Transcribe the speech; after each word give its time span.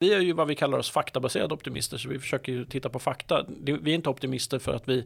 Vi 0.00 0.14
är 0.14 0.20
ju 0.20 0.32
vad 0.32 0.48
vi 0.48 0.54
kallar 0.54 0.78
oss 0.78 0.90
faktabaserade 0.90 1.54
optimister, 1.54 1.98
så 1.98 2.08
vi 2.08 2.18
försöker 2.18 2.52
ju 2.52 2.64
titta 2.64 2.88
på 2.88 2.98
fakta. 2.98 3.46
Vi 3.58 3.90
är 3.90 3.94
inte 3.94 4.08
optimister 4.08 4.58
för 4.58 4.74
att 4.74 4.88
vi 4.88 5.04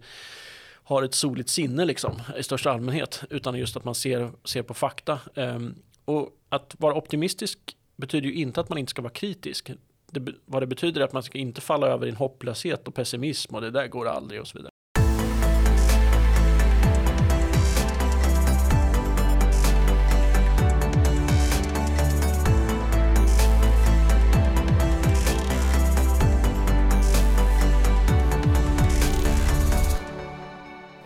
har 0.84 1.02
ett 1.02 1.14
soligt 1.14 1.48
sinne 1.48 1.84
liksom, 1.84 2.22
i 2.38 2.42
största 2.42 2.70
allmänhet, 2.70 3.22
utan 3.30 3.58
just 3.58 3.76
att 3.76 3.84
man 3.84 3.94
ser, 3.94 4.30
ser 4.44 4.62
på 4.62 4.74
fakta. 4.74 5.20
Ehm, 5.34 5.74
och 6.04 6.30
att 6.48 6.76
vara 6.78 6.94
optimistisk 6.94 7.58
betyder 7.96 8.28
ju 8.28 8.34
inte 8.34 8.60
att 8.60 8.68
man 8.68 8.78
inte 8.78 8.90
ska 8.90 9.02
vara 9.02 9.12
kritisk. 9.12 9.70
Det, 10.10 10.32
vad 10.44 10.62
det 10.62 10.66
betyder 10.66 11.00
är 11.00 11.04
att 11.04 11.12
man 11.12 11.22
ska 11.22 11.38
inte 11.38 11.60
falla 11.60 11.86
över 11.86 12.06
i 12.06 12.10
en 12.10 12.16
hopplöshet 12.16 12.88
och 12.88 12.94
pessimism 12.94 13.54
och 13.54 13.60
det 13.60 13.70
där 13.70 13.86
går 13.86 14.08
aldrig 14.08 14.40
och 14.40 14.48
så 14.48 14.58
vidare. 14.58 14.73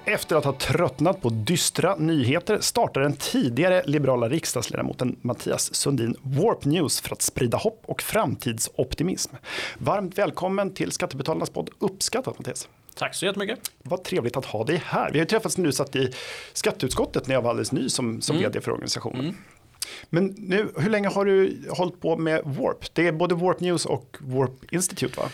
Efter 0.09 0.37
att 0.37 0.45
ha 0.45 0.53
tröttnat 0.53 1.23
på 1.23 1.29
dystra 1.29 1.97
nyheter 1.97 2.59
startar 2.61 3.01
den 3.01 3.17
tidigare 3.17 3.83
liberala 3.87 4.29
riksdagsledamoten 4.29 5.17
Mattias 5.21 5.75
Sundin 5.75 6.17
Warp 6.23 6.65
News 6.65 7.01
för 7.01 7.13
att 7.13 7.23
sprida 7.23 7.59
hopp 7.59 7.83
och 7.87 8.03
framtidsoptimism. 8.03 9.37
Varmt 9.79 10.19
välkommen 10.19 10.75
till 10.75 10.93
Skattebetalarnas 10.93 11.51
podd. 11.51 11.71
Uppskattat 11.79 12.39
Mattias. 12.39 12.69
Tack 12.95 13.15
så 13.15 13.27
jättemycket. 13.27 13.59
Vad 13.83 14.05
trevligt 14.05 14.37
att 14.37 14.45
ha 14.45 14.65
dig 14.65 14.83
här. 14.85 15.11
Vi 15.13 15.19
har 15.19 15.25
ju 15.25 15.29
träffats 15.29 15.59
nu 15.59 15.73
satt 15.73 15.97
i 15.97 16.13
skatteutskottet 16.53 17.27
när 17.27 17.35
jag 17.35 17.43
var 17.43 17.51
alldeles 17.51 17.73
ny 17.73 17.89
som, 17.89 18.21
som 18.21 18.37
mm. 18.37 18.51
vd 18.51 18.61
för 18.61 18.71
organisationen. 18.71 19.21
Mm. 19.21 19.35
Men 20.11 20.35
nu, 20.39 20.73
hur 20.77 20.91
länge 20.91 21.09
har 21.09 21.25
du 21.25 21.65
hållit 21.71 22.01
på 22.01 22.17
med 22.17 22.43
Warp? 22.45 22.95
Det 22.95 23.07
är 23.07 23.13
både 23.13 23.35
Warp 23.35 23.61
News 23.61 23.87
och 23.87 24.17
Warp 24.21 24.73
Institute 24.73 25.21
va? 25.21 25.29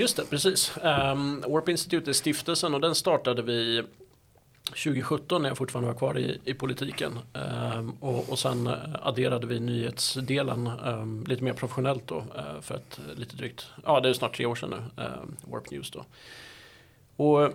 Just 0.00 0.16
det, 0.16 0.24
precis. 0.30 0.72
Um, 0.82 1.44
Warp 1.48 1.68
Institute 1.68 2.10
är 2.10 2.12
stiftelsen 2.12 2.74
och 2.74 2.80
den 2.80 2.94
startade 2.94 3.42
vi 3.42 3.82
2017 4.64 5.42
när 5.42 5.48
jag 5.48 5.58
fortfarande 5.58 5.92
var 5.92 5.98
kvar 5.98 6.18
i, 6.18 6.40
i 6.44 6.54
politiken. 6.54 7.18
Um, 7.74 7.90
och, 8.00 8.30
och 8.30 8.38
sen 8.38 8.66
eh, 8.66 8.74
adderade 9.02 9.46
vi 9.46 9.60
nyhetsdelen 9.60 10.70
um, 10.84 11.24
lite 11.28 11.44
mer 11.44 11.52
professionellt 11.52 12.06
då 12.06 12.16
uh, 12.18 12.60
för 12.60 12.74
ett 12.74 13.00
lite 13.16 13.36
drygt, 13.36 13.66
ja 13.84 14.00
det 14.00 14.08
är 14.08 14.12
snart 14.12 14.36
tre 14.36 14.46
år 14.46 14.54
sedan 14.54 14.70
nu, 14.70 15.04
um, 15.04 15.36
Warp 15.42 15.70
News 15.70 15.90
då. 15.90 16.04
Och 17.16 17.52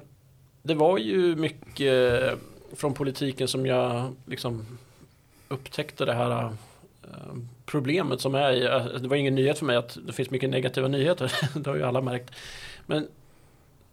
det 0.63 0.73
var 0.73 0.97
ju 0.97 1.35
mycket 1.35 2.39
från 2.75 2.93
politiken 2.93 3.47
som 3.47 3.65
jag 3.65 4.15
liksom 4.25 4.77
upptäckte 5.47 6.05
det 6.05 6.13
här 6.13 6.55
problemet 7.66 8.21
som 8.21 8.35
är, 8.35 8.75
eh, 8.75 8.85
det 8.85 9.08
var 9.08 9.16
ingen 9.16 9.35
nyhet 9.35 9.59
för 9.59 9.66
mig 9.66 9.75
att 9.75 9.97
det 10.08 10.13
finns 10.13 10.30
mycket 10.30 10.49
negativa 10.49 10.88
nyheter, 10.88 11.31
det 11.59 11.69
har 11.69 11.77
ju 11.77 11.83
alla 11.83 12.02
märkt. 12.02 12.31
Men 12.85 13.08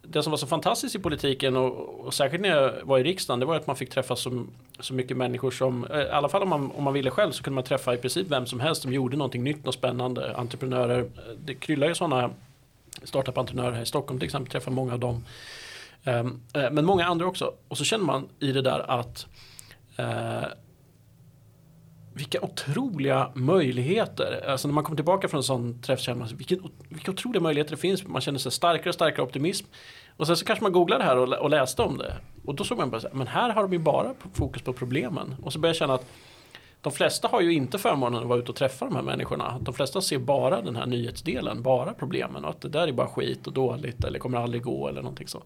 det 0.03 0.23
som 0.23 0.31
var 0.31 0.37
så 0.37 0.47
fantastiskt 0.47 0.95
i 0.95 0.99
politiken 0.99 1.57
och, 1.57 2.01
och, 2.07 2.15
särskilt 2.15 2.43
när 2.43 2.49
jag 2.49 2.73
var 2.83 2.99
i 2.99 3.03
riksdagen 3.03 3.41
det 3.41 3.47
var 3.47 3.57
att 3.57 3.67
man 3.67 3.77
fick 3.77 3.91
träffa 3.91 4.17
så, 4.17 4.47
så 4.81 4.95
mycket 4.95 5.17
människor 5.17 5.51
som, 5.51 5.85
eh, 5.85 6.01
i 6.01 6.11
alla 6.11 6.29
fall 6.29 6.43
om 6.43 6.49
man, 6.49 6.71
om 6.71 6.85
man 6.85 6.93
ville 6.93 7.11
själv 7.11 7.33
så 7.33 7.43
kunde 7.43 7.55
man 7.55 7.65
träffa 7.65 7.95
i 7.95 7.97
princip 7.97 8.27
vem 8.31 8.47
som 8.47 8.61
helst 8.61 8.83
som 8.83 8.93
gjorde 8.93 9.17
någonting 9.17 9.45
nytt 9.45 9.67
och 9.67 9.75
spännande. 9.75 10.37
Entreprenörer, 10.37 11.01
eh, 11.01 11.07
det 11.45 11.55
kryllar 11.55 11.89
ju 11.89 11.95
sådana 11.95 12.31
startup-entreprenörer 13.03 13.73
här 13.73 13.83
i 13.83 13.87
Stockholm 13.87 14.21
till 14.21 14.27
exempel, 14.27 14.53
träffar 14.53 14.71
många 14.71 14.93
av 14.93 14.99
dem. 14.99 15.25
Ehm, 16.05 16.41
men 16.53 16.85
många 16.85 17.07
andra 17.07 17.27
också. 17.27 17.53
Och 17.69 17.79
så 17.79 17.85
känner 17.85 18.05
man 18.05 18.29
i 18.39 18.53
det 18.53 18.63
där 18.63 18.91
att 18.91 19.27
vilka 22.15 22.41
otroliga 22.41 23.31
möjligheter. 23.35 24.45
Alltså 24.49 24.69
när 24.69 24.75
man 24.75 24.85
kommer 24.85 24.97
tillbaka 24.97 25.29
från 25.29 25.39
en 25.39 25.43
sån 25.43 25.83
träff 25.83 26.01
känner 26.01 26.19
man 26.19 26.29
vilka, 26.29 26.57
vilka 26.89 27.11
otroliga 27.11 27.43
möjligheter 27.43 27.71
det 27.71 27.81
finns. 27.81 28.07
Man 28.07 28.21
känner 28.21 28.39
sig 28.39 28.53
starkare 28.53 28.89
och 28.89 28.95
starkare 28.95 29.23
optimism. 29.23 29.67
Och 30.17 30.27
sen 30.27 30.37
så 30.37 30.45
kanske 30.45 30.63
man 30.63 30.73
googlar 30.73 30.99
det 30.99 31.05
här 31.05 31.17
och, 31.17 31.33
och 31.33 31.51
läste 31.51 31.83
om 31.83 31.99
det. 31.99 32.17
Och 32.45 32.55
då 32.55 32.65
såg 32.65 32.79
man 32.79 32.91
bara 32.91 33.01
men 33.13 33.27
här 33.27 33.51
har 33.51 33.63
de 33.63 33.73
ju 33.73 33.79
bara 33.79 34.15
fokus 34.35 34.63
på 34.63 34.73
problemen. 34.73 35.37
Och 35.43 35.53
så 35.53 35.59
börjar 35.59 35.71
jag 35.71 35.79
känna 35.79 35.95
att 35.95 36.07
de 36.83 36.93
flesta 36.93 37.29
har 37.29 37.41
ju 37.41 37.53
inte 37.53 37.79
förmånen 37.79 38.23
att 38.23 38.29
vara 38.29 38.39
ute 38.39 38.51
och 38.51 38.57
träffa 38.57 38.85
de 38.85 38.97
här 38.97 39.03
människorna. 39.03 39.59
De 39.61 39.75
flesta 39.75 40.01
ser 40.01 40.19
bara 40.19 40.63
den 40.63 40.77
här 40.77 40.87
nyhetsdelen, 40.87 41.63
bara 41.63 41.95
problemen 41.95 42.45
och 42.45 42.51
att 42.51 42.61
det 42.61 42.69
där 42.69 42.89
är 42.89 42.93
bara 42.93 43.09
skit 43.09 43.47
och 43.47 43.53
dåligt 43.53 44.05
eller 44.05 44.19
kommer 44.19 44.39
aldrig 44.39 44.63
gå 44.63 44.89
eller 44.89 45.03
någonting 45.03 45.29
så. 45.29 45.43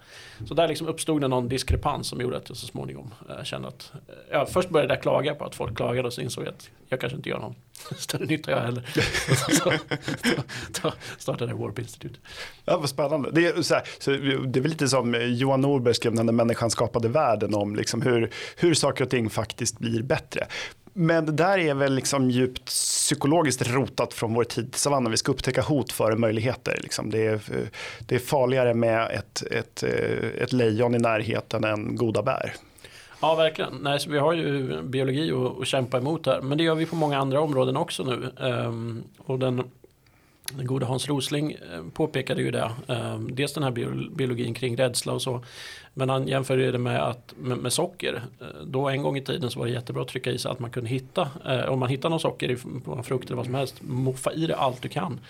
Så 0.47 0.55
där 0.55 0.69
liksom 0.69 0.87
uppstod 0.87 1.21
det 1.21 1.29
någon 1.29 1.49
diskrepans 1.49 2.09
som 2.09 2.21
gjorde 2.21 2.37
att 2.37 2.49
jag 2.49 2.59
så 2.59 2.67
småningom 2.67 3.15
eh, 3.29 3.45
kände 3.45 3.69
att, 3.69 3.93
eh, 3.95 4.15
ja, 4.31 4.47
först 4.47 4.69
började 4.69 4.95
jag 4.95 5.03
klaga 5.03 5.35
på 5.35 5.45
att 5.45 5.55
folk 5.55 5.77
klagade 5.77 6.09
och 6.09 6.13
så 6.13 6.21
insåg 6.21 6.45
jag 6.45 6.53
att 6.53 6.71
jag 6.89 7.01
kanske 7.01 7.17
inte 7.17 7.29
gör 7.29 7.39
någon 7.39 7.55
större 7.97 8.27
nytta 8.27 8.51
jag 8.51 8.61
heller. 8.61 8.85
så, 9.61 9.73
så, 10.73 10.93
startade 11.19 11.51
jag 11.53 11.59
Warp 11.59 11.79
Institute. 11.79 12.19
Ja, 12.65 12.79
vad 12.79 12.89
spännande. 12.89 13.31
Det 13.33 13.47
är, 13.47 13.63
så, 13.63 13.75
här, 13.75 13.83
så 13.99 14.11
det 14.11 14.59
är 14.59 14.63
väl 14.63 14.71
lite 14.71 14.89
som 14.89 15.15
Johan 15.29 15.61
Norberg 15.61 15.95
skrev 15.95 16.15
när 16.15 16.33
människan 16.33 16.71
skapade 16.71 17.09
världen 17.09 17.55
om 17.55 17.77
liksom 17.77 18.03
hur, 18.03 18.31
hur 18.57 18.75
saker 18.75 19.05
och 19.05 19.11
ting 19.11 19.31
faktiskt 19.31 19.79
blir 19.79 20.03
bättre. 20.03 20.47
Men 20.99 21.27
det 21.27 21.33
där 21.33 21.59
är 21.59 21.75
väl 21.75 21.95
liksom 21.95 22.31
djupt 22.31 22.65
psykologiskt 22.65 23.69
rotat 23.69 24.15
från 24.15 24.35
vår 24.35 24.45
tid 24.45 24.75
i 24.75 24.79
savannen. 24.79 25.11
Vi 25.11 25.17
ska 25.17 25.33
upptäcka 25.33 25.63
hot 25.63 25.93
före 25.93 26.17
möjligheter. 26.17 26.79
Liksom. 26.83 27.11
Det, 27.11 27.27
är, 27.27 27.35
eh, 27.35 27.67
det 28.07 28.15
är 28.15 28.19
farligare 28.19 28.75
med 28.75 29.11
ett, 29.11 29.43
ett, 29.51 29.83
eh, 29.83 30.43
ett 30.43 30.53
lejon 30.53 30.95
i 30.95 30.99
närheten 30.99 31.65
än 31.65 31.97
goda 31.97 32.23
bär. 32.23 32.53
Ja, 33.21 33.35
verkligen. 33.35 33.79
Nej, 33.81 34.01
så 34.01 34.11
vi 34.11 34.19
har 34.19 34.33
ju 34.33 34.83
biologi 34.83 35.33
att, 35.33 35.61
att 35.61 35.67
kämpa 35.67 35.99
emot 35.99 36.27
här. 36.27 36.41
Men 36.41 36.59
det 36.59 36.65
gör 36.65 36.75
vi 36.75 36.87
på 36.87 36.97
många 36.97 37.19
andra 37.19 37.41
områden 37.41 37.77
också 37.77 38.03
nu. 38.05 38.31
Ehm, 38.41 39.03
och 39.19 39.39
den 39.39 39.63
den 40.53 40.67
gode 40.67 40.87
Hans 40.87 41.09
Rosling 41.09 41.53
eh, 41.53 41.83
påpekade 41.95 42.43
ju 42.43 42.51
det. 42.51 42.71
Ehm, 42.89 43.35
dels 43.35 43.53
den 43.53 43.63
här 43.63 43.71
biologin 44.17 44.55
kring 44.55 44.77
rädsla 44.77 45.13
och 45.13 45.23
så. 45.23 45.45
Men 45.99 46.09
han 46.09 46.29
jämförde 46.29 46.73
det 46.73 46.79
med, 46.79 47.03
att, 47.03 47.35
med, 47.37 47.59
med, 47.59 47.73
socker. 47.73 48.23
Eh, 48.41 48.47
då 48.65 48.89
en 48.89 49.03
gång 49.03 49.17
i 49.17 49.21
tiden 49.21 49.51
så 49.51 49.59
var 49.59 49.67
det 49.67 49.73
jättebra 49.73 50.03
att 50.03 50.09
trycka 50.09 50.31
i 50.31 50.39
sig 50.39 50.51
att 50.51 50.59
man 50.59 50.71
kunde 50.71 50.91
hitta. 50.91 51.29
Eh, 51.47 51.65
om 51.65 51.79
man 51.79 51.89
hittar 51.89 52.11
någon 52.11 52.21
socker 52.21 52.51
i 52.51 52.57
en 52.97 53.03
frukt 53.03 53.27
eller 53.27 53.37
vad 53.37 53.45
som 53.45 53.55
helst. 53.55 53.83
Moffa 53.83 54.33
i 54.33 54.47
det 54.47 54.57
allt 54.57 54.83
du 54.83 54.89
kan. 54.89 55.21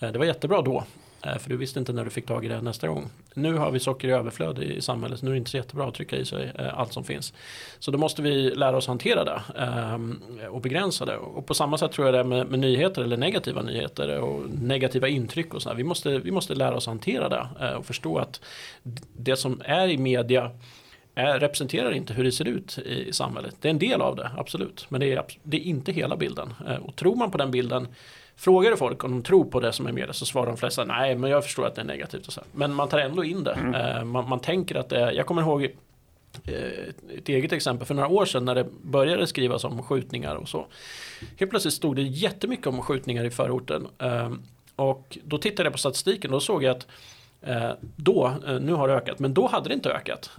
Eh, 0.00 0.12
det 0.12 0.18
var 0.18 0.26
jättebra 0.26 0.62
då. 0.62 0.84
Eh, 1.22 1.38
för 1.38 1.50
du 1.50 1.56
visste 1.56 1.78
inte 1.78 1.92
när 1.92 2.04
du 2.04 2.10
fick 2.10 2.26
tag 2.26 2.44
i 2.44 2.48
det 2.48 2.60
nästa 2.60 2.88
gång. 2.88 3.10
Nu 3.34 3.54
har 3.54 3.70
vi 3.70 3.80
socker 3.80 4.08
i 4.08 4.10
överflöd 4.10 4.58
i 4.58 4.80
samhället. 4.80 5.18
Så 5.18 5.24
nu 5.24 5.30
är 5.30 5.34
det 5.34 5.38
inte 5.38 5.50
så 5.50 5.56
jättebra 5.56 5.88
att 5.88 5.94
trycka 5.94 6.16
i 6.16 6.24
sig 6.24 6.52
eh, 6.58 6.78
allt 6.78 6.92
som 6.92 7.04
finns. 7.04 7.32
Så 7.78 7.90
då 7.90 7.98
måste 7.98 8.22
vi 8.22 8.50
lära 8.50 8.76
oss 8.76 8.86
hantera 8.86 9.24
det 9.24 9.42
eh, 9.58 10.46
och 10.46 10.60
begränsa 10.60 11.04
det. 11.04 11.16
Och 11.16 11.46
på 11.46 11.54
samma 11.54 11.78
sätt 11.78 11.92
tror 11.92 12.06
jag 12.06 12.14
det 12.14 12.20
är 12.20 12.24
med, 12.24 12.46
med 12.46 12.58
nyheter 12.58 13.02
eller 13.02 13.16
negativa 13.16 13.62
nyheter 13.62 14.20
och 14.20 14.50
negativa 14.50 15.08
intryck 15.08 15.54
och 15.54 15.62
så. 15.62 15.74
Vi 15.74 15.84
måste, 15.84 16.18
vi 16.18 16.30
måste 16.30 16.54
lära 16.54 16.76
oss 16.76 16.86
hantera 16.86 17.28
det 17.28 17.76
och 17.76 17.86
förstå 17.86 18.18
att 18.18 18.40
det 19.16 19.36
som 19.36 19.62
är 19.64 19.88
i 19.88 19.98
media 19.98 20.50
är, 21.14 21.40
representerar 21.40 21.92
inte 21.92 22.12
hur 22.14 22.24
det 22.24 22.32
ser 22.32 22.48
ut 22.48 22.78
i 22.78 23.12
samhället. 23.12 23.56
Det 23.60 23.68
är 23.68 23.70
en 23.70 23.78
del 23.78 24.00
av 24.00 24.16
det, 24.16 24.30
absolut. 24.36 24.86
Men 24.88 25.00
det 25.00 25.12
är, 25.12 25.24
det 25.42 25.56
är 25.56 25.60
inte 25.60 25.92
hela 25.92 26.16
bilden. 26.16 26.54
Och 26.82 26.96
tror 26.96 27.16
man 27.16 27.30
på 27.30 27.38
den 27.38 27.50
bilden 27.50 27.88
Frågar 28.38 28.70
du 28.70 28.76
folk 28.76 29.04
om 29.04 29.10
de 29.10 29.22
tror 29.22 29.44
på 29.44 29.60
det 29.60 29.72
som 29.72 29.86
är 29.86 29.92
med 29.92 30.08
det 30.08 30.12
så 30.12 30.26
svarar 30.26 30.46
de 30.46 30.56
flesta 30.56 30.84
nej 30.84 31.14
men 31.14 31.30
jag 31.30 31.44
förstår 31.44 31.66
att 31.66 31.74
det 31.74 31.80
är 31.80 31.84
negativt. 31.84 32.26
Och 32.26 32.32
så. 32.32 32.40
Men 32.52 32.74
man 32.74 32.88
tar 32.88 32.98
ändå 32.98 33.24
in 33.24 33.44
det. 33.44 33.52
Mm. 33.52 33.74
Eh, 33.74 34.04
man, 34.04 34.28
man, 34.28 34.40
tänker 34.40 34.74
att 34.74 34.88
det 34.88 35.00
är, 35.00 35.12
jag 35.12 35.26
kommer 35.26 35.42
ihåg 35.42 35.64
eh, 36.44 36.54
ett 37.18 37.28
eget 37.28 37.52
exempel 37.52 37.86
för 37.86 37.94
några 37.94 38.08
år 38.08 38.24
sedan 38.24 38.44
när 38.44 38.54
det 38.54 38.66
började 38.82 39.26
skrivas 39.26 39.64
om 39.64 39.82
skjutningar 39.82 40.34
och 40.34 40.48
så. 40.48 40.66
Helt 41.36 41.50
plötsligt 41.50 41.74
stod 41.74 41.96
det 41.96 42.02
jättemycket 42.02 42.66
om 42.66 42.82
skjutningar 42.82 43.24
i 43.24 43.30
förorten. 43.30 43.86
Ehm, 43.98 44.42
och 44.76 45.18
då 45.24 45.38
tittade 45.38 45.66
jag 45.66 45.72
på 45.72 45.78
statistiken 45.78 46.30
och 46.30 46.36
då 46.36 46.40
såg 46.40 46.62
jag 46.62 46.76
att 46.76 46.86
eh, 47.42 47.70
då, 47.96 48.34
nu 48.60 48.72
har 48.72 48.88
det 48.88 48.94
ökat, 48.94 49.18
men 49.18 49.34
då 49.34 49.46
hade 49.46 49.68
det 49.68 49.74
inte 49.74 49.92
ökat. 49.92 50.30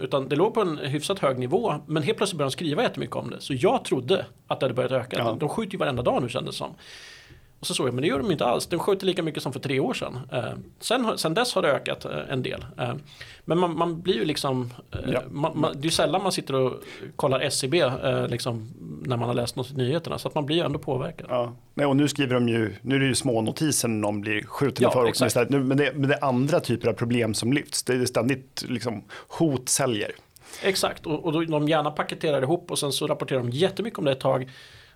Utan 0.00 0.28
det 0.28 0.36
låg 0.36 0.54
på 0.54 0.60
en 0.60 0.78
hyfsat 0.78 1.18
hög 1.18 1.38
nivå, 1.38 1.74
men 1.86 2.02
helt 2.02 2.18
plötsligt 2.18 2.38
började 2.38 2.50
de 2.50 2.52
skriva 2.52 2.82
jättemycket 2.82 3.16
om 3.16 3.30
det. 3.30 3.40
Så 3.40 3.54
jag 3.54 3.84
trodde 3.84 4.26
att 4.46 4.60
det 4.60 4.66
hade 4.66 4.74
börjat 4.74 4.92
öka. 4.92 5.16
Ja. 5.18 5.36
De 5.40 5.48
skjuter 5.48 5.72
ju 5.72 5.78
varenda 5.78 6.02
dag 6.02 6.22
nu 6.22 6.28
kändes 6.28 6.54
det 6.54 6.58
som. 6.58 6.74
Och 7.60 7.66
så 7.66 7.74
såg 7.74 7.86
jag, 7.86 7.94
men 7.94 8.02
det 8.02 8.08
gör 8.08 8.18
de 8.18 8.30
inte 8.30 8.44
alls. 8.44 8.66
De 8.66 8.78
skjuter 8.78 9.06
lika 9.06 9.22
mycket 9.22 9.42
som 9.42 9.52
för 9.52 9.60
tre 9.60 9.80
år 9.80 9.94
sedan. 9.94 10.18
Eh, 10.32 10.52
sen, 10.80 11.18
sen 11.18 11.34
dess 11.34 11.54
har 11.54 11.62
det 11.62 11.68
ökat 11.68 12.04
eh, 12.04 12.10
en 12.28 12.42
del. 12.42 12.64
Eh, 12.78 12.94
men 13.44 13.58
man, 13.58 13.76
man, 13.76 14.00
blir 14.00 14.14
ju 14.14 14.24
liksom, 14.24 14.72
eh, 14.92 14.98
ja. 15.12 15.22
man, 15.30 15.60
man, 15.60 15.76
det 15.80 15.88
är 15.88 15.90
sällan 15.90 16.22
man 16.22 16.32
sitter 16.32 16.54
och 16.54 16.72
kollar 17.16 17.40
SCB 17.40 17.78
e 17.78 18.26
liksom, 18.28 18.70
när 19.02 19.16
man 19.16 19.28
har 19.28 19.34
läst 19.34 19.56
något 19.56 19.70
i 19.70 19.74
nyheterna. 19.74 20.18
Så 20.18 20.28
att 20.28 20.34
man 20.34 20.46
blir 20.46 20.56
ju 20.56 20.62
ändå 20.62 20.78
påverkad. 20.78 21.26
Ja. 21.30 21.52
Nej, 21.74 21.86
och 21.86 21.96
nu 21.96 22.08
skriver 22.08 22.34
de 22.34 22.48
ju, 22.48 22.74
nu 22.82 22.94
är 22.94 23.00
det 23.00 23.06
ju 23.06 23.14
små 23.14 23.40
notiser 23.40 23.88
när 23.88 24.00
någon 24.00 24.20
blir 24.20 24.42
skjuten 24.42 24.82
ja, 24.82 24.88
i 24.88 24.92
förorten 24.92 25.26
istället. 25.26 25.50
Men 25.50 25.76
det, 25.76 25.92
men 25.94 26.08
det 26.08 26.14
är 26.14 26.24
andra 26.24 26.60
typer 26.60 26.88
av 26.88 26.92
problem 26.92 27.34
som 27.34 27.52
lyfts. 27.52 27.82
Det 27.82 27.94
är 27.94 28.06
ständigt 28.06 28.64
liksom, 28.68 29.04
hot 29.28 29.68
säljer. 29.68 30.10
Exakt, 30.62 31.06
och, 31.06 31.24
och 31.24 31.46
de 31.46 31.68
gärna 31.68 31.90
paketerar 31.90 32.42
ihop 32.42 32.70
och 32.70 32.78
sen 32.78 32.92
så 32.92 33.06
rapporterar 33.06 33.38
de 33.38 33.50
jättemycket 33.50 33.98
om 33.98 34.04
det 34.04 34.12
ett 34.12 34.20
tag. 34.20 34.50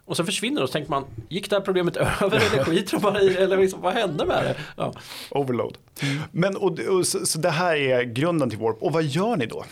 Och 0.06 0.16
så 0.16 0.24
försvinner 0.24 0.56
det 0.56 0.62
och 0.62 0.68
så 0.68 0.72
tänker 0.72 0.90
man, 0.90 1.04
gick 1.28 1.50
det 1.50 1.56
här 1.56 1.60
problemet 1.60 1.96
över 2.22 2.36
eller 2.36 2.64
skiter 2.64 2.92
de 2.92 3.02
bara 3.02 3.20
i 3.20 3.36
eller 3.36 3.56
liksom, 3.56 3.80
vad 3.80 3.94
hände 3.94 4.26
med 4.26 4.44
det? 4.44 4.56
Ja. 4.76 4.94
Overload. 5.30 5.78
Men 6.30 6.56
och, 6.56 6.78
och, 6.80 7.06
så, 7.06 7.26
så, 7.26 7.38
det 7.38 7.50
här 7.50 7.76
är 7.76 8.02
grunden 8.02 8.50
till 8.50 8.58
Warp. 8.58 8.82
Och 8.82 8.92
vad 8.92 9.04
gör 9.04 9.36
ni 9.36 9.46
då? 9.46 9.64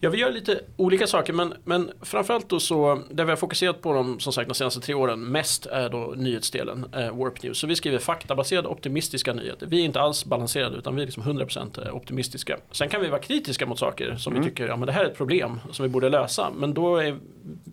Ja, 0.00 0.10
vi 0.10 0.18
gör 0.18 0.32
lite 0.32 0.60
olika 0.76 1.06
saker, 1.06 1.32
men, 1.32 1.54
men 1.64 1.90
framförallt 2.02 2.48
då 2.48 2.60
så, 2.60 3.02
där 3.10 3.24
vi 3.24 3.30
har 3.30 3.36
fokuserat 3.36 3.82
på 3.82 3.92
dem 3.92 4.20
som 4.20 4.32
sagt 4.32 4.48
de 4.48 4.54
senaste 4.54 4.80
tre 4.80 4.94
åren, 4.94 5.24
mest 5.24 5.66
är 5.66 5.88
då 5.88 6.14
nyhetsdelen, 6.16 6.86
eh, 6.92 7.16
Warp 7.16 7.42
News. 7.42 7.58
Så 7.58 7.66
vi 7.66 7.76
skriver 7.76 7.98
faktabaserade 7.98 8.68
optimistiska 8.68 9.32
nyheter. 9.32 9.66
Vi 9.66 9.80
är 9.80 9.84
inte 9.84 10.00
alls 10.00 10.24
balanserade, 10.24 10.76
utan 10.76 10.96
vi 10.96 11.02
är 11.02 11.06
liksom 11.06 11.22
100% 11.22 11.90
optimistiska. 11.90 12.58
Sen 12.70 12.88
kan 12.88 13.00
vi 13.00 13.08
vara 13.08 13.20
kritiska 13.20 13.66
mot 13.66 13.78
saker 13.78 14.16
som 14.16 14.32
mm. 14.32 14.44
vi 14.44 14.50
tycker, 14.50 14.68
ja 14.68 14.76
men 14.76 14.86
det 14.86 14.92
här 14.92 15.04
är 15.04 15.08
ett 15.10 15.16
problem 15.16 15.60
som 15.72 15.82
vi 15.82 15.88
borde 15.88 16.08
lösa. 16.08 16.50
Men 16.56 16.74
då 16.74 16.96
är 16.96 17.18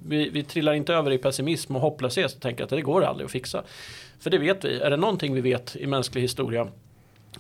vi, 0.07 0.29
vi 0.29 0.43
trillar 0.43 0.73
inte 0.73 0.93
över 0.93 1.11
i 1.11 1.17
pessimism 1.17 1.75
och 1.75 1.81
hopplöshet 1.81 2.35
och 2.35 2.41
tänker 2.41 2.63
att 2.63 2.69
det 2.69 2.81
går 2.81 3.03
aldrig 3.03 3.25
att 3.25 3.31
fixa. 3.31 3.63
För 4.19 4.29
det 4.29 4.37
vet 4.37 4.65
vi, 4.65 4.79
är 4.79 4.89
det 4.89 4.97
någonting 4.97 5.33
vi 5.33 5.41
vet 5.41 5.75
i 5.75 5.87
mänsklig 5.87 6.21
historia 6.21 6.67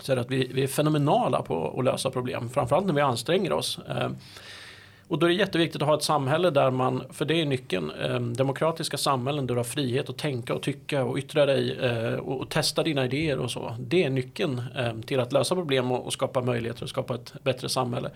så 0.01 0.11
är 0.11 0.15
det 0.15 0.21
att 0.21 0.31
vi, 0.31 0.47
vi 0.53 0.63
är 0.63 0.67
fenomenala 0.67 1.41
på 1.41 1.75
att 1.79 1.85
lösa 1.85 2.09
problem, 2.09 2.49
framförallt 2.49 2.85
när 2.85 2.93
vi 2.93 3.01
anstränger 3.01 3.53
oss. 3.53 3.79
Eh, 3.89 4.09
och 5.13 5.19
då 5.19 5.25
är 5.25 5.29
det 5.29 5.35
jätteviktigt 5.35 5.81
att 5.81 5.87
ha 5.87 5.95
ett 5.95 6.03
samhälle 6.03 6.49
där 6.49 6.71
man, 6.71 7.03
för 7.09 7.25
det 7.25 7.41
är 7.41 7.45
nyckeln, 7.45 7.91
eh, 7.91 8.19
demokratiska 8.19 8.97
samhällen 8.97 9.47
där 9.47 9.55
du 9.55 9.59
har 9.59 9.63
frihet 9.63 10.09
att 10.09 10.17
tänka 10.17 10.53
och 10.53 10.61
tycka 10.61 11.03
och 11.03 11.17
yttra 11.17 11.45
dig 11.45 11.77
eh, 11.79 12.13
och, 12.13 12.41
och, 12.41 12.49
testa 12.49 12.83
dina 12.83 13.05
idéer 13.05 13.39
och 13.39 13.51
så. 13.51 13.75
Det 13.79 14.03
är 14.03 14.09
nyckeln 14.09 14.61
eh, 14.75 14.93
till 15.05 15.19
att 15.19 15.31
lösa 15.31 15.55
problem 15.55 15.91
och, 15.91 16.05
och, 16.05 16.13
skapa 16.13 16.41
möjligheter 16.41 16.83
och 16.83 16.89
skapa 16.89 17.15
ett 17.15 17.33
bättre 17.43 17.69
samhälle. 17.69 18.11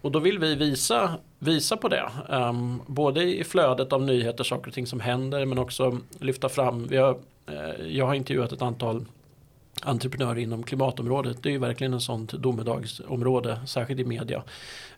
Och 0.00 0.12
då 0.12 0.18
vill 0.18 0.38
vi 0.38 0.54
visa, 0.54 1.18
visa 1.38 1.76
på 1.76 1.88
det. 1.88 2.10
Um, 2.28 2.82
både 2.86 3.22
i 3.22 3.44
flödet 3.44 3.92
av 3.92 4.02
nyheter, 4.02 4.44
saker 4.44 4.68
och 4.68 4.74
ting 4.74 4.86
som 4.86 5.00
händer 5.00 5.44
men 5.44 5.58
också 5.58 5.98
lyfta 6.18 6.48
fram. 6.48 6.86
Vi 6.86 6.96
har, 6.96 7.18
eh, 7.46 7.86
jag 7.86 8.06
har 8.06 8.14
intervjuat 8.14 8.52
ett 8.52 8.62
antal 8.62 9.04
entreprenörer 9.82 10.38
inom 10.38 10.62
klimatområdet. 10.62 11.42
Det 11.42 11.48
är 11.48 11.52
ju 11.52 11.58
verkligen 11.58 11.94
en 11.94 12.00
sånt 12.00 12.32
domedagsområde, 12.32 13.60
särskilt 13.66 14.00
i 14.00 14.04
media. 14.04 14.42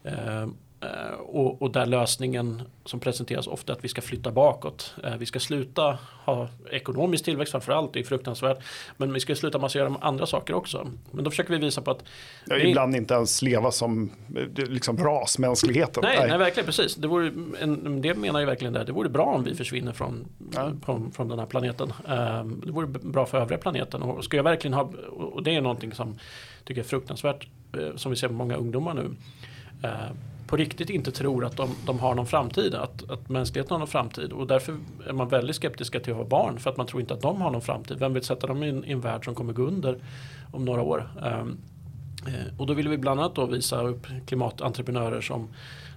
Ehm, 0.05 0.55
Eh, 0.81 1.21
och, 1.21 1.63
och, 1.63 1.71
där 1.71 1.87
lösningen 1.87 2.63
som 2.85 3.01
presenteras 3.01 3.47
ofta 3.47 3.73
är 3.73 3.77
att 3.77 3.85
vi 3.85 3.89
ska 3.89 4.01
flytta 4.01 4.31
bakåt. 4.31 4.95
Eh, 5.05 5.17
vi 5.17 5.27
ska 5.27 5.41
sluta 5.41 5.99
ha 6.25 6.49
ekonomisk 6.71 7.25
tillväxt 7.25 7.51
framförallt, 7.51 7.93
det 7.93 8.01
är 8.01 8.05
fruktansvärt. 8.05 8.59
Men 8.97 9.13
vi 9.13 9.21
ska 9.21 9.35
sluta 9.35 9.59
massa 9.59 9.79
göra 9.79 9.95
andra 10.01 10.27
saker 10.27 10.55
också. 10.55 10.89
Men 11.11 11.25
då 11.25 11.31
försöker 11.31 11.51
vi 11.51 11.59
visa 11.59 11.83
på 11.83 11.91
att... 11.91 12.05
Ja, 12.47 12.57
ibland 12.57 12.97
inte 12.97 13.15
ens 13.15 13.43
leva 13.43 13.71
som 13.71 14.11
eh, 14.37 14.65
liksom 14.69 14.99
rasmänskligheten. 14.99 16.03
Nej, 16.07 16.19
nej. 16.19 16.29
nej 16.29 16.39
verkligen 16.39 16.67
precis. 16.67 16.95
Det, 16.95 17.09
vore, 17.09 17.33
en, 17.61 18.03
det 18.03 18.15
menar 18.15 18.41
ju 18.41 18.47
verkligen 18.47 18.73
det. 18.73 18.85
Det 18.85 18.93
vore 18.93 19.09
bra 19.09 19.25
om 19.25 19.45
vi 19.45 19.55
försvinner 19.55 19.93
från, 19.93 20.27
ja. 20.55 20.73
från, 20.85 21.13
från 21.13 21.29
den 21.29 21.39
här 21.39 21.47
planeten. 21.47 21.93
Det 22.65 22.73
vore 22.73 22.87
bra 22.87 23.27
för 23.27 23.39
övriga 23.39 23.59
planeten. 23.59 24.03
Och 24.03 24.25
ska 24.25 24.37
jag 24.37 24.45
verkligen 24.45 24.75
ha, 24.75 24.93
och 25.11 25.43
det 25.43 25.57
är 25.57 25.61
någonting 25.61 25.93
som 25.93 26.19
tycker 26.65 26.81
jag 26.81 26.85
är 26.85 26.89
fruktansvärt, 26.89 27.47
som 27.97 28.11
vi 28.11 28.17
ser 28.17 28.29
på 28.29 28.35
många 28.35 28.57
ungdomar 28.57 28.95
nu 28.95 29.11
på 30.49 30.57
riktigt 30.57 30.91
inte 30.91 31.13
tror 31.13 31.45
att 31.45 31.57
de, 31.57 31.71
de 31.87 31.99
har 31.99 32.15
någon 32.15 32.27
framtid, 32.27 32.75
att, 32.75 33.11
att 33.11 33.29
mänskligheten 33.29 33.73
har 33.73 33.79
någon 33.79 33.89
framtid. 33.89 34.33
Och 34.33 34.47
därför 34.47 34.77
är 35.09 35.13
man 35.13 35.29
väldigt 35.29 35.57
skeptiska 35.57 36.01
till 36.01 36.13
att 36.13 36.19
ha 36.19 36.25
barn 36.25 36.59
för 36.59 36.71
att 36.71 36.77
man 36.77 36.87
tror 36.87 37.01
inte 37.01 37.15
att 37.15 37.23
de 37.23 37.41
har 37.41 37.51
någon 37.51 37.63
framtid. 37.63 37.99
Vem 37.99 38.15
vill 38.15 38.23
sätta 38.23 38.47
dem 38.47 38.63
i 38.63 38.69
en, 38.69 38.85
i 38.85 38.93
en 38.93 39.01
värld 39.01 39.25
som 39.25 39.35
kommer 39.35 39.53
gå 39.53 39.63
under 39.63 39.99
om 40.53 40.65
några 40.65 40.83
år? 40.83 41.11
Um, 41.23 41.59
och 42.59 42.67
då 42.67 42.75
vill 42.75 42.89
vi 42.89 42.99
bland 42.99 43.21
annat 43.21 43.35
då 43.35 43.47
visa 43.47 43.83
upp 43.83 44.07
klimatentreprenörer 44.27 45.21
som 45.21 45.49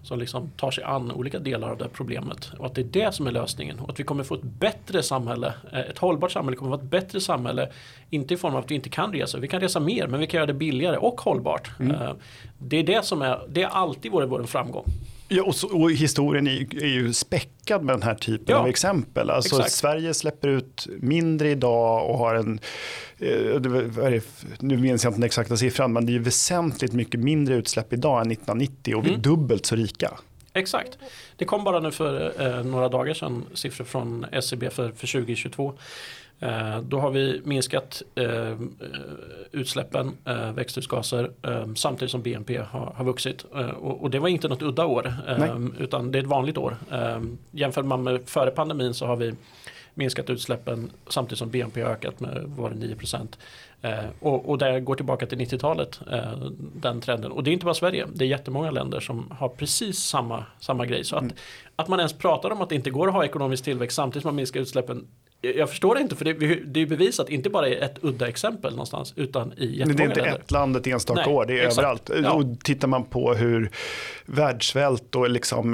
som 0.04 0.20
liksom 0.20 0.52
tar 0.58 0.72
sig 0.72 0.84
an 0.84 1.12
olika 1.12 1.40
delar 1.40 1.70
av 1.70 1.78
det 1.78 1.84
här 1.84 1.92
problemet. 1.92 2.52
Och 2.58 2.66
att 2.66 2.76
det 2.76 2.82
är 2.82 2.86
det 2.86 3.12
som 3.12 3.28
är 3.28 3.32
lösningen. 3.32 3.80
Och 3.80 3.90
att 3.90 4.00
vi 4.00 4.04
kommer 4.04 4.24
få 4.24 4.36
ett 4.36 4.44
bättre 4.44 5.04
samhälle. 5.04 5.54
Eh, 5.72 5.80
ett 5.80 5.98
hållbart 5.98 6.32
samhälle 6.32 6.58
kommer 6.58 6.72
vara 6.72 6.82
ett 6.82 6.90
bättre 6.90 7.22
samhälle. 7.22 7.70
Inte 8.10 8.34
i 8.34 8.38
form 8.38 8.56
av 8.56 8.60
att 8.60 8.72
vi 8.72 8.76
inte 8.76 8.90
kan 8.90 9.14
resa. 9.14 9.38
Vi 9.38 9.48
kan 9.48 9.62
resa 9.62 9.80
mer 9.80 10.08
men 10.08 10.20
vi 10.20 10.28
kan 10.28 10.38
göra 10.38 10.46
det 10.46 10.54
billigare 10.54 10.98
och 10.98 11.22
hållbart. 11.22 11.80
Mm. 11.80 11.92
Eh, 11.92 12.12
det 12.58 12.78
är 12.78 12.84
det 12.84 13.06
som 13.06 13.22
är, 13.22 13.42
det 13.50 13.64
har 13.64 13.70
alltid 13.70 14.12
varit 14.12 14.30
vår 14.30 14.44
framgång. 14.44 14.86
Ja, 15.34 15.44
och, 15.44 15.56
så, 15.56 15.82
och 15.82 15.92
historien 15.92 16.48
är, 16.48 16.84
är, 16.84 16.88
ju 16.88 17.14
späckad 17.14 17.84
med 17.84 17.96
den 17.96 18.04
här 18.04 18.16
typen 18.16 18.46
ja, 18.48 18.58
av 18.58 18.68
exempel. 18.68 19.30
Alltså, 19.30 19.64
Sverige 19.64 20.14
släpper 20.14 20.48
ut 20.48 20.88
mindre 21.00 21.50
idag 21.50 22.10
och 22.10 22.18
har 22.18 22.36
en, 22.36 22.60
eh, 23.20 24.22
nu 24.60 24.78
minns 24.78 25.04
jag 25.04 25.12
inte 25.12 25.18
den 25.18 25.24
exakta 25.24 25.58
siffran, 25.58 25.94
men 25.94 26.06
det 26.06 26.16
är 26.16 26.20
väsentligt 26.20 26.94
mycket 26.94 27.20
mindre 27.20 27.56
utsläpp 27.56 27.94
idag 27.94 28.22
än 28.22 28.32
1990 28.32 28.96
och 28.96 29.04
vi 29.04 29.10
är 29.10 29.14
mm. 29.14 29.22
dubbelt 29.22 29.66
så 29.66 29.76
rika. 29.76 30.12
Exakt. 30.54 30.98
Det 31.36 31.46
kom 31.46 31.64
bara 31.64 31.80
nu 31.80 31.92
för 31.92 32.42
eh, 32.42 32.64
några 32.64 32.90
dagar 32.90 33.14
sedan 33.14 33.46
siffror 33.54 33.86
från 33.86 34.26
SCB 34.32 34.66
e 34.66 34.70
för, 34.70 34.92
för 34.92 35.08
2022. 35.08 35.74
Eh, 36.42 36.80
då 36.82 37.00
har 37.00 37.12
vi 37.12 37.42
minskat 37.44 38.02
eh, 38.16 38.56
utsläppen, 39.52 40.18
eh, 40.26 40.52
växthusgaser, 40.52 41.32
samtidigt 41.76 42.12
som 42.12 42.22
BNP 42.22 42.58
har, 42.58 43.04
vuxit. 43.04 43.46
Och, 43.80 44.10
det 44.10 44.20
var 44.20 44.28
inte 44.28 44.48
något 44.48 44.62
udda 44.62 44.86
år, 44.86 45.14
Nej. 45.40 45.52
utan 45.80 46.12
det 46.12 46.18
är 46.18 46.22
ett 46.22 46.28
vanligt 46.28 46.58
år. 46.58 46.78
Jämför 47.52 47.84
man 47.84 48.04
med 48.04 48.22
före 48.26 48.52
pandemin 48.52 48.94
så 48.94 49.06
har 49.06 49.16
vi 49.16 49.34
minskat 49.94 50.30
utsläppen 50.30 50.90
samtidigt 51.08 51.40
som 51.40 51.50
BNP 51.50 51.82
har 51.82 51.92
ökat 51.92 52.20
med 52.20 52.44
var 52.46 52.70
det 52.70 52.76
9 52.76 52.96
Eh, 53.84 54.06
och, 54.20 54.50
och 54.50 54.58
det 54.58 54.80
går 54.80 54.96
tillbaka 54.96 55.26
till 55.26 55.38
90-talet, 55.38 56.00
eh, 56.12 56.40
den 56.76 57.02
trenden. 57.02 57.32
Och 57.32 57.44
det 57.44 57.50
är 57.50 57.54
inte 57.54 57.66
bara 57.66 57.74
Sverige, 57.74 58.08
det 58.14 58.26
är 58.26 58.28
jättemånga 58.28 58.72
länder 58.72 59.00
som 59.00 59.34
har 59.40 59.50
precis 59.50 60.00
samma, 60.00 60.46
samma 60.60 60.86
grej. 60.86 61.04
Så 61.04 61.16
att, 61.16 61.22
mm. 61.22 61.36
att 61.76 61.88
man 61.88 62.00
ens 62.00 62.14
pratar 62.14 62.52
om 62.52 62.62
att 62.62 62.70
det 62.70 62.76
inte 62.76 62.90
går 62.90 63.08
att 63.08 63.14
ha 63.14 63.26
ekonomisk 63.26 63.64
tillväxt 63.64 63.96
samtidigt 63.96 64.22
som 64.22 64.30
man 64.30 64.36
minskar 64.36 64.60
utsläppen 64.60 65.08
jag 65.42 65.70
förstår 65.70 65.96
det 65.96 66.02
inte 66.02 66.16
för 66.16 66.26
det, 66.26 66.34
det 66.66 66.82
är 66.82 66.86
bevisat 66.86 67.30
inte 67.30 67.50
bara 67.50 67.68
i 67.68 67.76
ett 67.76 67.98
udda 68.02 68.28
exempel 68.28 68.72
någonstans 68.72 69.14
utan 69.16 69.54
i 69.58 69.66
jättemånga 69.66 69.98
Det 69.98 70.04
är 70.04 70.08
inte 70.08 70.22
länder. 70.22 70.40
ett 70.40 70.52
land, 70.52 70.76
ett 70.76 70.88
enstaka 70.88 71.30
år, 71.30 71.46
det 71.46 71.60
är 71.60 71.68
exakt. 71.68 71.78
överallt. 71.78 72.12
Ja. 72.24 72.32
Och 72.32 72.64
tittar 72.64 72.88
man 72.88 73.04
på 73.04 73.34
hur 73.34 73.72
världssvält 74.26 75.16
och 75.16 75.30
liksom, 75.30 75.74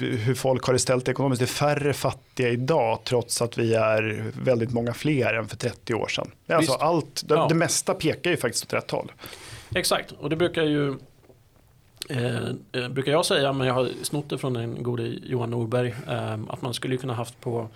hur 0.00 0.34
folk 0.34 0.64
har 0.64 0.72
det 0.72 0.78
ställt 0.78 1.08
ekonomiskt, 1.08 1.40
det 1.40 1.44
är 1.44 1.46
färre 1.46 1.92
fattiga 1.92 2.48
idag 2.48 2.98
trots 3.04 3.42
att 3.42 3.58
vi 3.58 3.74
är 3.74 4.30
väldigt 4.42 4.72
många 4.72 4.94
fler 4.94 5.34
än 5.34 5.48
för 5.48 5.56
30 5.56 5.94
år 5.94 6.08
sedan. 6.08 6.30
Alltså 6.48 6.72
allt, 6.72 7.22
det, 7.28 7.34
ja. 7.34 7.46
det 7.48 7.54
mesta 7.54 7.94
pekar 7.94 8.30
ju 8.30 8.36
faktiskt 8.36 8.64
åt 8.64 8.72
rätt 8.72 8.90
håll. 8.90 9.12
Exakt, 9.74 10.12
och 10.12 10.30
det 10.30 10.36
brukar 10.36 10.62
ju 10.62 10.94
Eh, 12.08 12.48
eh, 12.72 12.88
brukar 12.88 13.12
jag 13.12 13.26
säga, 13.26 13.52
men 13.52 13.66
jag 13.66 13.74
har 13.74 13.88
snott 14.02 14.28
det 14.28 14.38
från 14.38 14.52
den 14.52 14.82
gode 14.82 15.02
Johan 15.02 15.50
Norberg, 15.50 15.94
eh, 16.08 16.38
att 16.48 16.62
man 16.62 16.74
skulle 16.74 16.96
kunna 16.96 17.14
haft 17.14 17.40
på 17.40 17.68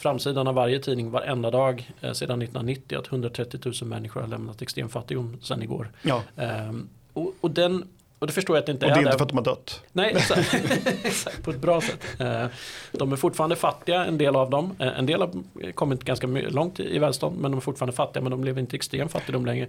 framsidan 0.00 0.48
av 0.48 0.54
varje 0.54 0.78
tidning 0.78 1.10
varenda 1.10 1.50
dag 1.50 1.90
eh, 2.00 2.12
sedan 2.12 2.42
1990 2.42 2.98
att 2.98 3.06
130 3.06 3.60
000 3.64 3.74
människor 3.82 4.20
har 4.20 4.28
lämnat 4.28 4.62
extrem 4.62 4.88
fattigdom 4.88 5.36
sedan 5.42 5.62
igår. 5.62 5.90
Ja. 6.02 6.22
Eh, 6.36 6.72
och, 7.12 7.34
och, 7.40 7.50
den, 7.50 7.84
och 8.18 8.26
det 8.26 8.32
förstår 8.32 8.56
jag 8.56 8.60
att 8.60 8.66
det 8.66 8.72
inte 8.72 8.86
och 8.86 8.92
är. 8.92 8.96
Och 8.96 9.02
det 9.02 9.08
är 9.08 9.12
inte 9.12 9.18
för 9.18 9.24
att 9.24 9.28
de 9.28 9.36
har 9.36 9.44
dött. 9.44 9.82
Nej, 9.92 10.12
exakt. 10.16 10.54
exakt 11.04 11.42
på 11.42 11.50
ett 11.50 11.60
bra 11.60 11.80
sätt. 11.80 12.20
Eh, 12.20 12.46
de 12.92 13.12
är 13.12 13.16
fortfarande 13.16 13.56
fattiga, 13.56 14.04
en 14.04 14.18
del 14.18 14.36
av 14.36 14.50
dem. 14.50 14.74
En 14.78 15.06
del 15.06 15.20
har 15.20 15.32
kommit 15.72 16.04
ganska 16.04 16.26
långt 16.26 16.80
i 16.80 16.98
välstånd, 16.98 17.40
men 17.40 17.50
de 17.50 17.56
är 17.56 17.60
fortfarande 17.60 17.96
fattiga, 17.96 18.22
men 18.22 18.30
de 18.30 18.44
lever 18.44 18.60
inte 18.60 18.76
i 18.76 18.78
extrem 18.78 19.08
fattigdom 19.08 19.46
längre. 19.46 19.68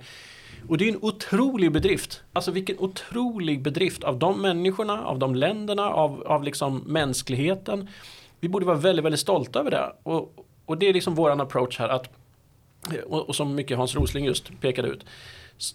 Och 0.67 0.77
det 0.77 0.85
är 0.85 0.89
en 0.89 0.99
otrolig 1.01 1.71
bedrift. 1.71 2.21
Alltså 2.33 2.51
vilken 2.51 2.79
otrolig 2.79 3.61
bedrift 3.61 4.03
av 4.03 4.19
de 4.19 4.41
människorna, 4.41 5.05
av 5.05 5.19
de 5.19 5.35
länderna, 5.35 5.89
av, 5.89 6.23
av 6.27 6.43
liksom 6.43 6.77
mänskligheten. 6.77 7.87
Vi 8.41 8.49
borde 8.49 8.65
vara 8.65 8.77
väldigt, 8.77 9.05
väldigt 9.05 9.19
stolta 9.19 9.59
över 9.59 9.71
det. 9.71 9.93
Och, 10.03 10.45
och 10.65 10.77
det 10.77 10.89
är 10.89 10.93
liksom 10.93 11.15
våran 11.15 11.41
approach 11.41 11.79
här. 11.79 11.89
Att, 11.89 12.09
och, 13.05 13.29
och 13.29 13.35
som 13.35 13.55
mycket 13.55 13.77
Hans 13.77 13.95
Rosling 13.95 14.25
just 14.25 14.61
pekade 14.61 14.87
ut. 14.87 15.05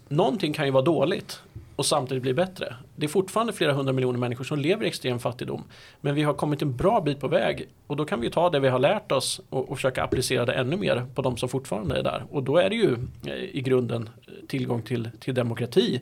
Någonting 0.09 0.53
kan 0.53 0.65
ju 0.65 0.71
vara 0.71 0.85
dåligt 0.85 1.43
och 1.77 1.87
samtidigt 1.87 2.23
bli 2.23 2.35
bättre. 2.35 2.77
Det 2.97 3.07
är 3.07 3.09
fortfarande 3.09 3.53
flera 3.53 3.73
hundra 3.73 3.93
miljoner 3.93 4.19
människor 4.19 4.45
som 4.45 4.59
lever 4.59 4.85
i 4.85 4.89
extrem 4.89 5.19
fattigdom. 5.19 5.65
Men 6.01 6.15
vi 6.15 6.23
har 6.23 6.35
kommit 6.35 6.63
en 6.63 6.77
bra 6.77 7.01
bit 7.01 7.21
på 7.21 7.29
väg 7.29 7.69
och 7.87 7.97
då 7.97 8.05
kan 8.05 8.21
vi 8.21 8.31
ta 8.31 8.51
det 8.51 8.61
vi 8.61 8.69
har 8.69 8.79
lärt 8.79 9.13
oss 9.13 9.41
och, 9.51 9.71
och 9.71 9.77
försöka 9.77 10.05
applicera 10.05 10.47
det 10.47 10.53
ännu 10.53 10.77
mer 10.77 11.07
på 11.15 11.23
de 11.23 11.37
som 11.37 11.49
fortfarande 11.49 11.99
är 11.99 12.03
där. 12.03 12.25
Och 12.31 12.43
då 12.43 12.57
är 12.57 12.71
det 12.71 12.77
ju 12.77 12.97
eh, 13.27 13.35
i 13.35 13.61
grunden 13.61 14.11
eh, 14.27 14.33
tillgång 14.49 14.83
till, 14.83 15.11
till 15.21 15.35
demokrati 15.35 16.01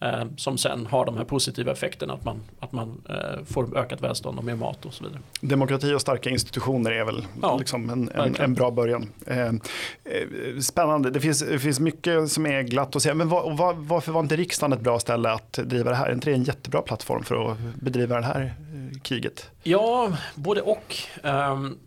eh, 0.00 0.24
som 0.36 0.58
sen 0.58 0.86
har 0.86 1.04
de 1.06 1.16
här 1.16 1.24
positiva 1.24 1.72
effekterna 1.72 2.12
att 2.14 2.24
man, 2.24 2.42
att 2.60 2.72
man 2.72 3.02
eh, 3.08 3.44
får 3.44 3.78
ökat 3.78 4.00
välstånd 4.00 4.38
och 4.38 4.44
mer 4.44 4.54
mat 4.54 4.86
och 4.86 4.94
så 4.94 5.04
vidare. 5.04 5.20
Demokrati 5.40 5.94
och 5.94 6.00
starka 6.00 6.30
institutioner 6.30 6.90
är 6.90 7.04
väl 7.04 7.26
ja, 7.42 7.56
liksom 7.58 7.90
en, 7.90 8.08
en, 8.08 8.36
en, 8.36 8.54
bra 8.54 8.70
början. 8.70 9.12
Eh, 9.26 9.46
eh, 9.46 9.52
spännande, 10.60 11.10
det 11.10 11.20
finns, 11.20 11.40
det 11.40 11.58
finns 11.58 11.80
mycket 11.80 12.30
som 12.30 12.46
är 12.46 12.62
glatt 12.62 12.96
att 12.96 13.02
säga. 13.02 13.14
Men 13.14 13.28
var, 13.28 13.56
var, 13.56 13.74
varför 13.74 14.12
var 14.12 14.20
inte 14.20 14.36
riksdagen 14.36 14.72
ett 14.72 14.80
bra 14.84 14.98
ställe 14.98 15.30
att 15.30 15.52
driva 15.52 15.90
det 15.90 15.96
här? 15.96 16.06
Är 16.06 16.12
inte 16.12 16.30
det 16.30 16.34
en 16.34 16.44
jättebra 16.44 16.82
plattform 16.82 17.24
för 17.24 17.52
att 17.52 17.58
bedriva 17.74 18.16
det 18.16 18.26
här 18.26 18.40
eh, 18.40 19.00
kriget? 19.00 19.50
Ja, 19.62 20.12
både 20.34 20.62
och. 20.62 20.94
Um, 21.22 21.78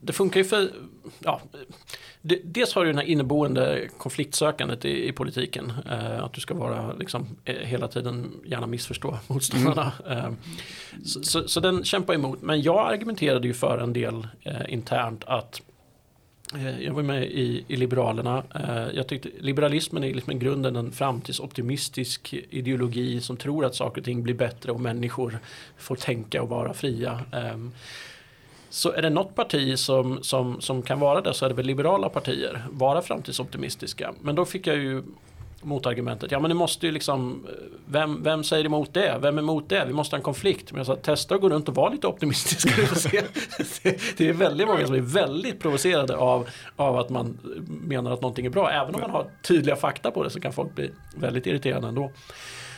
det 0.00 0.12
funkar 0.12 0.40
ju 0.40 0.44
för, 0.44 0.70
ja, 1.18 1.40
dels 2.22 2.74
har 2.74 2.84
du 2.84 2.90
den 2.90 2.98
här 2.98 3.06
inneboende 3.06 3.88
konfliktsökandet 3.98 4.84
i, 4.84 5.08
i 5.08 5.12
politiken. 5.12 5.72
Eh, 5.90 6.24
att 6.24 6.32
du 6.32 6.40
ska 6.40 6.54
vara 6.54 6.92
liksom, 6.92 7.26
eh, 7.44 7.54
hela 7.54 7.88
tiden 7.88 8.40
gärna 8.44 8.66
missförstå 8.66 9.18
motståndarna. 9.26 9.92
Mm. 10.06 10.18
Eh, 10.18 10.30
så, 11.04 11.22
så, 11.22 11.48
så, 11.48 11.60
den 11.60 11.84
kämpar 11.84 12.14
emot. 12.14 12.42
Men 12.42 12.62
jag 12.62 12.92
argumenterade 12.92 13.46
ju 13.48 13.54
för 13.54 13.78
en 13.78 13.92
del 13.92 14.26
eh, 14.42 14.72
internt 14.72 15.24
att 15.24 15.62
Eh, 16.54 16.80
jag 16.80 16.92
var 16.94 17.02
med 17.02 17.24
i, 17.24 17.64
i 17.68 17.76
Liberalerna. 17.76 18.42
Jag 18.94 19.06
tyckte 19.06 19.28
liberalismen 19.40 20.04
är 20.04 20.14
liksom 20.14 20.32
i 20.32 20.38
grunden 20.38 20.76
en 20.76 20.92
framtidsoptimistisk 20.92 22.34
ideologi 22.50 23.20
som 23.20 23.36
tror 23.36 23.64
att 23.64 23.74
saker 23.74 24.00
och 24.00 24.04
ting 24.04 24.22
blir 24.22 24.34
bättre 24.34 24.72
och 24.72 24.80
människor 24.80 25.38
får 25.78 25.96
tänka 25.96 26.42
och 26.42 26.48
vara 26.48 26.74
fria. 26.74 27.20
Så 28.70 28.92
är 28.92 29.02
det 29.02 29.10
något 29.10 29.34
parti 29.34 29.78
som, 29.78 30.22
som, 30.22 30.60
som 30.60 30.82
kan 30.82 31.00
vara 31.00 31.20
det 31.20 31.34
så 31.34 31.44
är 31.44 31.48
det 31.48 31.54
väl 31.54 31.66
liberala 31.66 32.08
partier, 32.08 32.62
vara 32.70 33.02
framtidsoptimistiska. 33.02 34.14
Men 34.20 34.34
då 34.34 34.44
fick 34.44 34.66
jag 34.66 34.76
ju 34.76 35.02
motargumentet. 35.62 36.32
Ja 36.32 36.40
men 36.40 36.48
det 36.48 36.54
måste 36.54 36.86
ju 36.86 36.92
liksom, 36.92 37.46
eh, 37.48 37.54
vem, 37.86 38.22
vem 38.22 38.44
säger 38.44 38.64
emot 38.64 38.94
det? 38.94 39.18
Vem 39.20 39.38
är 39.38 39.42
emot 39.42 39.68
det? 39.68 39.84
Vi 39.86 39.92
måste 39.92 40.16
ha 40.16 40.18
en 40.18 40.24
konflikt. 40.24 40.72
Men 40.72 40.78
jag 40.78 40.86
sa 40.86 40.96
testa 40.96 41.34
att 41.34 41.40
gå 41.40 41.48
runt 41.48 41.68
och 41.68 41.74
vara 41.74 41.90
lite 41.90 42.06
optimistisk. 42.06 42.68
det 44.16 44.28
är 44.28 44.32
väldigt 44.32 44.66
många 44.66 44.86
som 44.86 44.94
är 44.94 45.00
väldigt 45.00 45.60
provocerade 45.60 46.16
av, 46.16 46.48
av 46.76 46.98
att 46.98 47.10
man 47.10 47.38
menar 47.66 48.12
att 48.12 48.20
någonting 48.20 48.46
är 48.46 48.50
bra. 48.50 48.70
Även 48.70 48.94
om 48.94 49.00
man 49.00 49.10
har 49.10 49.26
tydliga 49.42 49.76
fakta 49.76 50.10
på 50.10 50.24
det 50.24 50.30
så 50.30 50.40
kan 50.40 50.52
folk 50.52 50.74
bli 50.74 50.90
väldigt 51.16 51.46
irriterade 51.46 51.88
ändå. 51.88 52.12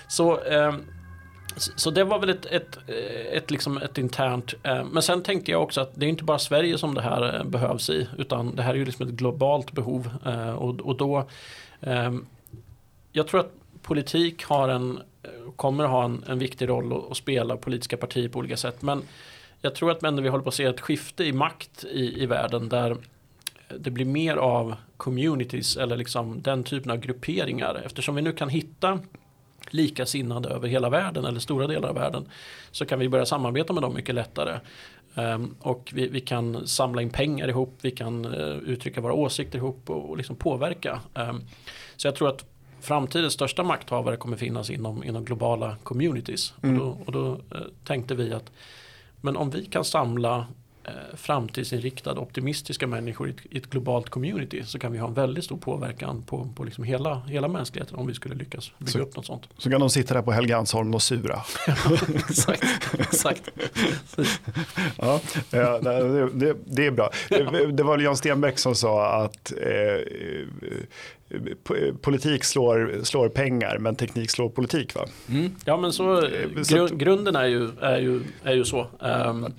Så 0.08 0.40
eh, 0.40 0.74
så 1.56 1.90
det 1.90 2.04
var 2.04 2.18
väl 2.18 2.30
ett, 2.30 2.46
ett, 2.46 2.78
eh, 2.86 3.36
ett, 3.36 3.50
liksom 3.50 3.76
ett 3.76 3.98
internt. 3.98 4.54
Eh, 4.62 4.84
men 4.84 5.02
sen 5.02 5.22
tänkte 5.22 5.50
jag 5.50 5.62
också 5.62 5.80
att 5.80 5.90
det 5.94 6.06
är 6.06 6.08
inte 6.08 6.24
bara 6.24 6.38
Sverige 6.38 6.78
som 6.78 6.94
det 6.94 7.02
här 7.02 7.38
eh, 7.38 7.44
behövs 7.44 7.90
i. 7.90 8.08
Utan 8.18 8.54
det 8.54 8.62
här 8.62 8.70
är 8.70 8.78
ju 8.78 8.84
liksom 8.84 9.08
ett 9.08 9.14
globalt 9.14 9.72
behov. 9.72 10.10
Eh, 10.26 10.52
och, 10.52 10.80
och 10.80 10.96
då 10.96 11.28
eh, 11.80 12.12
jag 13.12 13.28
tror 13.28 13.40
att 13.40 13.52
politik 13.82 14.44
har 14.44 14.68
en, 14.68 15.00
kommer 15.56 15.84
att 15.84 15.90
ha 15.90 16.04
en, 16.04 16.24
en 16.28 16.38
viktig 16.38 16.68
roll 16.68 17.04
att 17.10 17.16
spela 17.16 17.56
politiska 17.56 17.96
partier 17.96 18.28
på 18.28 18.38
olika 18.38 18.56
sätt. 18.56 18.82
Men 18.82 19.02
jag 19.60 19.74
tror 19.74 19.90
att 19.90 20.02
vi 20.02 20.28
håller 20.28 20.44
på 20.44 20.48
att 20.48 20.54
se 20.54 20.64
ett 20.64 20.80
skifte 20.80 21.24
i 21.24 21.32
makt 21.32 21.84
i, 21.84 22.22
i 22.22 22.26
världen 22.26 22.68
där 22.68 22.96
det 23.78 23.90
blir 23.90 24.04
mer 24.04 24.36
av 24.36 24.74
communities 24.96 25.76
eller 25.76 25.96
liksom 25.96 26.42
den 26.42 26.64
typen 26.64 26.90
av 26.90 26.96
grupperingar. 26.96 27.82
Eftersom 27.84 28.14
vi 28.14 28.22
nu 28.22 28.32
kan 28.32 28.48
hitta 28.48 28.98
likasinnade 29.74 30.48
över 30.48 30.68
hela 30.68 30.90
världen 30.90 31.24
eller 31.24 31.40
stora 31.40 31.66
delar 31.66 31.88
av 31.88 31.94
världen 31.94 32.28
så 32.70 32.86
kan 32.86 32.98
vi 32.98 33.08
börja 33.08 33.26
samarbeta 33.26 33.72
med 33.72 33.82
dem 33.82 33.94
mycket 33.94 34.14
lättare. 34.14 34.60
Um, 35.14 35.54
och 35.60 35.90
vi, 35.94 36.08
vi, 36.08 36.20
kan 36.20 36.66
samla 36.66 37.02
in 37.02 37.10
pengar 37.10 37.48
ihop, 37.48 37.78
vi 37.82 37.90
kan 37.90 38.24
uh, 38.24 38.58
uttrycka 38.58 39.00
våra 39.00 39.12
åsikter 39.12 39.58
ihop 39.58 39.90
och, 39.90 40.10
och 40.10 40.16
liksom 40.16 40.36
påverka. 40.36 41.00
Um, 41.14 41.42
så 41.96 42.06
jag 42.06 42.14
tror 42.14 42.28
att 42.28 42.44
framtidens 42.80 43.32
största 43.32 43.62
makthavare 43.62 44.16
kommer 44.16 44.36
finnas 44.36 44.70
inom, 44.70 45.04
inom 45.04 45.24
globala 45.24 45.76
communities. 45.82 46.54
Mm. 46.62 46.80
Och 46.80 46.86
då, 46.86 46.98
och 47.06 47.12
då 47.12 47.56
eh, 47.56 47.62
tänkte 47.84 48.14
vi 48.14 48.32
att 48.32 48.52
men 49.20 49.36
om 49.36 49.50
vi 49.50 49.64
kan 49.64 49.84
samla 49.84 50.36
eh, 50.38 50.44
framtidsinriktade, 51.14 52.20
optimistiska 52.20 52.86
människor 52.86 53.28
i 53.28 53.30
ett, 53.30 53.36
i 53.50 53.58
ett, 53.58 53.70
globalt 53.70 54.10
community 54.10 54.64
så 54.64 54.78
kan 54.78 54.92
vi 54.92 54.98
ha 54.98 55.08
en 55.08 55.14
väldigt 55.14 55.44
stor 55.44 55.56
påverkan 55.56 56.22
på, 56.22 56.48
på 56.56 56.64
liksom 56.64 56.84
hela, 56.84 57.20
hela 57.20 57.48
mänskligheten 57.48 57.96
om 57.96 58.06
vi 58.06 58.14
skulle 58.14 58.34
lyckas 58.34 58.72
bygga 58.78 58.92
så, 58.92 58.98
upp 58.98 59.16
något 59.16 59.26
sånt. 59.26 59.48
Så 59.58 59.70
kan 59.70 59.80
de 59.80 59.90
sitta 59.90 60.14
där 60.14 60.22
på 60.22 60.32
Helgeandsholmen 60.32 60.94
och 60.94 61.02
sura. 61.02 61.40
exakt. 62.28 62.64
exakt. 62.98 63.50
ja, 64.96 65.20
det, 65.50 66.28
det, 66.34 66.56
det, 66.64 66.86
är 66.86 66.90
bra. 66.90 67.10
Det 67.72 67.82
var 67.82 67.98
Jan 67.98 68.16
Stenbeck 68.16 68.58
som 68.58 68.74
sa 68.74 69.24
att 69.24 69.52
eh, 69.52 70.00
politik 72.00 72.44
slår, 72.44 73.04
slår 73.04 73.28
pengar 73.28 73.78
men 73.78 73.96
teknik 73.96 74.30
slår 74.30 74.48
politik 74.48 74.94
va? 74.94 75.06
Mm. 75.28 75.54
Ja 75.64 75.76
men 75.76 75.92
så, 75.92 76.26
eh, 76.26 76.48
gru, 76.68 76.88
grunden 76.96 77.36
är 77.36 77.46
ju, 77.46 77.70
är 77.80 77.98
ju, 77.98 78.20
är 78.44 78.54
ju 78.54 78.64
så. 78.64 78.86
Um, 78.98 79.54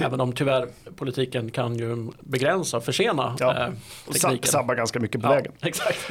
Även 0.00 0.20
om 0.20 0.32
tyvärr 0.32 0.68
politiken 0.96 1.50
kan 1.50 1.76
ju 1.76 2.10
begränsa 2.20 2.76
och 2.76 2.84
försena 2.84 3.36
ja. 3.38 3.56
eh, 3.56 3.68
tekniken. 4.12 4.50
Sabba 4.50 4.74
ganska 4.74 5.00
mycket 5.00 5.22
på 5.22 5.26
ja, 5.26 5.32
vägen. 5.32 5.52
Exakt. 5.60 6.10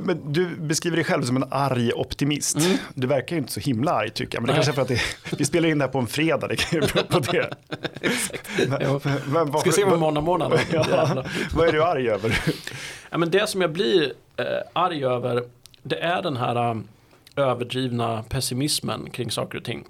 men 0.00 0.32
du 0.32 0.56
beskriver 0.56 0.96
dig 0.96 1.04
själv 1.04 1.22
som 1.22 1.36
en 1.36 1.44
arg 1.50 1.92
optimist. 1.92 2.56
Mm. 2.56 2.76
Du 2.94 3.06
verkar 3.06 3.36
ju 3.36 3.40
inte 3.40 3.52
så 3.52 3.60
himla 3.60 3.92
arg 3.92 4.10
tycker 4.10 4.36
jag. 4.36 4.42
Men 4.42 4.46
det 4.46 4.52
Nej. 4.52 4.64
kanske 4.64 4.72
är 4.72 4.86
för 4.86 4.94
att 4.94 5.28
det, 5.28 5.36
vi 5.38 5.44
spelar 5.44 5.68
in 5.68 5.78
det 5.78 5.84
här 5.84 5.92
på 5.92 5.98
en 5.98 6.06
fredag. 6.06 6.48
Det 6.48 6.56
kan 6.56 6.80
ju 6.80 6.86
bero 6.86 7.02
på 7.02 7.18
det. 7.18 7.50
exakt. 8.00 8.48
Men, 8.68 9.50
men, 9.50 9.60
Ska 9.60 9.72
se 9.72 9.84
vad 9.84 9.98
måndag 9.98 10.20
morgon. 10.20 10.52
ja, 10.72 11.24
vad 11.54 11.68
är 11.68 11.72
du 11.72 11.84
arg 11.84 12.08
över? 12.08 12.38
Ja, 13.10 13.18
men 13.18 13.30
det 13.30 13.48
som 13.48 13.60
jag 13.60 13.72
blir 13.72 14.12
eh, 14.36 14.44
arg 14.72 15.04
över 15.04 15.42
det 15.82 15.98
är 16.00 16.22
den 16.22 16.36
här 16.36 16.70
um, 16.70 16.88
överdrivna 17.36 18.22
pessimismen 18.28 19.10
kring 19.10 19.30
saker 19.30 19.58
och 19.58 19.64
ting. 19.64 19.84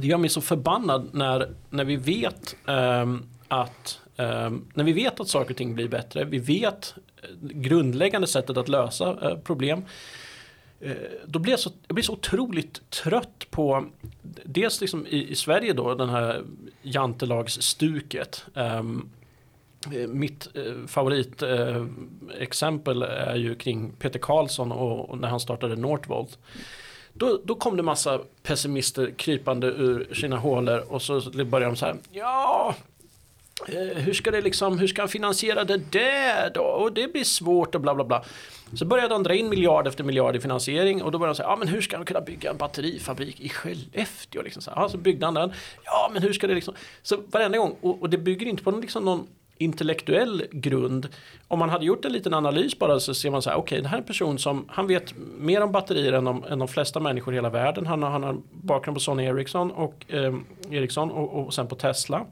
Det 0.00 0.06
gör 0.06 0.18
mig 0.18 0.30
så 0.30 0.40
förbannad 0.40 1.08
när, 1.12 1.54
när 1.70 1.84
vi 1.84 1.96
vet 1.96 2.56
um, 2.66 3.26
att 3.48 4.00
um, 4.16 4.66
när 4.74 4.84
vi 4.84 4.92
vet 4.92 5.20
att 5.20 5.28
saker 5.28 5.50
och 5.50 5.56
ting 5.56 5.74
blir 5.74 5.88
bättre. 5.88 6.24
Vi 6.24 6.38
vet 6.38 6.94
eh, 7.22 7.28
grundläggande 7.40 8.26
sättet 8.26 8.56
att 8.56 8.68
lösa 8.68 9.30
uh, 9.30 9.38
problem. 9.38 9.84
Uh, 10.84 10.92
då 11.26 11.38
blir 11.38 11.52
jag, 11.52 11.60
så, 11.60 11.70
jag 11.86 11.94
blir 11.94 12.04
så 12.04 12.12
otroligt 12.12 12.90
trött 12.90 13.46
på 13.50 13.86
dels 14.44 14.80
liksom 14.80 15.06
i, 15.06 15.30
i 15.30 15.34
Sverige 15.34 15.72
då 15.72 15.94
den 15.94 16.08
här 16.08 16.42
jantelagsstuket. 16.82 18.44
Um, 18.54 19.10
mitt 20.08 20.56
eh, 20.56 20.86
favoritexempel 20.86 23.02
eh, 23.02 23.08
är 23.08 23.36
ju 23.36 23.54
kring 23.54 23.90
Peter 23.90 24.18
Karlsson 24.18 24.72
och, 24.72 25.10
och 25.10 25.18
när 25.18 25.28
han 25.28 25.40
startade 25.40 25.76
Northvolt. 25.76 26.38
Då, 27.12 27.40
då 27.44 27.54
kom 27.54 27.76
det 27.76 27.82
massa 27.82 28.20
pessimister 28.42 29.10
krypande 29.16 29.66
ur 29.66 30.14
sina 30.14 30.36
hålor 30.36 30.84
och 30.88 31.02
så 31.02 31.20
började 31.20 31.64
de 31.64 31.76
så 31.76 31.86
här. 31.86 31.96
Ja, 32.12 32.74
eh, 33.68 33.74
hur 33.74 34.12
ska 34.12 34.30
det 34.30 34.40
liksom, 34.40 34.78
hur 34.78 34.86
ska 34.86 35.02
han 35.02 35.08
finansiera 35.08 35.64
det 35.64 35.76
där 35.76 36.50
då? 36.54 36.62
Och 36.62 36.92
det 36.92 37.12
blir 37.12 37.24
svårt 37.24 37.74
och 37.74 37.80
bla 37.80 37.94
bla 37.94 38.04
bla. 38.04 38.24
Så 38.74 38.84
började 38.84 39.14
han 39.14 39.22
dra 39.22 39.34
in 39.34 39.48
miljard 39.48 39.86
efter 39.86 40.04
miljard 40.04 40.36
i 40.36 40.40
finansiering 40.40 41.02
och 41.02 41.12
då 41.12 41.18
började 41.18 41.28
han 41.28 41.36
säga, 41.36 41.48
ja 41.48 41.56
men 41.56 41.68
hur 41.68 41.80
ska 41.80 41.96
han 41.96 42.06
kunna 42.06 42.20
bygga 42.20 42.50
en 42.50 42.56
batterifabrik 42.56 43.40
i 43.40 43.48
Skellefteå? 43.48 44.42
Liksom 44.42 44.62
så, 44.62 44.70
här, 44.70 44.82
ja, 44.82 44.88
så 44.88 44.98
byggde 44.98 45.26
han 45.26 45.34
den. 45.34 45.52
Ja 45.84 46.10
men 46.12 46.22
hur 46.22 46.32
ska 46.32 46.46
det 46.46 46.54
liksom, 46.54 46.74
så 47.02 47.16
varenda 47.30 47.58
gång, 47.58 47.76
och, 47.80 48.02
och 48.02 48.10
det 48.10 48.18
bygger 48.18 48.46
inte 48.46 48.62
på 48.62 48.70
någon, 48.70 48.80
liksom 48.80 49.04
någon 49.04 49.26
intellektuell 49.60 50.44
grund. 50.52 51.08
Om 51.48 51.58
man 51.58 51.70
hade 51.70 51.84
gjort 51.84 52.04
en 52.04 52.12
liten 52.12 52.34
analys 52.34 52.78
bara 52.78 53.00
så 53.00 53.14
ser 53.14 53.30
man 53.30 53.42
så 53.42 53.50
här, 53.50 53.56
okej 53.56 53.62
okay, 53.62 53.80
det 53.82 53.88
här 53.88 53.96
är 53.96 54.00
en 54.00 54.06
person 54.06 54.38
som, 54.38 54.64
han 54.68 54.86
vet 54.86 55.14
mer 55.38 55.60
om 55.60 55.72
batterier 55.72 56.12
än 56.12 56.24
de, 56.24 56.44
än 56.44 56.58
de 56.58 56.68
flesta 56.68 57.00
människor 57.00 57.34
i 57.34 57.36
hela 57.36 57.50
världen. 57.50 57.86
Han 57.86 58.02
har, 58.02 58.10
han 58.10 58.22
har 58.22 58.36
bakgrund 58.50 58.96
på 58.96 59.00
Sony 59.00 59.24
Ericsson 59.24 59.70
och, 59.70 60.04
eh, 60.08 60.34
Ericsson 60.70 61.10
och, 61.10 61.46
och 61.46 61.54
sen 61.54 61.66
på 61.66 61.74
Tesla. 61.74 62.26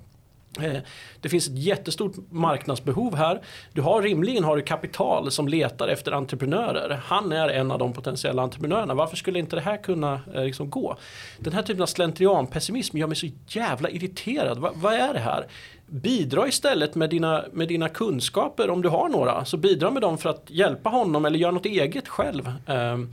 Eh, 0.61 0.81
det 1.21 1.29
finns 1.29 1.49
ett 1.49 1.59
jättestort 1.59 2.13
marknadsbehov 2.31 3.17
här. 3.17 3.41
Du 3.73 3.81
har 3.81 4.03
rimligen 4.03 4.45
har 4.45 4.57
du 4.57 4.63
kapital 4.63 5.31
som 5.31 5.49
letar 5.49 5.89
efter 5.89 6.13
entreprenörer. 6.13 7.01
Han 7.05 7.33
är 7.33 7.49
en 7.49 7.71
av 7.71 7.79
de 7.79 7.93
potentiella 7.93 8.43
entreprenörerna. 8.43 8.95
Varför 8.95 9.17
skulle 9.17 9.39
inte 9.39 9.57
det 9.57 9.63
här 9.63 9.77
kunna 9.77 10.21
eh, 10.35 10.45
liksom 10.45 10.71
gå? 10.71 10.97
Den 11.39 11.53
här 11.53 11.63
typen 11.63 11.83
av 11.83 11.87
slentrianpessimism 11.87 12.99
gör 12.99 13.07
mig 13.07 13.17
så 13.17 13.29
jävla 13.49 13.91
irriterad. 13.91 14.59
Va, 14.59 14.73
vad 14.75 14.95
är 14.95 15.13
det 15.13 15.21
här? 15.21 15.47
Bidra 15.91 16.49
istället 16.49 16.95
med 16.95 17.11
dina, 17.11 17.45
med 17.53 17.69
dina 17.69 17.89
kunskaper 17.89 18.71
om 18.71 18.83
du 18.83 18.89
har 18.89 19.09
några. 19.09 19.45
Så 19.45 19.57
bidra 19.57 19.91
med 19.91 20.03
dem 20.03 20.19
för 20.19 20.31
att 20.31 20.51
hjälpa 20.51 20.91
honom 20.91 21.25
eller 21.25 21.39
göra 21.39 21.53
något 21.53 21.67
eget 21.67 22.09
själv. 22.09 22.53
Ehm, 22.67 23.09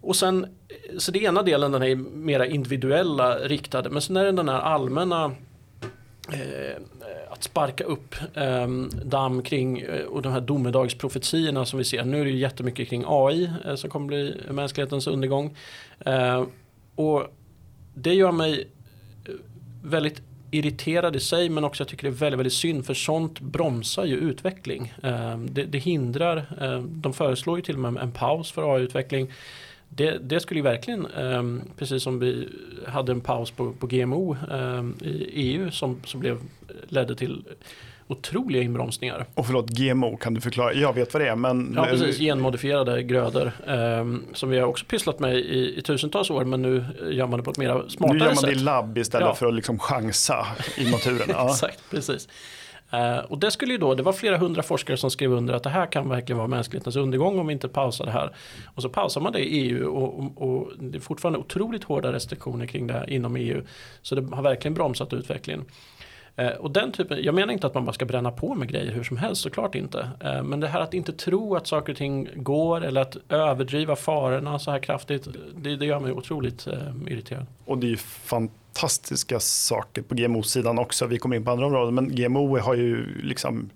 och 0.00 0.16
sen, 0.16 0.46
så 0.98 1.12
det 1.12 1.22
ena 1.22 1.42
delen 1.42 1.72
den 1.72 1.82
är 1.82 1.96
mera 1.96 2.46
individuella 2.46 3.38
riktade. 3.38 3.90
Men 3.90 4.02
sen 4.02 4.16
är 4.16 4.24
det 4.24 4.32
den 4.32 4.48
här 4.48 4.60
allmänna 4.60 5.24
eh, 6.32 6.82
att 7.30 7.42
sparka 7.42 7.84
upp 7.84 8.14
eh, 8.34 8.68
damm 9.04 9.42
kring 9.42 9.78
eh, 9.78 10.04
och 10.04 10.22
de 10.22 10.32
här 10.32 10.40
domedagsprofetiorna 10.40 11.66
som 11.66 11.78
vi 11.78 11.84
ser. 11.84 12.04
Nu 12.04 12.20
är 12.20 12.24
det 12.24 12.30
ju 12.30 12.38
jättemycket 12.38 12.88
kring 12.88 13.04
AI 13.06 13.50
eh, 13.64 13.74
som 13.74 13.90
kommer 13.90 14.06
bli 14.06 14.40
mänsklighetens 14.50 15.06
undergång. 15.06 15.56
Ehm, 16.04 16.46
och 16.94 17.26
det 17.94 18.14
gör 18.14 18.32
mig 18.32 18.68
eh, 19.24 19.34
väldigt 19.82 20.22
irriterad 20.58 21.16
i 21.16 21.20
sig 21.20 21.48
men 21.48 21.64
också 21.64 21.80
jag 21.80 21.88
tycker 21.88 22.02
det 22.02 22.08
är 22.08 22.18
väldigt, 22.18 22.38
väldigt 22.38 22.52
synd 22.52 22.86
för 22.86 22.94
sånt 22.94 23.40
bromsar 23.40 24.04
ju 24.04 24.16
utveckling. 24.16 24.92
Ehm, 25.02 25.54
det, 25.54 25.64
det 25.64 25.78
hindrar, 25.78 26.44
ehm, 26.60 27.00
de 27.00 27.12
föreslår 27.12 27.58
ju 27.58 27.62
till 27.62 27.74
och 27.74 27.92
med 27.92 28.02
en 28.02 28.12
paus 28.12 28.52
för 28.52 28.74
AI-utveckling. 28.76 29.32
Det, 29.88 30.18
det, 30.18 30.40
skulle 30.40 30.58
ju 30.58 30.64
verkligen, 30.64 31.06
ehm, 31.06 31.62
precis 31.78 32.02
som 32.02 32.18
vi 32.18 32.48
hade 32.86 33.12
en 33.12 33.20
paus 33.20 33.50
på, 33.50 33.72
på 33.72 33.86
GMO 33.86 34.36
i 35.00 35.30
EU 35.32 35.70
som, 35.70 36.00
som 36.04 36.20
blev, 36.20 36.36
eh, 36.36 36.74
ledde 36.88 37.14
till 37.14 37.44
otroliga 38.08 38.62
inbromsningar. 38.62 39.26
Och 39.34 39.46
förlåt, 39.46 39.70
GMO, 39.70 40.16
kan 40.16 40.34
du 40.34 40.40
förklara? 40.40 40.72
Jag 40.72 40.92
vet 40.92 41.14
vad 41.14 41.22
det 41.22 41.28
är, 41.28 41.36
men... 41.36 41.72
Ja, 41.76 41.84
precis. 41.84 42.18
Genmodifierade 42.18 43.02
grödor. 43.02 43.52
Um, 43.66 44.24
som 44.32 44.50
vi 44.50 44.58
har 44.58 44.66
också 44.66 44.84
pysslat 44.84 45.18
med 45.18 45.36
i, 45.36 45.78
i, 45.78 45.82
tusentals 45.82 46.30
år, 46.30 46.44
men 46.44 46.62
nu 46.62 46.84
gör 47.10 47.26
man 47.26 47.38
det 47.38 47.44
på 47.44 47.50
ett 47.50 47.58
mer 47.58 47.68
smartare 47.88 47.88
sätt. 47.88 48.12
Nu 48.12 48.18
gör 48.18 48.34
man 48.34 48.44
det 48.44 48.52
i 48.52 48.54
labb 48.54 48.98
istället 48.98 49.28
ja. 49.28 49.34
för 49.34 49.46
att 49.46 49.54
liksom 49.54 49.78
chansa 49.78 50.46
i 50.76 50.90
naturen. 50.90 51.26
Ja. 51.36 51.50
Exakt, 51.50 51.90
precis. 51.90 52.28
Uh, 52.94 53.18
och 53.18 53.38
det 53.38 53.50
skulle 53.50 53.72
ju 53.72 53.78
då, 53.78 53.94
det 53.94 54.02
var 54.02 54.12
flera 54.12 54.36
hundra 54.36 54.62
forskare 54.62 54.96
som 54.96 55.10
skrev 55.10 55.32
under 55.32 55.54
att 55.54 55.62
det 55.62 55.70
här 55.70 55.86
kan 55.92 56.08
verkligen 56.08 56.36
vara 56.36 56.48
mänsklighetens 56.48 56.96
undergång 56.96 57.38
om 57.38 57.46
vi 57.46 57.52
inte 57.52 57.68
pausar 57.68 58.04
det 58.04 58.10
här. 58.10 58.36
Och 58.74 58.82
så 58.82 58.88
pausar 58.88 59.20
man 59.20 59.32
det 59.32 59.38
i 59.38 59.58
EU 59.58 59.86
och, 59.88 60.18
och, 60.18 60.42
och 60.42 60.72
det 60.78 60.98
är 60.98 61.00
fortfarande 61.00 61.38
otroligt 61.38 61.84
hårda 61.84 62.12
restriktioner 62.12 62.66
kring 62.66 62.86
det 62.86 62.92
här 62.92 63.10
inom 63.10 63.36
EU. 63.36 63.62
Så 64.02 64.14
det 64.14 64.36
har 64.36 64.42
verkligen 64.42 64.74
bromsat 64.74 65.12
utvecklingen. 65.12 65.64
Eh, 66.36 66.48
och 66.48 66.70
den 66.70 66.92
typen, 66.92 67.22
jag 67.22 67.34
menar 67.34 67.52
inte 67.52 67.66
att 67.66 67.74
man 67.74 67.84
bara 67.84 67.92
ska 67.92 68.04
bränna 68.04 68.30
på 68.30 68.54
med 68.54 68.68
grejer 68.68 68.92
hur 68.92 69.02
som 69.02 69.16
helst, 69.16 69.42
såklart 69.42 69.74
inte. 69.74 70.10
Eh, 70.20 70.42
men 70.42 70.60
det 70.60 70.68
här 70.68 70.80
att 70.80 70.94
inte 70.94 71.12
tro 71.12 71.56
att 71.56 71.66
saker 71.66 71.92
och 71.92 71.98
ting 71.98 72.28
går 72.34 72.84
eller 72.84 73.00
att 73.00 73.16
överdriva 73.28 73.96
farorna 73.96 74.58
så 74.58 74.70
här 74.70 74.78
kraftigt, 74.78 75.28
det, 75.56 75.76
det 75.76 75.86
gör 75.86 76.00
mig 76.00 76.12
otroligt 76.12 76.66
eh, 76.66 76.72
irriterad. 77.06 77.46
Och 77.64 77.78
det 77.78 77.86
är 77.86 77.90
ju 77.90 77.96
fantastiska 77.96 79.40
saker 79.40 80.02
på 80.02 80.14
GMO-sidan 80.14 80.78
också. 80.78 81.06
Vi 81.06 81.18
kommer 81.18 81.36
in 81.36 81.44
på 81.44 81.50
andra 81.50 81.66
områden, 81.66 81.94
men 81.94 82.14
GMO 82.14 82.58
har 82.58 82.74
ju 82.74 83.22
liksom 83.22 83.70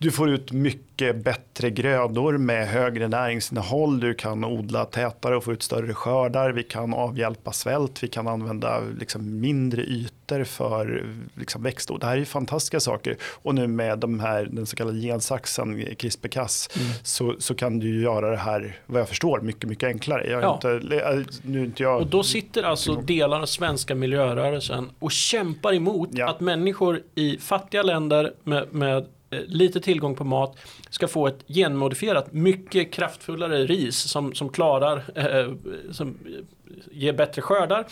du 0.00 0.10
får 0.10 0.30
ut 0.30 0.52
mycket 0.52 1.24
bättre 1.24 1.70
grödor 1.70 2.38
med 2.38 2.68
högre 2.68 3.08
näringsinnehåll. 3.08 4.00
Du 4.00 4.14
kan 4.14 4.44
odla 4.44 4.84
tätare 4.84 5.36
och 5.36 5.44
få 5.44 5.52
ut 5.52 5.62
större 5.62 5.94
skördar. 5.94 6.52
Vi 6.52 6.62
kan 6.62 6.94
avhjälpa 6.94 7.52
svält. 7.52 8.02
Vi 8.02 8.08
kan 8.08 8.28
använda 8.28 8.80
liksom 8.98 9.40
mindre 9.40 9.82
ytor 9.82 10.44
för 10.44 11.06
liksom 11.34 11.62
växtodling. 11.62 12.00
Det 12.00 12.06
här 12.06 12.16
är 12.16 12.24
fantastiska 12.24 12.80
saker. 12.80 13.16
Och 13.22 13.54
nu 13.54 13.66
med 13.66 13.98
de 13.98 14.20
här, 14.20 14.48
den 14.52 14.66
så 14.66 14.76
kallade 14.76 15.00
gensaxen, 15.00 15.80
CRISPR-Cas, 15.80 16.68
mm. 16.76 16.92
så, 17.02 17.34
så 17.38 17.54
kan 17.54 17.78
du 17.78 18.02
göra 18.02 18.30
det 18.30 18.36
här, 18.36 18.78
vad 18.86 19.00
jag 19.00 19.08
förstår, 19.08 19.40
mycket, 19.40 19.68
mycket 19.68 19.86
enklare. 19.86 20.30
Jag 20.30 20.42
ja. 20.42 20.54
inte, 20.54 20.80
nu 21.42 21.64
inte 21.64 21.82
jag... 21.82 22.00
Och 22.00 22.06
då 22.06 22.22
sitter 22.22 22.62
alltså 22.62 22.94
delar 22.94 23.40
av 23.40 23.46
svenska 23.46 23.94
miljörörelsen 23.94 24.90
och 24.98 25.12
kämpar 25.12 25.74
emot 25.74 26.08
ja. 26.12 26.30
att 26.30 26.40
människor 26.40 27.02
i 27.14 27.38
fattiga 27.38 27.82
länder 27.82 28.32
med, 28.44 28.72
med 28.72 29.06
Eh, 29.30 29.40
lite 29.46 29.80
tillgång 29.80 30.14
på 30.14 30.24
mat 30.24 30.58
ska 30.90 31.08
få 31.08 31.26
ett 31.26 31.44
genmodifierat 31.48 32.32
mycket 32.32 32.92
kraftfullare 32.92 33.64
ris 33.66 33.96
som, 33.96 34.34
som 34.34 34.48
klarar 34.48 35.04
eh, 35.14 35.52
som 35.92 36.18
ger 36.92 37.12
bättre 37.12 37.42
skördar, 37.42 37.86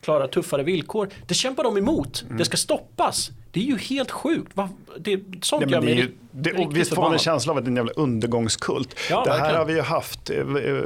klarar 0.00 0.26
tuffare 0.26 0.62
villkor. 0.62 1.08
Det 1.26 1.34
kämpar 1.34 1.64
de 1.64 1.76
emot. 1.76 2.22
Mm. 2.22 2.36
Det 2.36 2.44
ska 2.44 2.56
stoppas. 2.56 3.30
Det 3.50 3.60
är 3.60 3.64
ju 3.64 3.78
helt 3.78 4.10
sjukt. 4.10 4.52
Det, 4.98 5.20
sånt 5.42 5.62
ja, 5.62 5.68
gör 5.68 5.80
mig 5.80 5.94
ju, 5.94 6.12
det, 6.30 6.66
Visst 6.70 6.94
får 6.94 7.02
man 7.02 7.12
en 7.12 7.18
känsla 7.18 7.52
av 7.52 7.58
att 7.58 7.64
det 7.64 7.68
är 7.68 7.70
en 7.70 7.76
jävla 7.76 7.92
undergångskult. 7.92 8.96
Ja, 9.10 9.24
det 9.24 9.30
här 9.30 9.38
verkligen. 9.38 9.58
har 9.58 9.64
vi 9.64 9.74
ju 9.74 9.80
haft, 9.80 10.30
eh, 10.30 10.44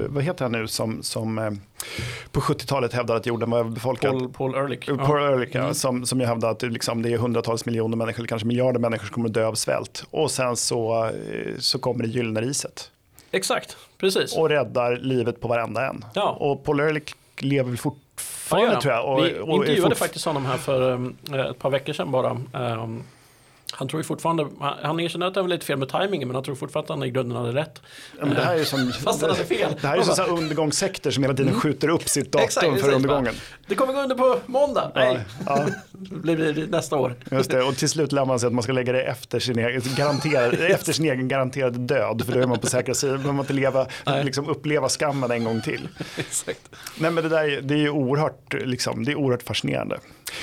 vad 0.09 0.23
heter 0.23 0.45
han 0.45 0.53
nu 0.53 0.69
som, 0.69 1.03
som 1.03 1.59
på 2.33 2.41
70-talet 2.41 2.93
hävdade 2.93 3.21
att 3.21 3.27
jorden 3.27 3.51
var 3.51 3.59
överbefolkad. 3.59 4.11
Paul, 4.11 4.33
Paul 4.33 4.55
Ehrlich. 4.55 4.87
Paul 4.87 5.23
ja. 5.23 5.31
Ehrlich 5.31 5.51
ja, 5.53 5.61
mm. 5.61 5.75
som, 5.75 6.07
som 6.07 6.21
jag 6.21 6.29
hävdade 6.29 6.53
att 6.53 6.63
liksom, 6.73 7.03
det 7.03 7.13
är 7.13 7.19
hundratals 7.19 7.67
miljoner 7.67 7.97
människor, 7.97 8.21
eller 8.21 8.29
kanske 8.29 8.49
miljarder 8.49 8.81
människor 8.81 9.07
som 9.07 9.15
kommer 9.15 9.29
att 9.29 9.35
dö 9.35 9.47
av 9.47 9.55
svält. 9.55 10.05
Och 10.11 10.31
sen 10.31 10.57
så, 10.57 11.07
eh, 11.07 11.13
så 11.59 11.79
kommer 11.79 12.05
det 12.05 12.11
gyllene 12.11 12.41
riset. 12.41 12.91
Exakt, 13.31 13.77
precis. 13.99 14.37
Och 14.37 14.49
räddar 14.49 14.97
livet 14.97 15.41
på 15.41 15.49
varenda 15.49 15.87
en. 15.87 16.05
Ja. 16.15 16.31
Och 16.31 16.65
Paul 16.65 16.81
Ehrlich 16.81 17.15
lever 17.43 17.77
fortfarande 17.77 18.75
ja, 18.75 18.81
tror 18.81 18.95
jag. 18.95 19.05
Och, 19.05 19.25
Vi 19.25 19.39
och 19.41 19.55
intervjuade 19.55 19.95
faktiskt 19.95 20.25
honom 20.25 20.47
här 20.47 20.57
för 20.57 20.93
um, 20.93 21.17
ett 21.51 21.59
par 21.59 21.71
veckor 21.71 21.93
sedan 21.93 22.11
bara. 22.11 22.37
Han 23.73 23.89
tror 23.89 24.01
ju 24.01 24.05
fortfarande, 24.05 24.47
han 24.83 25.01
erkänner 25.01 25.27
att 25.27 25.35
det 25.35 25.43
var 25.43 25.49
lite 25.49 25.67
fel 25.67 25.79
med 25.79 25.89
tajmingen 25.89 26.29
men 26.29 26.35
han 26.35 26.45
tror 26.45 26.55
fortfarande 26.55 26.93
att 26.93 26.99
han 26.99 27.09
i 27.09 27.11
grunden 27.11 27.39
hade 27.39 27.53
rätt. 27.53 27.83
Ja, 28.19 28.27
det 28.27 28.43
här 28.43 28.57
är 28.57 28.65
som, 28.65 28.93
Fast 28.93 29.21
han 29.21 29.31
hade 29.31 29.45
fel. 29.45 29.77
Det 29.81 29.89
här 29.89 29.99
är 29.99 30.03
som 30.03 30.39
undergångssekter 30.39 31.11
som 31.11 31.23
hela 31.23 31.35
tiden 31.35 31.49
mm. 31.49 31.61
skjuter 31.61 31.89
upp 31.89 32.09
sitt 32.09 32.33
datum 32.33 32.45
exakt, 32.45 32.81
för 32.81 32.93
undergången. 32.93 33.35
Det 33.67 33.75
kommer 33.75 33.93
gå 33.93 34.01
under 34.01 34.17
på 34.17 34.39
måndag. 34.47 34.93
Nej, 34.95 35.21
ja. 35.47 35.67
det 35.93 36.37
blir 36.37 36.67
nästa 36.67 36.97
år. 36.97 37.15
Just 37.31 37.51
det, 37.51 37.63
och 37.63 37.77
till 37.77 37.89
slut 37.89 38.13
lär 38.13 38.25
man 38.25 38.41
sig 38.41 38.47
att 38.47 38.53
man 38.53 38.63
ska 38.63 38.73
lägga 38.73 38.93
det 38.93 39.03
efter 39.03 39.41
sin 39.41 39.59
egen, 39.59 39.83
efter 40.71 40.93
sin 40.93 41.05
egen 41.05 41.29
garanterade 41.29 41.79
död. 41.79 42.23
För 42.27 42.33
då 42.33 42.41
är 42.41 42.47
man 42.47 42.59
på 42.59 42.67
säkra 42.67 42.95
sidan, 42.95 43.27
man 43.27 43.39
inte 43.39 43.53
leva, 43.53 43.87
liksom 44.25 44.49
uppleva 44.49 44.89
skammen 44.89 45.31
en 45.31 45.45
gång 45.45 45.61
till. 45.61 45.89
exakt. 46.17 46.61
Nej 46.99 47.11
men 47.11 47.25
det 47.25 47.31
där 47.31 47.61
det 47.63 47.75
är 47.75 47.79
ju 47.79 47.91
oerhört, 47.91 48.55
liksom, 48.55 49.05
det 49.05 49.13
är 49.13 49.17
oerhört 49.17 49.43
fascinerande. 49.43 49.99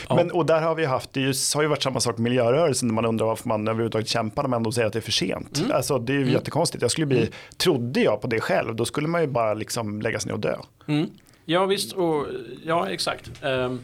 Ja. 0.09 0.15
Men, 0.15 0.31
och 0.31 0.45
där 0.45 0.61
har 0.61 0.75
vi 0.75 0.85
haft, 0.85 1.13
det 1.13 1.21
har 1.55 1.61
ju 1.61 1.67
varit 1.67 1.83
samma 1.83 1.99
sak 1.99 2.17
med 2.17 2.23
miljörörelsen, 2.23 2.87
när 2.87 2.95
man 2.95 3.05
undrar 3.05 3.25
varför 3.25 3.49
man 3.49 3.67
överhuvudtaget 3.67 4.07
kämpar 4.07 4.43
när 4.43 4.49
man 4.49 4.57
ändå 4.57 4.71
säger 4.71 4.87
att 4.87 4.93
det 4.93 4.99
är 4.99 5.01
för 5.01 5.11
sent. 5.11 5.57
Mm. 5.57 5.71
Alltså, 5.71 5.99
det 5.99 6.13
är 6.13 6.15
ju 6.15 6.21
mm. 6.21 6.33
jättekonstigt. 6.33 6.81
Jag 6.81 6.91
skulle 6.91 7.07
bli, 7.07 7.17
mm. 7.17 7.31
trodde 7.57 7.99
jag 7.99 8.21
på 8.21 8.27
det 8.27 8.41
själv, 8.41 8.75
då 8.75 8.85
skulle 8.85 9.07
man 9.07 9.21
ju 9.21 9.27
bara 9.27 9.53
liksom 9.53 10.01
lägga 10.01 10.19
sig 10.19 10.29
ner 10.29 10.33
och 10.33 10.39
dö. 10.39 10.55
Mm. 10.87 11.09
Ja 11.45 11.65
visst, 11.65 11.93
och, 11.93 12.25
ja 12.65 12.89
exakt. 12.89 13.31
Um, 13.43 13.81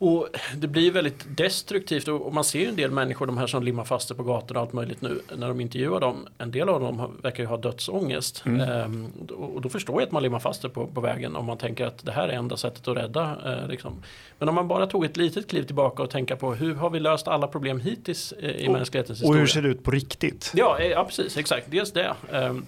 och 0.00 0.28
det 0.56 0.68
blir 0.68 0.90
väldigt 0.90 1.36
destruktivt 1.36 2.08
och 2.08 2.34
man 2.34 2.44
ser 2.44 2.68
en 2.68 2.76
del 2.76 2.90
människor, 2.90 3.26
de 3.26 3.38
här 3.38 3.46
som 3.46 3.62
limmar 3.62 3.84
fast 3.84 4.08
sig 4.08 4.16
på 4.16 4.22
gator 4.22 4.56
och 4.56 4.62
allt 4.62 4.72
möjligt 4.72 5.02
nu, 5.02 5.20
när 5.36 5.48
de 5.48 5.60
intervjuar 5.60 6.00
dem, 6.00 6.26
en 6.38 6.50
del 6.50 6.68
av 6.68 6.80
dem 6.80 7.18
verkar 7.22 7.42
ju 7.42 7.46
ha 7.48 7.56
dödsångest. 7.56 8.42
Mm. 8.46 8.60
Ehm, 8.60 9.06
och 9.54 9.60
då 9.60 9.68
förstår 9.68 10.00
jag 10.00 10.06
att 10.06 10.12
man 10.12 10.22
limmar 10.22 10.38
fast 10.38 10.60
sig 10.60 10.70
på, 10.70 10.86
på 10.86 11.00
vägen 11.00 11.36
om 11.36 11.44
man 11.44 11.58
tänker 11.58 11.86
att 11.86 12.06
det 12.06 12.12
här 12.12 12.28
är 12.28 12.32
enda 12.32 12.56
sättet 12.56 12.88
att 12.88 12.96
rädda. 12.96 13.36
Eh, 13.44 13.68
liksom. 13.68 14.02
Men 14.38 14.48
om 14.48 14.54
man 14.54 14.68
bara 14.68 14.86
tog 14.86 15.04
ett 15.04 15.16
litet 15.16 15.48
kliv 15.48 15.62
tillbaka 15.62 16.02
och 16.02 16.10
tänka 16.10 16.36
på 16.36 16.54
hur 16.54 16.74
har 16.74 16.90
vi 16.90 17.00
löst 17.00 17.28
alla 17.28 17.46
problem 17.46 17.80
hittills 17.80 18.32
eh, 18.32 18.50
i 18.50 18.68
och, 18.68 18.72
mänsklighetens 18.72 19.18
historia. 19.18 19.32
Och 19.32 19.40
hur 19.40 19.46
ser 19.46 19.62
det 19.62 19.68
ut 19.68 19.82
på 19.82 19.90
riktigt? 19.90 20.52
Ja, 20.54 20.78
eh, 20.78 20.86
ja 20.86 21.04
precis, 21.04 21.36
exakt, 21.36 21.66
dels 21.70 21.92
det. 21.92 22.14
Ehm, 22.32 22.56
eh, 22.56 22.62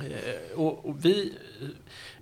Eh, 0.00 0.58
och, 0.60 0.88
och 0.88 1.04
vi 1.04 1.32
eh, 1.60 1.68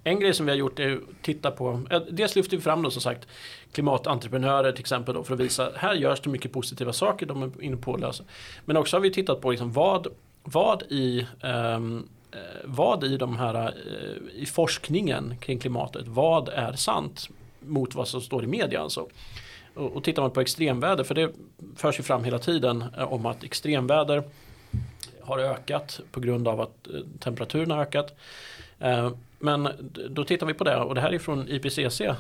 en 0.04 0.20
grej 0.20 0.34
som 0.34 0.46
vi 0.46 0.52
har 0.52 0.56
gjort 0.56 0.78
är 0.78 0.92
att 0.92 1.00
titta 1.22 1.50
på, 1.50 1.82
eh, 1.90 2.00
dels 2.10 2.36
lyfter 2.36 2.56
vi 2.56 2.62
fram 2.62 2.82
då 2.82 2.90
som 2.90 3.02
sagt 3.02 3.28
klimatentreprenörer 3.72 4.72
till 4.72 4.80
exempel 4.80 5.14
då 5.14 5.24
för 5.24 5.34
att 5.34 5.40
visa, 5.40 5.72
här 5.76 5.94
görs 5.94 6.20
det 6.20 6.30
mycket 6.30 6.52
positiva 6.52 6.92
saker 6.92 7.26
de 7.26 7.42
är 7.42 7.62
inne 7.62 7.76
på 7.76 7.94
att 7.94 8.00
lösa. 8.00 8.24
Men 8.64 8.76
också 8.76 8.96
har 8.96 9.00
vi 9.00 9.10
tittat 9.10 9.40
på 9.40 9.50
liksom 9.50 9.72
vad, 9.72 10.06
vad 10.42 10.82
i 10.82 11.26
um, 11.76 12.08
vad 12.64 13.04
i 13.04 13.16
de 13.16 13.36
här 13.36 13.74
i 14.34 14.46
forskningen 14.46 15.34
kring 15.40 15.58
klimatet, 15.58 16.08
vad 16.08 16.48
är 16.48 16.72
sant 16.72 17.28
mot 17.60 17.94
vad 17.94 18.08
som 18.08 18.20
står 18.20 18.44
i 18.44 18.46
media 18.46 18.80
alltså. 18.80 19.06
Och, 19.74 19.96
och 19.96 20.04
tittar 20.04 20.22
man 20.22 20.30
på 20.30 20.40
extremväder, 20.40 21.04
för 21.04 21.14
det 21.14 21.32
förs 21.76 21.98
ju 21.98 22.02
fram 22.02 22.24
hela 22.24 22.38
tiden 22.38 22.84
om 22.98 23.26
att 23.26 23.44
extremväder 23.44 24.22
har 25.22 25.38
ökat 25.38 26.00
på 26.10 26.20
grund 26.20 26.48
av 26.48 26.60
att 26.60 26.88
eh, 26.94 27.00
temperaturen 27.18 27.70
har 27.70 27.78
ökat. 27.78 28.14
Eh, 28.78 29.10
men 29.38 29.68
då 30.10 30.24
tittar 30.24 30.46
vi 30.46 30.54
på 30.54 30.64
det 30.64 30.76
och 30.76 30.94
det 30.94 31.00
här 31.00 31.14
är 31.14 31.18
från 31.18 31.48
IPCC, 31.48 32.00
eh, 32.00 32.16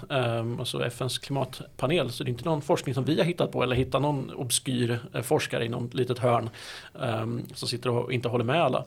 alltså 0.58 0.84
FNs 0.84 1.18
klimatpanel. 1.18 2.10
Så 2.10 2.24
det 2.24 2.28
är 2.28 2.32
inte 2.32 2.44
någon 2.44 2.62
forskning 2.62 2.94
som 2.94 3.04
vi 3.04 3.18
har 3.18 3.24
hittat 3.24 3.52
på 3.52 3.62
eller 3.62 3.76
hittat 3.76 4.02
någon 4.02 4.30
obskyr 4.30 4.98
forskare 5.22 5.64
i 5.64 5.68
något 5.68 5.94
litet 5.94 6.18
hörn 6.18 6.50
som 7.54 7.68
sitter 7.68 7.90
och 7.90 8.12
inte 8.12 8.28
håller 8.28 8.44
med 8.44 8.62
alla. 8.62 8.84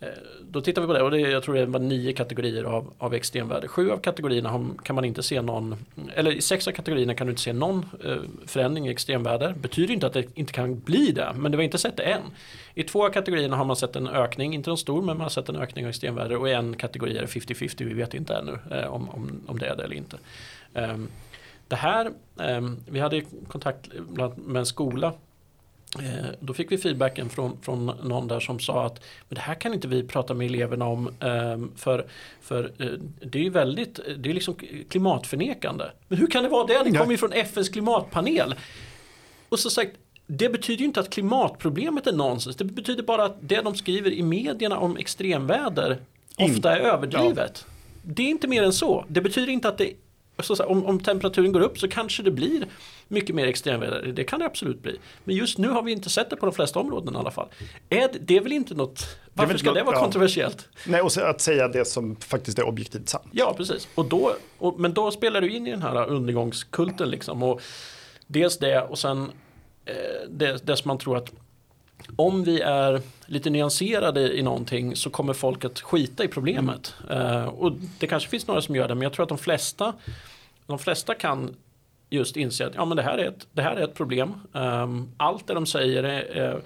Eh, 0.00 0.08
då 0.42 0.60
tittar 0.60 0.82
vi 0.82 0.86
på 0.86 0.92
det 0.92 1.02
och 1.02 1.10
det, 1.10 1.20
jag 1.20 1.42
tror 1.42 1.54
det 1.54 1.66
var 1.66 1.80
nio 1.80 2.12
kategorier 2.12 2.64
av, 2.64 2.92
av 2.98 3.14
extremväder. 3.14 3.68
Sju 3.68 3.90
av 3.90 3.98
kategorierna 3.98 4.70
kan 4.82 4.94
man 4.94 5.04
inte 5.04 5.22
se 5.22 5.42
någon, 5.42 5.76
eller 6.14 6.30
i 6.30 6.40
sex 6.40 6.68
av 6.68 6.72
kategorierna 6.72 7.14
kan 7.14 7.26
du 7.26 7.30
inte 7.30 7.42
se 7.42 7.52
någon 7.52 7.86
eh, 8.04 8.16
förändring 8.46 8.88
i 8.88 8.90
extremväder. 8.90 9.52
Betyder 9.52 9.94
inte 9.94 10.06
att 10.06 10.12
det 10.12 10.38
inte 10.38 10.52
kan 10.52 10.80
bli 10.80 11.12
det, 11.12 11.32
men 11.34 11.52
det 11.52 11.58
har 11.58 11.62
inte 11.62 11.78
sett 11.78 11.96
det 11.96 12.02
än. 12.02 12.22
I 12.74 12.82
två 12.82 13.06
av 13.06 13.10
kategorierna 13.10 13.56
har 13.56 13.64
man 13.64 13.76
sett 13.76 13.96
en 13.96 14.08
ökning, 14.08 14.54
inte 14.54 14.70
någon 14.70 14.78
stor, 14.78 15.02
men 15.02 15.16
man 15.16 15.20
har 15.20 15.28
sett 15.28 15.48
en 15.48 15.56
ökning 15.56 15.84
av 15.84 15.88
extremväder 15.88 16.36
och 16.36 16.48
i 16.48 16.52
en 16.52 16.76
kategori 16.76 17.16
är 17.16 17.20
det 17.20 17.26
50-50, 17.26 17.84
vi 17.84 17.94
vet 17.94 18.14
inte 18.14 18.34
ännu 18.34 18.58
eh, 18.70 18.86
om, 18.86 19.08
om, 19.10 19.40
om 19.46 19.58
det 19.58 19.66
är 19.66 19.76
det 19.76 19.84
eller 19.84 19.96
inte. 19.96 20.16
Ehm, 20.74 21.08
det 21.68 21.76
här, 21.76 22.10
ehm, 22.40 22.76
vi 22.86 23.00
hade 23.00 23.22
kontakt 23.48 23.88
med 24.36 24.56
en 24.56 24.66
skola 24.66 25.12
Eh, 26.00 26.26
då 26.40 26.54
fick 26.54 26.72
vi 26.72 26.78
feedbacken 26.78 27.28
från, 27.28 27.58
från 27.62 27.86
någon 27.86 28.28
där 28.28 28.40
som 28.40 28.60
sa 28.60 28.86
att 28.86 29.00
men 29.28 29.34
det 29.34 29.40
här 29.40 29.54
kan 29.54 29.74
inte 29.74 29.88
vi 29.88 30.02
prata 30.02 30.34
med 30.34 30.46
eleverna 30.46 30.84
om 30.84 31.14
ehm, 31.20 31.72
för, 31.76 32.06
för 32.40 32.72
eh, 32.78 32.86
det 33.20 33.38
är 33.38 33.42
ju 33.42 33.50
väldigt, 33.50 34.00
det 34.18 34.30
är 34.30 34.34
liksom 34.34 34.56
klimatförnekande. 34.88 35.84
Men 36.08 36.18
hur 36.18 36.26
kan 36.26 36.42
det 36.42 36.48
vara 36.48 36.66
det? 36.66 36.90
Det 36.90 36.98
kommer 36.98 37.12
ju 37.12 37.18
från 37.18 37.32
FNs 37.32 37.68
klimatpanel. 37.68 38.54
Och 39.48 39.58
så 39.58 39.70
sagt, 39.70 39.92
det 40.26 40.48
betyder 40.48 40.80
ju 40.80 40.84
inte 40.84 41.00
att 41.00 41.10
klimatproblemet 41.10 42.06
är 42.06 42.12
nonsens. 42.12 42.56
Det 42.56 42.64
betyder 42.64 43.02
bara 43.02 43.24
att 43.24 43.36
det 43.40 43.60
de 43.60 43.74
skriver 43.74 44.10
i 44.10 44.22
medierna 44.22 44.78
om 44.78 44.96
extremväder 44.96 45.98
ofta 46.36 46.76
är 46.76 46.80
överdrivet. 46.80 47.64
Ja. 47.66 47.72
Det 48.02 48.22
är 48.22 48.28
inte 48.28 48.48
mer 48.48 48.62
än 48.62 48.72
så. 48.72 49.04
Det 49.08 49.20
betyder 49.20 49.52
inte 49.52 49.68
att 49.68 49.78
det 49.78 49.92
så, 50.42 50.64
om, 50.64 50.86
om, 50.86 51.00
temperaturen 51.00 51.52
går 51.52 51.60
upp 51.60 51.78
så 51.78 51.88
kanske 51.88 52.22
det 52.22 52.30
blir 52.30 52.66
mycket 53.08 53.34
mer 53.34 53.46
extremväder. 53.46 54.12
Det 54.12 54.24
kan 54.24 54.38
det 54.38 54.46
absolut 54.46 54.82
bli. 54.82 54.98
Men 55.24 55.36
just 55.36 55.58
nu 55.58 55.68
har 55.68 55.82
vi 55.82 55.92
inte 55.92 56.10
sett 56.10 56.30
det 56.30 56.36
på 56.36 56.46
de 56.46 56.54
flesta 56.54 56.78
områden 56.80 57.14
i 57.14 57.18
alla 57.18 57.30
fall. 57.30 57.48
Är 57.88 58.00
det, 58.12 58.18
det 58.20 58.36
är 58.36 58.40
väl 58.40 58.52
inte 58.52 58.74
något, 58.74 59.18
varför 59.32 59.52
det 59.52 59.58
ska 59.58 59.72
det 59.72 59.82
vara 59.82 59.96
ja. 59.96 60.02
kontroversiellt? 60.02 60.68
Nej, 60.86 61.00
och 61.00 61.10
att 61.16 61.40
säga 61.40 61.68
det 61.68 61.84
som 61.84 62.16
faktiskt 62.16 62.58
är 62.58 62.66
objektivt 62.66 63.08
sant. 63.08 63.24
Ja, 63.32 63.54
precis. 63.56 63.88
Och 63.94 64.04
då, 64.04 64.32
och, 64.58 64.80
men 64.80 64.94
då 64.94 65.10
spelar 65.10 65.40
du 65.40 65.50
in 65.50 65.66
i 65.66 65.70
den 65.70 65.82
här 65.82 66.06
undergångskulten 66.06 67.10
liksom. 67.10 67.42
Och 67.42 67.60
dels 68.26 68.58
det 68.58 68.82
och 68.82 68.98
sen 68.98 69.30
eh, 69.84 69.94
det, 70.28 70.66
det 70.66 70.76
som 70.76 70.88
man 70.88 70.98
tror 70.98 71.16
att 71.16 71.32
om 72.16 72.44
vi 72.44 72.60
är 72.60 73.00
lite 73.26 73.50
nyanserade 73.50 74.38
i 74.38 74.42
någonting 74.42 74.96
så 74.96 75.10
kommer 75.10 75.32
folk 75.32 75.64
att 75.64 75.80
skita 75.80 76.24
i 76.24 76.28
problemet. 76.28 76.94
Mm. 77.10 77.26
Uh, 77.26 77.46
och 77.46 77.72
det 77.98 78.06
kanske 78.06 78.28
finns 78.28 78.46
några 78.46 78.62
som 78.62 78.76
gör 78.76 78.88
det 78.88 78.94
men 78.94 79.02
jag 79.02 79.12
tror 79.12 79.22
att 79.22 79.28
de 79.28 79.38
flesta, 79.38 79.92
de 80.66 80.78
flesta 80.78 81.14
kan 81.14 81.56
just 82.10 82.36
inse 82.36 82.66
att 82.66 82.74
ja, 82.74 82.84
men 82.84 82.96
det, 82.96 83.02
här 83.02 83.18
är 83.18 83.28
ett, 83.28 83.46
det 83.52 83.62
här 83.62 83.76
är 83.76 83.84
ett 83.84 83.94
problem. 83.94 84.34
Um, 84.52 85.08
allt 85.16 85.46
det 85.46 85.54
de 85.54 85.66
säger 85.66 86.02
är, 86.02 86.22
är 86.22 86.60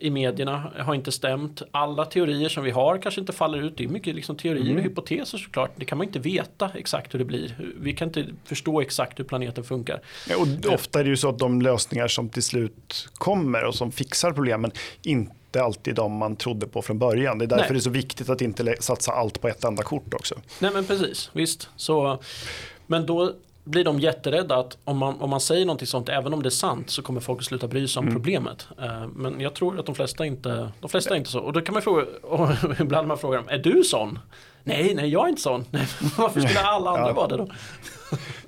i 0.00 0.10
medierna 0.10 0.72
har 0.78 0.94
inte 0.94 1.12
stämt. 1.12 1.62
Alla 1.70 2.04
teorier 2.04 2.48
som 2.48 2.64
vi 2.64 2.70
har 2.70 2.98
kanske 2.98 3.20
inte 3.20 3.32
faller 3.32 3.62
ut. 3.62 3.76
Det 3.76 3.84
är 3.84 3.88
mycket 3.88 4.14
liksom 4.14 4.36
teorier 4.36 4.64
mm. 4.64 4.76
och 4.76 4.82
hypoteser 4.82 5.38
såklart. 5.38 5.70
Det 5.76 5.84
kan 5.84 5.98
man 5.98 6.06
inte 6.06 6.18
veta 6.18 6.70
exakt 6.74 7.14
hur 7.14 7.18
det 7.18 7.24
blir. 7.24 7.72
Vi 7.80 7.92
kan 7.92 8.08
inte 8.08 8.26
förstå 8.44 8.80
exakt 8.80 9.18
hur 9.18 9.24
planeten 9.24 9.64
funkar. 9.64 10.00
Ja, 10.28 10.36
och 10.36 10.74
ofta 10.74 11.00
är 11.00 11.04
det 11.04 11.10
ju 11.10 11.16
så 11.16 11.28
att 11.28 11.38
de 11.38 11.62
lösningar 11.62 12.08
som 12.08 12.28
till 12.28 12.42
slut 12.42 13.08
kommer 13.14 13.64
och 13.64 13.74
som 13.74 13.92
fixar 13.92 14.32
problemen 14.32 14.72
inte 15.02 15.62
alltid 15.62 15.94
de 15.94 16.12
man 16.12 16.36
trodde 16.36 16.66
på 16.66 16.82
från 16.82 16.98
början. 16.98 17.38
Det 17.38 17.44
är 17.44 17.46
därför 17.46 17.62
Nej. 17.62 17.72
det 17.72 17.78
är 17.78 17.80
så 17.80 17.90
viktigt 17.90 18.28
att 18.28 18.40
inte 18.40 18.76
satsa 18.80 19.12
allt 19.12 19.40
på 19.40 19.48
ett 19.48 19.64
enda 19.64 19.82
kort 19.82 20.14
också. 20.14 20.34
Nej 20.58 20.70
men 20.70 20.84
precis, 20.84 21.30
visst. 21.32 21.68
Så, 21.76 22.22
men 22.86 23.06
då 23.06 23.34
blir 23.70 23.84
de 23.84 24.00
jätterädda 24.00 24.56
att 24.56 24.78
om 24.84 24.98
man, 24.98 25.20
om 25.20 25.30
man 25.30 25.40
säger 25.40 25.66
någonting 25.66 25.86
sånt, 25.86 26.08
även 26.08 26.34
om 26.34 26.42
det 26.42 26.48
är 26.48 26.50
sant, 26.50 26.90
så 26.90 27.02
kommer 27.02 27.20
folk 27.20 27.38
att 27.38 27.44
sluta 27.44 27.68
bry 27.68 27.88
sig 27.88 28.00
om 28.00 28.04
mm. 28.04 28.14
problemet. 28.14 28.68
Uh, 28.82 29.06
men 29.08 29.40
jag 29.40 29.54
tror 29.54 29.80
att 29.80 29.86
de 29.86 29.94
flesta 29.94 30.26
inte, 30.26 30.68
de 30.80 30.90
flesta 30.90 31.14
är 31.14 31.18
inte 31.18 31.30
så. 31.30 31.40
Och 31.40 31.52
då 31.52 31.60
kan 31.60 31.72
man 31.72 31.82
fråga, 31.82 32.04
och 32.22 32.48
ibland 32.80 33.08
man 33.08 33.18
frågar 33.18 33.38
dem, 33.38 33.48
är 33.48 33.58
du 33.58 33.84
sån? 33.84 34.18
Nej, 34.64 34.94
nej, 34.94 35.08
jag 35.08 35.24
är 35.24 35.28
inte 35.28 35.42
sån. 35.42 35.64
Nej, 35.70 35.86
varför 36.18 36.40
skulle 36.40 36.60
alla 36.60 36.90
andra 36.90 37.08
ja. 37.08 37.12
vara 37.12 37.28
det 37.28 37.36
då? 37.36 37.48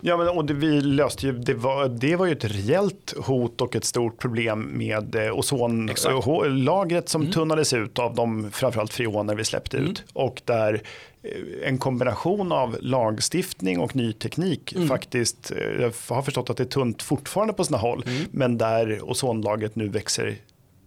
Ja, 0.01 0.16
men 0.16 0.29
och 0.29 0.44
det, 0.44 0.55
vi 0.55 0.81
löste 0.81 1.27
ju, 1.27 1.33
det 1.33 1.55
var, 1.55 1.88
det 1.88 2.16
var 2.16 2.27
ju 2.27 2.33
ett 2.33 2.44
reellt 2.44 3.14
hot 3.16 3.61
och 3.61 3.77
ett 3.77 3.85
stort 3.85 4.18
problem 4.18 4.70
med 4.72 5.14
eh, 5.14 5.38
ozonlagret 5.38 7.09
som 7.09 7.20
mm. 7.22 7.33
tunnades 7.33 7.72
ut 7.72 7.98
av 7.98 8.14
de 8.14 8.51
framförallt 8.51 8.92
freoner 8.92 9.35
vi 9.35 9.44
släppte 9.44 9.77
mm. 9.77 9.90
ut. 9.90 10.05
Och 10.12 10.42
där 10.44 10.83
eh, 11.22 11.68
en 11.68 11.79
kombination 11.79 12.53
av 12.53 12.77
lagstiftning 12.81 13.81
och 13.81 13.96
ny 13.96 14.12
teknik 14.12 14.72
mm. 14.72 14.88
faktiskt, 14.88 15.51
eh, 15.51 15.83
jag 15.83 15.92
har 16.09 16.22
förstått 16.22 16.51
att 16.51 16.57
det 16.57 16.62
är 16.62 16.68
tunt 16.68 17.03
fortfarande 17.03 17.55
på 17.55 17.64
sina 17.64 17.79
håll, 17.79 18.05
mm. 18.07 18.22
men 18.31 18.59
där 18.59 19.11
ozonlagret 19.11 19.77
nu 19.77 19.88
växer 19.88 20.37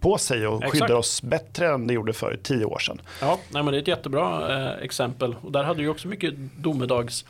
på 0.05 0.17
sig 0.17 0.47
och 0.47 0.63
Exakt. 0.63 0.71
skyddar 0.71 0.95
oss 0.95 1.21
bättre 1.21 1.73
än 1.73 1.87
det 1.87 1.93
gjorde 1.93 2.13
för 2.13 2.39
tio 2.43 2.65
år 2.65 2.79
sedan. 2.79 3.01
Ja, 3.21 3.39
nej, 3.49 3.63
men 3.63 3.71
det 3.71 3.77
är 3.77 3.81
ett 3.81 3.87
jättebra 3.87 4.55
eh, 4.55 4.83
exempel 4.83 5.35
och 5.41 5.51
där 5.51 5.63
hade 5.63 5.81
ju 5.81 5.89
också 5.89 6.07
mycket 6.07 6.33
domedags 6.57 7.25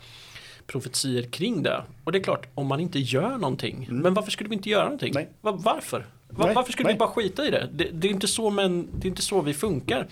profetier 0.66 1.22
kring 1.22 1.62
det. 1.62 1.82
Och 2.04 2.12
det 2.12 2.18
är 2.18 2.22
klart, 2.22 2.46
om 2.54 2.66
man 2.66 2.80
inte 2.80 2.98
gör 2.98 3.38
någonting, 3.38 3.86
mm. 3.88 4.02
men 4.02 4.14
varför 4.14 4.30
skulle 4.30 4.50
vi 4.50 4.56
inte 4.56 4.70
göra 4.70 4.84
någonting? 4.84 5.12
Nej. 5.14 5.28
Var, 5.40 5.52
varför? 5.52 6.06
Var, 6.28 6.54
varför 6.54 6.72
skulle 6.72 6.86
Nej. 6.86 6.94
vi 6.94 6.98
bara 6.98 7.08
skita 7.08 7.46
i 7.46 7.50
det? 7.50 7.68
det? 7.72 7.88
Det, 7.92 8.08
är 8.08 8.12
inte 8.12 8.26
så, 8.28 8.50
men 8.50 8.88
det 8.92 9.06
är 9.06 9.10
inte 9.10 9.22
så 9.22 9.40
vi 9.40 9.54
funkar. 9.54 10.06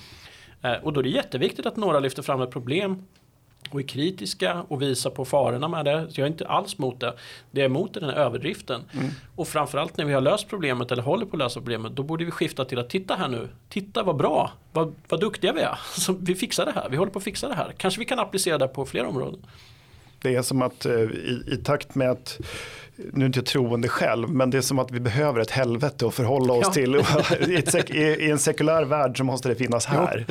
Eh, 0.63 0.73
och 0.73 0.93
då 0.93 1.01
är 1.01 1.05
det 1.05 1.11
jätteviktigt 1.11 1.67
att 1.67 1.77
några 1.77 2.01
lyfter 2.01 2.23
fram 2.23 2.43
ett 2.43 2.51
problem 2.51 3.07
och 3.75 3.81
är 3.81 3.85
kritiska 3.85 4.63
och 4.69 4.83
visar 4.83 5.11
på 5.11 5.25
farorna 5.25 5.69
med 5.69 5.85
det. 5.85 6.07
Så 6.11 6.21
jag 6.21 6.27
är 6.27 6.31
inte 6.31 6.47
alls 6.47 6.79
mot 6.79 7.01
det. 7.01 7.15
Det 7.51 7.61
jag 7.61 7.65
är 7.65 7.71
emot 7.71 7.97
är 7.97 8.01
den 8.01 8.11
här 8.11 8.17
överdriften. 8.17 8.81
Mm. 8.93 9.11
Och 9.37 9.49
framförallt 9.49 9.97
när 9.97 10.05
vi 10.05 10.13
har 10.13 10.21
löst 10.21 10.49
problemet 10.49 10.93
eller 10.93 11.03
håller 11.03 11.27
på 11.27 11.37
att 11.37 11.39
lösa 11.39 11.61
problemet. 11.61 11.93
Då 11.93 12.03
borde 12.03 12.25
vi 12.25 12.31
skifta 12.31 12.65
till 12.65 12.79
att 12.79 12.91
titta 12.91 13.15
här 13.15 13.29
nu. 13.29 13.49
Titta 13.69 14.03
vad 14.03 14.17
bra. 14.17 14.53
Vad, 14.73 14.95
vad 15.09 15.21
duktiga 15.21 15.53
vi 15.53 15.61
är. 15.61 15.79
Så 16.01 16.13
vi 16.13 16.35
fixar 16.35 16.67
det 16.67 16.73
här. 16.73 16.89
Vi 16.91 16.97
håller 16.97 17.13
på 17.13 17.19
att 17.19 17.25
fixa 17.25 17.49
det 17.49 17.55
här. 17.55 17.75
Kanske 17.77 18.01
vi 18.01 18.05
kan 18.05 18.19
applicera 18.19 18.59
det 18.59 18.69
på 18.69 18.87
fler 18.87 19.05
områden. 19.05 19.41
Det 20.23 20.35
är 20.35 20.43
som 20.43 20.63
att 20.63 20.87
eh, 20.87 20.93
i, 20.93 21.45
i 21.47 21.57
takt 21.57 21.95
med 21.95 22.11
att 22.11 22.41
nu 22.97 23.25
är 23.25 23.27
inte 23.27 23.39
jag 23.39 23.47
troende 23.47 23.89
själv, 23.89 24.31
men 24.31 24.51
det 24.51 24.59
är 24.59 24.63
som 24.63 24.79
att 24.79 24.91
vi 24.91 25.01
behöver 25.01 25.41
ett 25.41 25.51
helvete 25.51 26.07
att 26.07 26.15
förhålla 26.15 26.53
oss 26.53 26.67
ja. 26.67 26.73
till. 26.73 26.95
I, 27.95 27.99
I, 27.99 28.31
en 28.31 28.39
sekulär 28.39 28.85
värld 28.85 29.19
så 29.19 29.25
måste 29.25 29.49
det 29.49 29.55
finnas 29.55 29.87
här. 29.87 30.27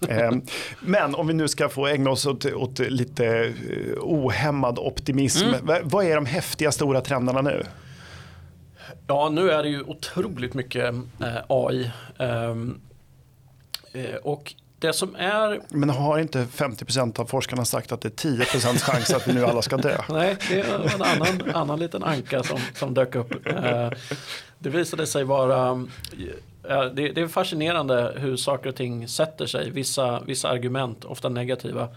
Ja, 0.00 0.32
men 0.80 1.14
om 1.14 1.26
vi 1.26 1.34
nu 1.34 1.48
ska 1.48 1.68
få 1.68 1.86
ägna 1.86 2.10
oss 2.10 2.26
åt, 2.26 2.46
åt 2.46 2.78
lite 2.78 3.26
eh, 3.26 3.52
ohämmad 4.00 4.78
optimism. 4.78 5.46
Mm. 5.46 5.88
Vad 5.88 6.04
är 6.04 6.14
de 6.14 6.26
häftiga 6.26 6.72
stora 6.72 7.00
trenderna 7.00 7.42
nu? 7.42 7.62
Ja, 9.06 9.28
nu 9.28 9.50
är 9.50 9.62
det 9.62 9.68
ju 9.68 9.82
otroligt 9.82 10.54
mycket 10.54 10.94
eh, 10.94 11.36
AI. 11.48 11.90
Um, 12.18 12.80
eh, 13.92 14.14
och 14.14 14.54
det 14.78 14.92
som 14.92 15.16
är... 15.16 15.60
Men 15.68 15.90
har 15.90 16.18
inte 16.18 16.44
50% 16.44 17.20
av 17.20 17.24
forskarna 17.24 17.64
sagt 17.64 17.92
att 17.92 18.00
det 18.00 18.24
är 18.24 18.30
10% 18.30 18.78
chans 18.78 19.10
att 19.10 19.28
vi 19.28 19.32
nu 19.32 19.44
alla 19.44 19.62
ska 19.62 19.76
dö? 19.76 20.00
Nej, 20.08 20.36
det 20.48 20.60
är 20.60 20.94
en 20.94 21.02
annan, 21.02 21.50
annan 21.54 21.78
liten 21.78 22.04
anka 22.04 22.42
som, 22.42 22.58
som 22.74 22.94
dök 22.94 23.14
upp. 23.14 23.46
Eh, 23.46 23.90
det 24.58 24.70
visade 24.70 25.06
sig 25.06 25.24
vara 25.24 25.86
det, 26.94 27.20
är 27.20 27.28
fascinerande 27.28 28.14
hur 28.16 28.36
saker 28.36 28.68
och 28.68 28.76
ting 28.76 29.08
sätter 29.08 29.46
sig. 29.46 29.70
Vissa, 29.70 30.20
vissa 30.20 30.48
argument, 30.48 31.04
ofta 31.04 31.28
negativa. 31.28 31.88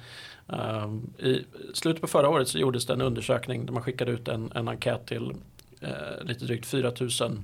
Eh, 0.50 0.90
I 1.28 1.46
slutet 1.74 2.02
på 2.02 2.08
förra 2.08 2.30
året 2.30 2.48
så 2.48 2.58
gjordes 2.58 2.86
det 2.86 2.94
en 2.94 3.02
undersökning 3.02 3.66
där 3.66 3.74
man 3.74 3.84
skickade 3.84 4.12
ut 4.12 4.28
en, 4.28 4.52
en 4.56 4.68
enkät 4.68 5.06
till 5.06 5.34
eh, 5.82 6.24
lite 6.24 6.46
drygt 6.46 6.66
4000 6.66 7.44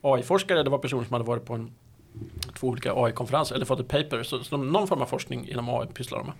AI-forskare. 0.00 0.62
Det 0.62 0.70
var 0.70 0.78
personer 0.78 1.04
som 1.04 1.12
hade 1.12 1.24
varit 1.24 1.44
på 1.44 1.54
en 1.54 1.70
två 2.58 2.66
olika 2.66 2.92
AI-konferenser 2.94 3.54
eller 3.54 3.66
fått 3.66 3.80
ett 3.80 3.88
paper. 3.88 4.22
Så, 4.22 4.44
så 4.44 4.56
någon 4.56 4.88
form 4.88 5.02
av 5.02 5.06
forskning 5.06 5.48
inom 5.48 5.68
AI 5.68 5.86
pysslar 5.86 6.18
de 6.18 6.26
med. 6.26 6.34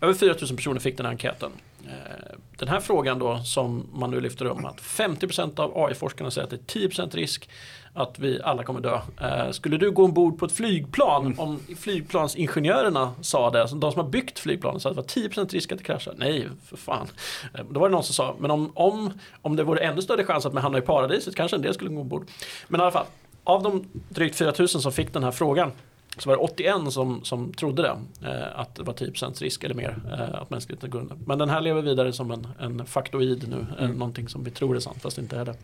Över 0.00 0.14
4000 0.14 0.56
personer 0.56 0.80
fick 0.80 0.96
den 0.96 1.06
här 1.06 1.12
enkäten. 1.12 1.50
Eh, 1.86 2.36
den 2.58 2.68
här 2.68 2.80
frågan 2.80 3.18
då 3.18 3.38
som 3.38 3.86
man 3.92 4.10
nu 4.10 4.20
lyfter 4.20 4.44
upp 4.44 4.64
att 4.64 4.80
50% 4.80 5.60
av 5.60 5.78
AI-forskarna 5.78 6.30
säger 6.30 6.44
att 6.44 6.50
det 6.50 6.76
är 6.76 6.88
10% 6.88 7.16
risk 7.16 7.48
att 7.94 8.18
vi 8.18 8.42
alla 8.42 8.64
kommer 8.64 8.80
dö. 8.80 9.00
Eh, 9.20 9.50
skulle 9.50 9.76
du 9.76 9.90
gå 9.90 10.04
ombord 10.04 10.38
på 10.38 10.46
ett 10.46 10.52
flygplan 10.52 11.26
mm. 11.26 11.40
om 11.40 11.60
flygplansingenjörerna 11.78 13.12
sa 13.20 13.50
det, 13.50 13.60
alltså 13.60 13.76
de 13.76 13.92
som 13.92 14.00
har 14.02 14.08
byggt 14.08 14.38
flygplanen 14.38 14.80
sa 14.80 14.90
att 14.90 14.96
det 14.96 15.22
var 15.22 15.28
10% 15.28 15.52
risk 15.52 15.72
att 15.72 15.78
det 15.78 15.84
kraschar. 15.84 16.14
Nej, 16.16 16.48
för 16.66 16.76
fan. 16.76 17.06
Eh, 17.54 17.64
då 17.70 17.80
var 17.80 17.88
det 17.88 17.92
någon 17.92 18.04
som 18.04 18.14
sa, 18.14 18.36
men 18.38 18.50
om, 18.50 18.72
om, 18.74 19.12
om 19.42 19.56
det 19.56 19.64
vore 19.64 19.80
ännu 19.80 20.02
större 20.02 20.24
chans 20.24 20.46
att 20.46 20.52
man 20.52 20.62
hamnar 20.62 20.78
i 20.78 20.82
paradiset 20.82 21.36
kanske 21.36 21.56
en 21.56 21.62
del 21.62 21.74
skulle 21.74 21.90
gå 21.90 22.00
ombord. 22.00 22.26
Men 22.68 22.80
i 22.80 22.82
alla 22.82 22.92
fall, 22.92 23.06
av 23.48 23.62
de 23.62 23.84
drygt 24.08 24.36
4000 24.36 24.80
som 24.80 24.92
fick 24.92 25.12
den 25.12 25.24
här 25.24 25.30
frågan 25.30 25.72
så 26.18 26.28
var 26.28 26.36
det 26.36 26.42
81 26.42 26.92
som, 26.92 27.24
som 27.24 27.52
trodde 27.52 27.82
det. 27.82 27.96
Eh, 28.28 28.60
att 28.60 28.74
det 28.74 28.82
var 28.82 28.94
10% 28.94 29.42
risk 29.42 29.64
eller 29.64 29.74
mer 29.74 30.00
eh, 30.12 30.42
att 30.42 30.50
mänskligheten 30.50 30.90
går 30.90 31.00
under. 31.00 31.16
Men 31.26 31.38
den 31.38 31.50
här 31.50 31.60
lever 31.60 31.82
vidare 31.82 32.12
som 32.12 32.30
en, 32.30 32.48
en 32.58 32.86
faktoid 32.86 33.48
nu. 33.48 33.66
Eh, 33.78 33.84
mm. 33.84 33.96
någonting 33.96 34.28
som 34.28 34.44
vi 34.44 34.50
tror 34.50 34.76
är 34.76 34.80
sant 34.80 35.02
fast 35.02 35.16
det 35.16 35.22
inte 35.22 35.36
är 35.36 35.44
det. 35.44 35.54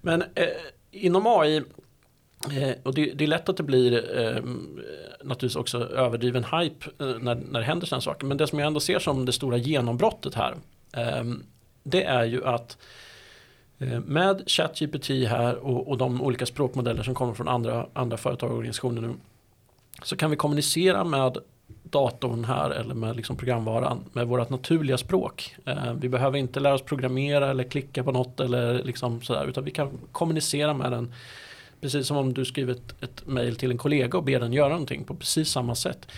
Men 0.00 0.22
eh, 0.22 0.46
inom 0.90 1.26
AI 1.26 1.56
eh, 1.56 2.76
och 2.82 2.94
det, 2.94 3.12
det, 3.14 3.24
är 3.24 3.28
lätt 3.28 3.48
att 3.48 3.56
det 3.56 3.62
blir 3.62 4.18
eh, 4.18 4.42
naturligtvis 5.22 5.56
också 5.56 5.78
överdriven 5.78 6.44
hype 6.44 6.90
när, 6.98 7.34
när 7.34 7.60
det 7.60 7.66
händer 7.66 7.86
sådana 7.86 8.02
saker. 8.02 8.26
Men 8.26 8.36
det 8.36 8.46
som 8.46 8.58
jag 8.58 8.66
ändå 8.66 8.80
ser 8.80 8.98
som 8.98 9.24
det 9.24 9.32
stora 9.32 9.56
genombrottet 9.56 10.34
här. 10.34 10.54
det 11.82 12.04
är 12.04 12.24
ju 12.24 12.44
att 12.44 12.76
Eh, 12.80 13.07
Eh, 13.78 14.00
med 14.00 14.42
ChatGPT 14.46 15.08
här 15.08 15.56
och, 15.56 15.88
och, 15.88 15.98
de 15.98 16.22
olika 16.22 16.46
språkmodeller 16.46 17.02
som 17.02 17.14
kommer 17.14 17.34
från 17.34 17.48
andra, 17.48 17.86
andra 17.92 18.16
företag 18.16 18.50
och 18.50 18.56
organisationer 18.56 19.02
nu 19.02 19.14
så 20.02 20.16
kan 20.16 20.30
vi 20.30 20.36
kommunicera 20.36 21.04
med 21.04 21.38
datorn 21.82 22.44
här 22.44 22.70
eller 22.70 22.94
med 22.94 23.16
liksom 23.16 23.36
programvaran 23.36 24.04
med 24.12 24.26
vårt 24.26 24.50
naturliga 24.50 24.98
språk. 24.98 25.54
Eh, 25.66 25.92
vi 25.92 26.08
behöver 26.08 26.38
inte 26.38 26.60
lära 26.60 26.74
oss 26.74 26.82
programmera 26.82 27.50
eller 27.50 27.64
klicka 27.64 28.04
på 28.04 28.12
något 28.12 28.40
eller 28.40 28.82
liksom 28.82 29.22
sådär 29.22 29.46
utan 29.48 29.64
vi 29.64 29.70
kan 29.70 29.90
kommunicera 30.12 30.74
med 30.74 30.92
den 30.92 31.14
precis 31.80 32.06
som 32.06 32.16
om 32.16 32.34
du 32.34 32.44
skriver 32.44 32.72
ett, 32.72 33.02
ett 33.02 33.26
mail 33.26 33.56
till 33.56 33.70
en 33.70 33.78
kollega 33.78 34.18
och 34.18 34.24
ber 34.24 34.40
den 34.40 34.52
göra 34.52 34.68
någonting 34.68 35.04
på 35.04 35.14
precis 35.14 35.48
samma 35.48 35.74
sätt. 35.74 36.08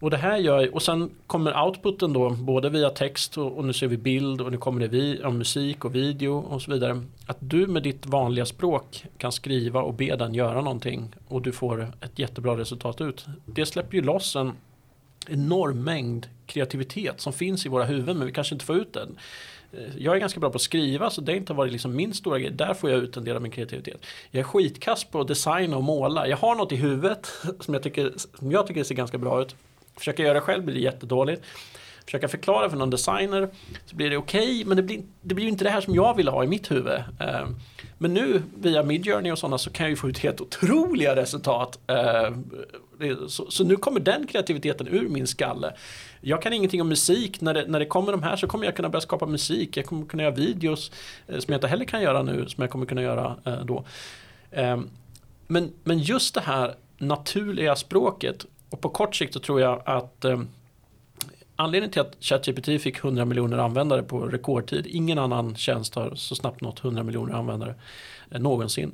Och 0.00 0.10
det 0.10 0.16
här 0.16 0.36
gör, 0.36 0.74
och 0.74 0.82
sen 0.82 1.10
kommer 1.26 1.66
outputen 1.66 2.12
då 2.12 2.30
både 2.30 2.70
via 2.70 2.90
text 2.90 3.38
och, 3.38 3.58
och 3.58 3.64
nu 3.64 3.72
ser 3.72 3.86
vi 3.86 3.96
bild 3.96 4.40
och 4.40 4.50
nu 4.50 4.58
kommer 4.58 4.80
det 4.80 4.88
vi, 4.88 5.22
om 5.22 5.38
musik 5.38 5.84
och 5.84 5.94
video 5.94 6.38
och 6.38 6.62
så 6.62 6.70
vidare. 6.70 7.02
Att 7.26 7.36
du 7.40 7.66
med 7.66 7.82
ditt 7.82 8.06
vanliga 8.06 8.46
språk 8.46 9.04
kan 9.18 9.32
skriva 9.32 9.82
och 9.82 9.94
be 9.94 10.16
den 10.16 10.34
göra 10.34 10.60
någonting 10.60 11.14
och 11.28 11.42
du 11.42 11.52
får 11.52 11.92
ett 12.00 12.18
jättebra 12.18 12.56
resultat 12.56 13.00
ut. 13.00 13.26
Det 13.46 13.66
släpper 13.66 13.96
ju 13.96 14.02
loss 14.02 14.36
en 14.36 14.52
enorm 15.28 15.84
mängd 15.84 16.26
kreativitet 16.46 17.20
som 17.20 17.32
finns 17.32 17.66
i 17.66 17.68
våra 17.68 17.84
huvuden 17.84 18.18
men 18.18 18.26
vi 18.26 18.32
kanske 18.32 18.54
inte 18.54 18.64
får 18.64 18.76
ut 18.76 18.92
den. 18.92 19.18
Eh, 19.72 19.96
jag 19.98 20.16
är 20.16 20.20
ganska 20.20 20.40
bra 20.40 20.50
på 20.50 20.56
att 20.56 20.62
skriva 20.62 21.10
så 21.10 21.20
det 21.20 21.32
har 21.32 21.36
inte 21.36 21.52
varit 21.52 21.72
liksom 21.72 21.96
min 21.96 22.14
stora 22.14 22.38
grej. 22.38 22.50
Där 22.50 22.74
får 22.74 22.90
jag 22.90 22.98
ut 22.98 23.16
en 23.16 23.24
del 23.24 23.36
av 23.36 23.42
min 23.42 23.52
kreativitet. 23.52 24.06
Jag 24.30 24.40
är 24.40 24.44
skitkass 24.44 25.04
på 25.04 25.20
att 25.20 25.28
designa 25.28 25.76
och 25.76 25.84
måla. 25.84 26.28
Jag 26.28 26.36
har 26.36 26.54
något 26.54 26.72
i 26.72 26.76
huvudet 26.76 27.26
som 27.60 27.74
jag 27.74 27.82
tycker, 27.82 28.12
som 28.38 28.52
jag 28.52 28.66
tycker 28.66 28.84
ser 28.84 28.94
ganska 28.94 29.18
bra 29.18 29.42
ut. 29.42 29.56
Försöka 30.00 30.22
göra 30.22 30.34
det 30.34 30.40
själv 30.40 30.64
blir 30.64 30.74
det 30.74 30.80
jättedåligt. 30.80 31.42
Försöka 32.04 32.28
förklara 32.28 32.70
för 32.70 32.76
någon 32.76 32.90
designer 32.90 33.48
så 33.86 33.96
blir 33.96 34.10
det 34.10 34.16
okej 34.16 34.42
okay, 34.42 34.64
men 34.64 34.76
det 34.76 34.82
blir, 34.82 35.02
det 35.22 35.34
blir 35.34 35.48
inte 35.48 35.64
det 35.64 35.70
här 35.70 35.80
som 35.80 35.94
jag 35.94 36.16
vill 36.16 36.28
ha 36.28 36.44
i 36.44 36.46
mitt 36.46 36.70
huvud. 36.70 37.02
Eh, 37.20 37.48
men 37.98 38.14
nu 38.14 38.42
via 38.58 38.82
Midjourney 38.82 39.32
och 39.32 39.38
sådana 39.38 39.58
så 39.58 39.70
kan 39.70 39.84
jag 39.84 39.90
ju 39.90 39.96
få 39.96 40.08
ut 40.08 40.18
helt 40.18 40.40
otroliga 40.40 41.16
resultat. 41.16 41.78
Eh, 41.86 42.36
så, 43.28 43.50
så, 43.50 43.64
nu 43.64 43.76
kommer 43.76 44.00
den 44.00 44.26
kreativiteten 44.26 44.88
ur 44.88 45.08
min 45.08 45.26
skalle. 45.26 45.72
Jag 46.20 46.42
kan 46.42 46.52
ingenting 46.52 46.80
om 46.80 46.88
musik. 46.88 47.40
När 47.40 47.54
det, 47.54 47.64
när 47.66 47.78
det 47.78 47.86
kommer 47.86 48.12
de 48.12 48.22
här 48.22 48.36
så 48.36 48.46
kommer 48.46 48.64
jag 48.64 48.76
kunna 48.76 48.88
börja 48.88 49.00
skapa 49.00 49.26
musik. 49.26 49.76
Jag 49.76 49.86
kommer 49.86 50.06
kunna 50.06 50.22
göra 50.22 50.34
videos 50.34 50.92
eh, 51.26 51.38
som 51.38 51.52
jag 51.52 51.56
inte 51.56 51.68
heller 51.68 51.84
kan 51.84 52.02
göra 52.02 52.22
nu 52.22 52.48
som 52.48 52.62
jag 52.62 52.70
kommer 52.70 52.86
kunna 52.86 53.02
göra 53.02 53.36
då. 53.64 53.84
Men, 55.46 55.72
men 55.84 55.98
just 55.98 56.34
det 56.34 56.40
här 56.40 56.74
naturliga 56.98 57.76
språket 57.76 58.46
och 58.70 58.80
på 58.80 58.88
kort 58.88 59.16
sikt 59.16 59.34
så 59.34 59.40
tror 59.40 59.60
jag 59.60 59.82
att 59.84 60.24
eh, 60.24 60.40
anledningen 61.56 61.92
till 61.92 62.00
att 62.00 62.16
ChatGPT 62.20 62.82
fick 62.82 63.04
100 63.04 63.24
miljoner 63.24 63.58
användare 63.58 64.02
på 64.02 64.20
rekordtid, 64.20 64.86
ingen 64.86 65.18
annan 65.18 65.56
tjänst 65.56 65.94
har 65.94 66.14
så 66.14 66.34
snabbt 66.34 66.60
nått 66.60 66.84
100 66.84 67.02
miljoner 67.02 67.34
användare 67.34 67.74
eh, 68.30 68.40
någonsin. 68.40 68.92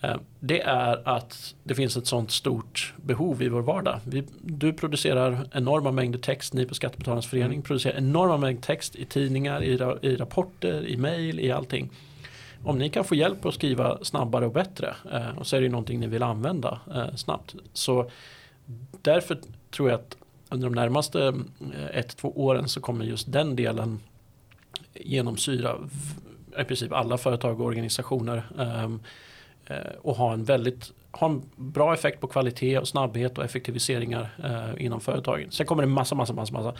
Eh, 0.00 0.16
det 0.40 0.60
är 0.60 1.08
att 1.08 1.54
det 1.64 1.74
finns 1.74 1.96
ett 1.96 2.06
sånt 2.06 2.30
stort 2.30 2.94
behov 2.96 3.42
i 3.42 3.48
vår 3.48 3.62
vardag. 3.62 4.00
Vi, 4.04 4.24
du 4.40 4.72
producerar 4.72 5.48
enorma 5.52 5.90
mängder 5.90 6.18
text, 6.18 6.54
ni 6.54 6.66
på 6.66 6.74
Skattebetalarnas 6.74 7.26
förening 7.26 7.52
mm. 7.52 7.62
producerar 7.62 7.98
enorma 7.98 8.36
mängder 8.36 8.62
text 8.62 8.96
i 8.96 9.04
tidningar, 9.04 9.64
i, 9.64 9.72
i 10.02 10.16
rapporter, 10.16 10.86
i 10.86 10.96
mejl, 10.96 11.40
i 11.40 11.52
allting. 11.52 11.90
Om 12.64 12.78
ni 12.78 12.90
kan 12.90 13.04
få 13.04 13.14
hjälp 13.14 13.44
att 13.44 13.54
skriva 13.54 13.98
snabbare 14.04 14.46
och 14.46 14.52
bättre 14.52 14.94
eh, 15.12 15.38
och 15.38 15.46
så 15.46 15.56
är 15.56 15.60
det 15.60 15.68
någonting 15.68 16.00
ni 16.00 16.06
vill 16.06 16.22
använda 16.22 16.80
eh, 16.94 17.14
snabbt. 17.14 17.54
Så 17.72 18.10
därför 19.04 19.38
tror 19.70 19.90
jag 19.90 20.00
att 20.00 20.16
under 20.48 20.68
de 20.68 20.74
närmaste 20.74 21.34
eh, 21.74 21.98
ett, 21.98 22.16
två 22.16 22.32
åren 22.44 22.68
så 22.68 22.80
kommer 22.80 23.04
just 23.04 23.32
den 23.32 23.56
delen 23.56 24.00
genomsyra 24.94 25.76
i 26.60 26.64
princip 26.64 26.92
alla 26.92 27.18
företag 27.18 27.60
och 27.60 27.66
organisationer. 27.66 28.42
Um, 28.56 29.02
uh, 29.70 29.76
och 30.02 30.16
ha 30.16 30.32
en 30.32 30.44
väldigt 30.44 30.92
ha 31.10 31.26
en 31.26 31.42
bra 31.56 31.94
effekt 31.94 32.20
på 32.20 32.26
kvalitet 32.26 32.78
och 32.78 32.88
snabbhet 32.88 33.38
och 33.38 33.44
effektiviseringar 33.44 34.30
uh, 34.44 34.84
inom 34.84 35.00
företagen. 35.00 35.50
Sen 35.50 35.66
kommer 35.66 35.82
det 35.82 35.88
massa, 35.88 36.14
massa, 36.14 36.32
massa, 36.32 36.52
massa 36.52 36.74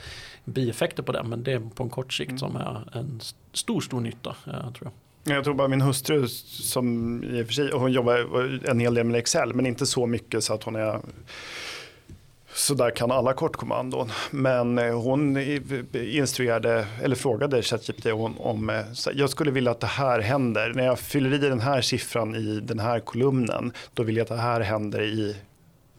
bieffekter 0.45 1.03
på 1.03 1.13
det. 1.13 1.23
Men 1.23 1.43
det 1.43 1.53
är 1.53 1.61
på 1.75 1.83
en 1.83 1.91
kort 1.91 2.13
sikt 2.13 2.31
mm. 2.31 2.39
som 2.39 2.57
är 2.57 2.99
en 2.99 3.21
stor, 3.53 3.81
stor 3.81 4.01
nytta 4.01 4.37
tror 4.45 4.75
jag. 4.81 4.93
Jag 5.37 5.45
tror 5.45 5.55
bara 5.55 5.69
min 5.69 5.81
hustru 5.81 6.29
som 6.29 7.25
i 7.25 7.43
och 7.43 7.47
för 7.47 7.53
sig, 7.53 7.71
hon 7.73 7.93
jobbar 7.93 8.69
en 8.71 8.81
hel 8.81 8.95
del 8.95 9.07
med 9.07 9.17
Excel 9.17 9.55
men 9.55 9.67
inte 9.67 9.87
så 9.87 10.07
mycket 10.07 10.45
så 10.45 10.55
att 10.55 10.63
hon 10.63 10.77
är 10.77 11.01
så 12.55 12.75
där 12.75 12.91
kan 12.91 13.11
alla 13.11 13.33
kortkommandon. 13.33 14.11
Men 14.31 14.79
eh, 14.79 15.01
hon 15.01 15.37
instruerade, 15.93 16.87
eller 17.03 17.17
frågade 17.17 17.63
ChatGPT 17.63 18.07
om, 18.07 18.37
eh, 18.37 18.47
om 18.47 18.85
jag 19.15 19.31
skulle 19.31 19.51
vilja 19.51 19.71
att 19.71 19.81
det 19.81 19.87
här 19.87 20.21
händer. 20.21 20.73
När 20.75 20.85
jag 20.85 20.99
fyller 20.99 21.35
i 21.35 21.39
den 21.39 21.61
här 21.61 21.81
siffran 21.81 22.35
i 22.35 22.61
den 22.61 22.79
här 22.79 23.01
kolumnen, 23.01 23.73
då 23.95 24.03
vill 24.03 24.17
jag 24.17 24.23
att 24.23 24.29
det 24.29 24.37
här 24.37 24.61
händer 24.61 25.03
i 25.03 25.37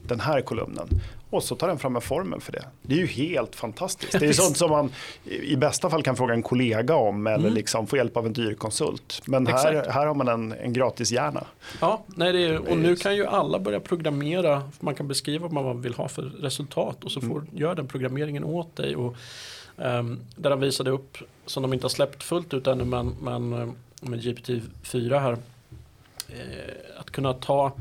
den 0.08 0.20
här 0.20 0.42
kolumnen. 0.42 0.90
Och 1.30 1.44
så 1.44 1.56
tar 1.56 1.68
den 1.68 1.80
fram 1.80 1.96
en 1.96 2.02
formel 2.02 2.42
för 2.42 2.52
det. 2.52 2.66
Det 2.82 2.96
är 2.96 3.00
ju 3.00 3.06
helt 3.06 3.56
fantastiskt. 3.56 4.12
Det 4.20 4.26
är 4.26 4.34
sånt 4.34 4.58
som 4.58 4.70
man 4.70 4.92
i 5.24 5.56
bästa 5.56 5.90
fall 5.90 6.04
kan 6.04 6.16
fråga 6.16 6.34
en 6.34 6.44
kollega 6.44 6.96
om 6.96 7.28
eller 7.28 7.40
mm. 7.40 7.54
liksom 7.54 7.88
få 7.88 7.98
hjälp 7.98 8.18
av 8.18 8.26
en 8.26 8.34
dyr 8.34 8.54
konsult. 8.54 9.22
Men 9.26 9.48
här, 9.48 9.90
här 9.90 10.06
har 10.06 10.14
man 10.14 10.28
en, 10.28 10.52
en 10.52 10.74
gratis 10.74 11.12
hjärna. 11.12 11.44
Ja, 11.82 12.04
nej 12.08 12.46
är, 12.46 12.72
och 12.72 12.78
nu 12.78 12.96
kan 12.96 13.16
ju 13.16 13.26
alla 13.26 13.60
börja 13.60 13.80
programmera. 13.80 14.64
Man 14.80 14.96
kan 14.96 15.08
beskriva 15.08 15.48
vad 15.48 15.66
man 15.66 15.82
vill 15.82 15.94
ha 15.94 16.08
för 16.08 16.22
resultat 16.22 17.04
och 17.04 17.12
så 17.12 17.22
får, 17.22 17.40
mm. 17.40 17.48
gör 17.52 17.76
den 17.76 17.88
programmeringen 17.88 18.44
åt 18.44 18.76
dig. 18.76 18.96
Och, 18.96 19.16
um, 19.76 20.20
där 20.36 20.50
de 20.50 20.60
visade 20.60 20.92
upp, 20.92 21.18
som 21.46 21.64
de 21.64 21.74
inte 21.74 21.84
har 21.84 21.90
släppt 21.90 22.24
fullt 22.24 22.54
ut 22.54 22.68
ännu, 22.68 22.86
men, 22.86 23.16
men 23.22 23.54
eh, 23.54 23.68
med 24.02 24.20
GPT-4 24.20 25.20
här. 25.20 25.38
Eh, 26.30 27.00
att 27.00 27.12
kunna 27.12 27.34
ta 27.34 27.72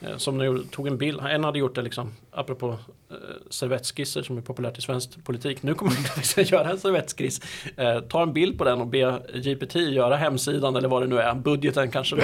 Eh, 0.00 0.16
som 0.16 0.38
nu 0.38 0.64
tog 0.70 0.86
en 0.86 0.98
bild, 0.98 1.20
en 1.20 1.44
hade 1.44 1.58
gjort 1.58 1.74
det 1.74 1.82
liksom, 1.82 2.12
apropå 2.30 2.78
eh, 3.10 3.16
servettskisser 3.50 4.22
som 4.22 4.38
är 4.38 4.42
populärt 4.42 4.78
i 4.78 4.80
svensk 4.80 5.24
politik. 5.24 5.62
Nu 5.62 5.74
kommer 5.74 5.92
man 5.92 6.02
liksom 6.16 6.42
göra 6.42 6.70
en 6.70 6.78
servettskiss, 6.78 7.40
eh, 7.76 8.00
ta 8.00 8.22
en 8.22 8.32
bild 8.32 8.58
på 8.58 8.64
den 8.64 8.80
och 8.80 8.86
be 8.86 9.22
GPT 9.34 9.74
göra 9.74 10.16
hemsidan 10.16 10.76
eller 10.76 10.88
vad 10.88 11.02
det 11.02 11.06
nu 11.06 11.18
är, 11.18 11.34
budgeten 11.34 11.90
kanske 11.90 12.16
då, 12.16 12.22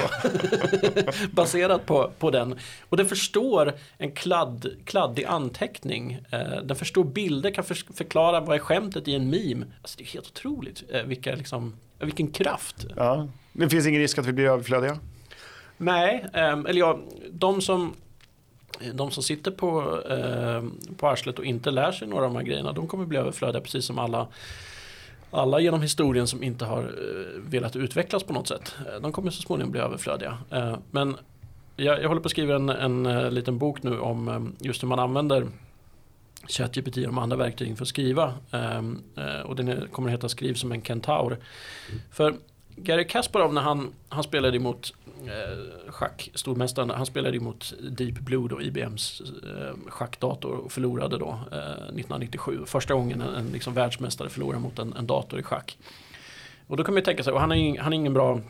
baserat 1.33 1.87
på, 1.87 2.11
på 2.19 2.31
den. 2.31 2.59
Och 2.89 2.97
den 2.97 3.07
förstår 3.07 3.73
en 3.99 4.13
kladd, 4.13 4.67
kladdig 4.85 5.25
anteckning, 5.25 6.19
eh, 6.31 6.63
den 6.65 6.77
förstår 6.77 7.05
bilder, 7.05 7.51
kan 7.51 7.65
för, 7.65 7.95
förklara 7.95 8.41
vad 8.41 8.57
är 8.57 8.61
skämtet 8.61 9.09
i 9.09 9.15
en 9.15 9.31
meme. 9.31 9.67
Alltså 9.83 9.99
det 9.99 10.05
är 10.05 10.09
helt 10.09 10.27
otroligt 10.27 10.83
eh, 10.89 11.03
vilka, 11.03 11.35
liksom, 11.35 11.75
vilken 11.99 12.29
kraft. 12.29 12.87
Ja. 12.97 13.29
Det 13.53 13.69
finns 13.69 13.87
ingen 13.87 14.01
risk 14.01 14.19
att 14.19 14.27
vi 14.27 14.33
blir 14.33 14.45
överflödiga? 14.45 14.99
Nej, 15.77 16.27
ehm, 16.33 16.67
eller 16.67 16.81
ja, 16.81 16.99
de 17.31 17.61
som 17.61 17.95
de 18.95 19.11
som 19.11 19.23
sitter 19.23 19.51
på, 19.51 20.01
eh, 20.11 20.63
på 20.97 21.09
arslet 21.09 21.39
och 21.39 21.45
inte 21.45 21.71
lär 21.71 21.93
sig 21.93 22.09
några 22.09 22.25
av 22.25 22.31
de 22.31 22.37
här 22.37 22.45
grejerna, 22.45 22.73
de 22.73 22.87
kommer 22.87 23.07
bli 23.07 23.19
överflödiga 23.19 23.61
precis 23.61 23.85
som 23.85 23.99
alla 23.99 24.29
alla 25.33 25.61
genom 25.61 25.83
historien 25.83 26.27
som 26.27 26.43
inte 26.43 26.65
har 26.65 26.83
eh, 26.83 27.41
velat 27.51 27.77
utvecklas 27.77 28.23
på 28.23 28.33
något 28.33 28.49
sätt. 28.49 28.75
Eh, 28.87 29.01
de 29.01 29.13
kommer 29.13 29.31
så 29.31 29.43
småningom 29.43 29.73
bli 29.73 29.81
överflödiga. 29.81 30.39
Eh, 30.51 30.77
men 30.91 31.17
jag, 31.77 32.03
jag, 32.03 32.09
håller 32.09 32.21
på 32.21 32.27
att 32.27 32.31
skriva 32.31 32.55
en, 32.55 32.69
en, 32.69 33.07
en 33.07 33.25
eh, 33.25 33.31
liten 33.31 33.59
bok 33.59 33.83
nu 33.83 33.99
om 33.99 34.29
eh, 34.29 34.67
just 34.67 34.83
hur 34.83 34.89
man 34.89 34.99
använder 34.99 35.47
ChatGPT 36.49 36.97
och 36.97 37.03
de 37.03 37.19
andra 37.19 37.37
verktygen 37.37 37.77
för 37.77 37.85
att 37.85 37.89
skriva. 37.89 38.35
Ehm, 38.51 39.03
eh, 39.17 39.41
och 39.41 39.57
den 39.57 39.89
kommer 39.93 40.09
att 40.09 40.13
heta 40.13 40.29
Skriv 40.29 40.55
som 40.55 40.73
en 40.73 40.83
kentaur. 40.83 41.39
För 42.11 42.35
Gary 42.77 43.07
Kasparov 43.07 43.55
när 43.55 43.63
han, 43.63 43.93
han 44.09 44.23
spelade 44.23 44.57
emot 44.57 44.95
eh, 45.29 45.93
schackstormästaren, 45.93 46.91
han 46.91 47.07
spelade 47.07 47.37
ju 47.37 47.41
mot 47.41 47.75
Deep 47.91 48.19
Blue 48.19 48.49
då, 48.49 48.63
IBMs 48.63 49.21
eh, 49.21 49.91
schackdator 49.91 50.53
och 50.53 50.73
förlorade 50.73 51.19
då 51.19 51.29
eh, 51.53 51.59
1997. 51.59 52.65
Första 52.67 52.95
gången 52.95 53.21
en, 53.21 53.35
en 53.35 53.53
liksom 53.53 53.75
världsmästare 53.75 54.29
förlorar 54.29 54.59
mot 54.59 54.79
en, 54.79 54.93
en 54.93 55.07
dator 55.07 55.41
i 55.41 55.43
schack. 55.43 55.79
Och 56.67 56.77
då 56.77 56.85
kan 56.85 56.95
man 56.95 57.01
ju 57.01 57.05
tänka 57.05 57.23
sig, 57.23 57.33
och 57.33 57.41
han 57.41 57.53
är, 57.53 57.79
han 57.79 57.93
är 57.93 57.97
ingen 57.97 58.15
bra 58.15 58.41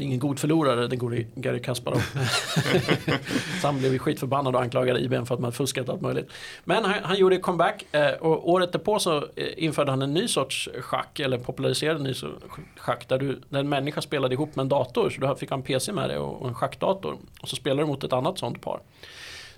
ingen 0.00 0.18
god 0.18 0.38
förlorare, 0.38 0.86
den 0.86 0.98
gode 0.98 1.24
Gary 1.34 1.62
Kasparov. 1.62 2.00
så 3.60 3.66
han 3.66 3.78
blev 3.78 3.98
skitförbannad 3.98 4.54
och 4.54 4.62
anklagade 4.62 5.00
IBM 5.00 5.26
för 5.26 5.34
att 5.34 5.40
man 5.40 5.52
fuskat 5.52 5.88
allt 5.88 6.00
möjligt. 6.00 6.30
Men 6.64 6.84
han, 6.84 6.94
han 7.02 7.16
gjorde 7.16 7.38
comeback 7.38 7.84
eh, 7.92 8.10
och 8.10 8.50
året 8.50 8.72
därpå 8.72 8.98
så 8.98 9.16
eh, 9.16 9.46
införde 9.56 9.90
han 9.90 10.02
en 10.02 10.14
ny 10.14 10.28
sorts 10.28 10.68
schack, 10.80 11.20
eller 11.20 11.38
populariserade 11.38 11.98
en 11.98 12.04
ny 12.04 12.14
sorts 12.14 12.44
schack 12.76 13.08
där, 13.08 13.18
du, 13.18 13.40
där 13.48 13.60
en 13.60 13.68
människa 13.68 14.00
spelade 14.00 14.34
ihop 14.34 14.56
med 14.56 14.62
en 14.62 14.68
dator. 14.68 15.10
Så 15.10 15.20
du 15.20 15.36
fick 15.36 15.50
ha 15.50 15.56
en 15.56 15.62
PC 15.62 15.92
med 15.92 16.08
dig 16.08 16.18
och, 16.18 16.42
och 16.42 16.48
en 16.48 16.54
schackdator. 16.54 17.16
Och 17.40 17.48
så 17.48 17.56
spelade 17.56 17.82
du 17.82 17.86
mot 17.86 18.04
ett 18.04 18.12
annat 18.12 18.38
sånt 18.38 18.60
par. 18.60 18.80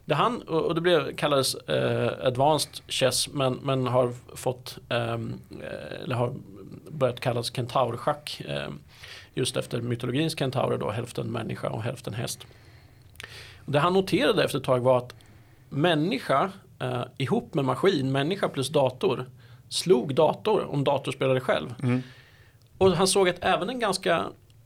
Det 0.04 0.14
han, 0.14 0.42
och 0.42 0.74
det 0.74 0.80
blev, 0.80 1.16
kallades 1.16 1.54
eh, 1.54 2.26
Advanced 2.26 2.72
Chess 2.88 3.28
men, 3.28 3.54
men 3.62 3.86
har 3.86 4.12
fått, 4.34 4.78
ehm, 4.88 5.34
eh, 5.50 6.02
eller 6.02 6.14
har 6.14 6.34
börjat 6.88 7.20
kallas 7.20 7.50
Kentaur-schack. 7.50 8.42
Eh, 8.48 8.68
just 9.34 9.56
efter 9.56 9.80
mytologins 9.80 10.38
kentaurer 10.38 10.78
då, 10.78 10.90
hälften 10.90 11.32
människa 11.32 11.68
och 11.68 11.82
hälften 11.82 12.14
häst. 12.14 12.46
Det 13.66 13.78
han 13.78 13.92
noterade 13.92 14.44
efter 14.44 14.58
ett 14.58 14.64
tag 14.64 14.80
var 14.80 14.98
att 14.98 15.14
människa 15.68 16.50
eh, 16.80 17.02
ihop 17.18 17.54
med 17.54 17.64
maskin, 17.64 18.12
människa 18.12 18.48
plus 18.48 18.68
dator, 18.68 19.26
slog 19.68 20.14
dator 20.14 20.64
om 20.70 20.84
dator 20.84 21.12
spelade 21.12 21.40
själv. 21.40 21.74
Mm. 21.82 22.02
Och 22.78 22.90
han 22.90 23.08
såg 23.08 23.28
att 23.28 23.44
även 23.44 23.68
en 23.68 23.78
ganska 23.78 24.24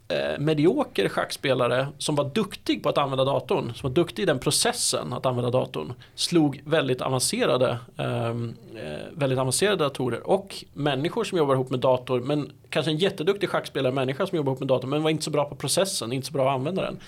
eh, 0.08 0.38
medioker 0.38 1.08
schackspelare 1.08 1.88
som 1.98 2.14
var 2.14 2.24
duktig 2.34 2.82
på 2.82 2.88
att 2.88 2.98
använda 2.98 3.24
datorn, 3.24 3.74
som 3.74 3.88
var 3.88 3.94
duktig 3.94 4.22
i 4.22 4.26
den 4.26 4.38
processen 4.38 5.12
att 5.12 5.26
använda 5.26 5.50
datorn, 5.50 5.92
slog 6.14 6.62
väldigt 6.64 7.00
avancerade, 7.00 7.78
ehm, 7.96 8.54
eh, 8.76 9.12
väldigt 9.12 9.38
avancerade 9.38 9.84
datorer. 9.84 10.28
Och 10.28 10.64
människor 10.72 11.24
som 11.24 11.38
jobbar 11.38 11.54
ihop 11.54 11.70
med 11.70 11.80
dator, 11.80 12.20
men 12.20 12.52
kanske 12.70 12.90
en 12.90 12.98
jätteduktig 12.98 13.48
schackspelare, 13.48 13.92
människa 13.92 14.26
som 14.26 14.36
jobbar 14.36 14.52
ihop 14.52 14.60
med 14.60 14.68
dator, 14.68 14.88
men 14.88 15.02
var 15.02 15.10
inte 15.10 15.24
så 15.24 15.30
bra 15.30 15.44
på 15.44 15.54
processen, 15.54 16.12
inte 16.12 16.26
så 16.26 16.32
bra 16.32 16.48
att 16.48 16.54
använda 16.54 16.82
den. 16.82 16.98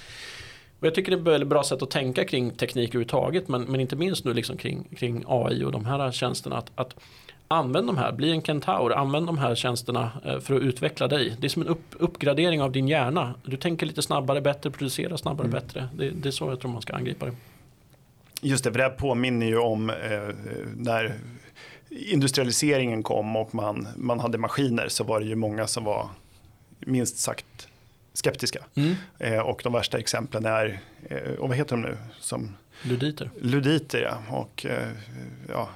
Och 0.81 0.87
jag 0.87 0.95
tycker 0.95 1.11
det 1.11 1.17
är 1.17 1.21
ett 1.21 1.27
väldigt 1.27 1.49
bra 1.49 1.63
sätt 1.63 1.83
att 1.83 1.91
tänka 1.91 2.25
kring 2.25 2.51
teknik 2.51 2.89
överhuvudtaget, 2.89 3.49
men, 3.49 3.63
men 3.63 3.81
inte 3.81 3.97
minst 3.97 4.25
nu 4.25 4.35
liksom 4.35 4.57
kring, 4.57 4.89
kring 4.97 5.25
AI 5.29 5.65
och 5.65 5.73
de 5.73 5.85
här 5.85 6.13
tjänsterna. 6.13 6.57
Att, 6.57 6.71
att 6.75 6.95
Använd 7.53 7.87
de 7.87 7.99
här, 7.99 8.13
bli 8.13 8.31
en 8.31 8.43
kentaur, 8.43 8.93
använd 8.93 9.27
de 9.27 9.39
här 9.39 9.55
tjänsterna 9.55 10.11
eh, 10.25 10.41
för 10.41 10.55
att 10.55 10.63
utveckla 10.63 11.09
dig. 11.09 11.37
Det 11.41 11.47
är 11.47 11.49
som 11.49 11.63
en 11.63 11.69
upp, 11.69 11.85
uppgradering 11.99 12.63
av 12.63 12.73
din 12.73 12.89
hjärna. 12.89 13.35
Du 13.45 13.57
tänker 13.57 13.87
lite 13.87 14.03
snabbare, 14.03 14.41
bättre, 14.41 14.71
producerar 14.71 15.17
snabbare, 15.17 15.49
mm. 15.49 15.61
bättre. 15.61 15.89
Det, 15.97 16.11
det, 16.11 16.29
är 16.29 16.31
så 16.31 16.49
jag 16.49 16.61
tror 16.61 16.71
man 16.71 16.83
ska 16.83 16.93
angripa 16.93 17.27
det. 17.27 17.33
Just 18.41 18.65
det, 18.65 18.73
för 18.73 18.79
det 18.79 18.85
här 18.85 18.91
påminner 18.91 19.47
ju 19.47 19.59
om 19.59 19.91
eh, 19.91 19.97
när 20.77 21.15
industrialiseringen 21.89 23.03
kom 23.03 23.37
och 23.37 23.55
man, 23.55 23.89
man 23.97 24.21
hade 24.21 24.39
maskiner 24.39 24.89
så 24.89 25.05
var 25.05 25.21
det 25.21 25.27
ju 25.27 25.35
många 25.35 25.67
som 25.67 25.85
var 25.85 26.09
minst 26.81 27.19
sagt 27.19 27.69
skeptiska. 28.13 28.65
Mm. 28.75 28.95
Eh, 29.19 29.39
och 29.39 29.61
de 29.65 29.73
värsta 29.73 29.99
exemplen 29.99 30.47
är, 30.47 30.81
eh, 31.09 31.33
och 31.39 31.49
vad 31.49 31.57
heter 31.57 31.77
de 31.77 31.83
nu? 31.83 31.97
Som, 32.21 32.57
Luditer. 32.83 33.31
Luditer 33.41 34.03
ja. 34.03 34.37
Och, 34.37 34.67
eh, 34.67 34.89
ja 35.49 35.69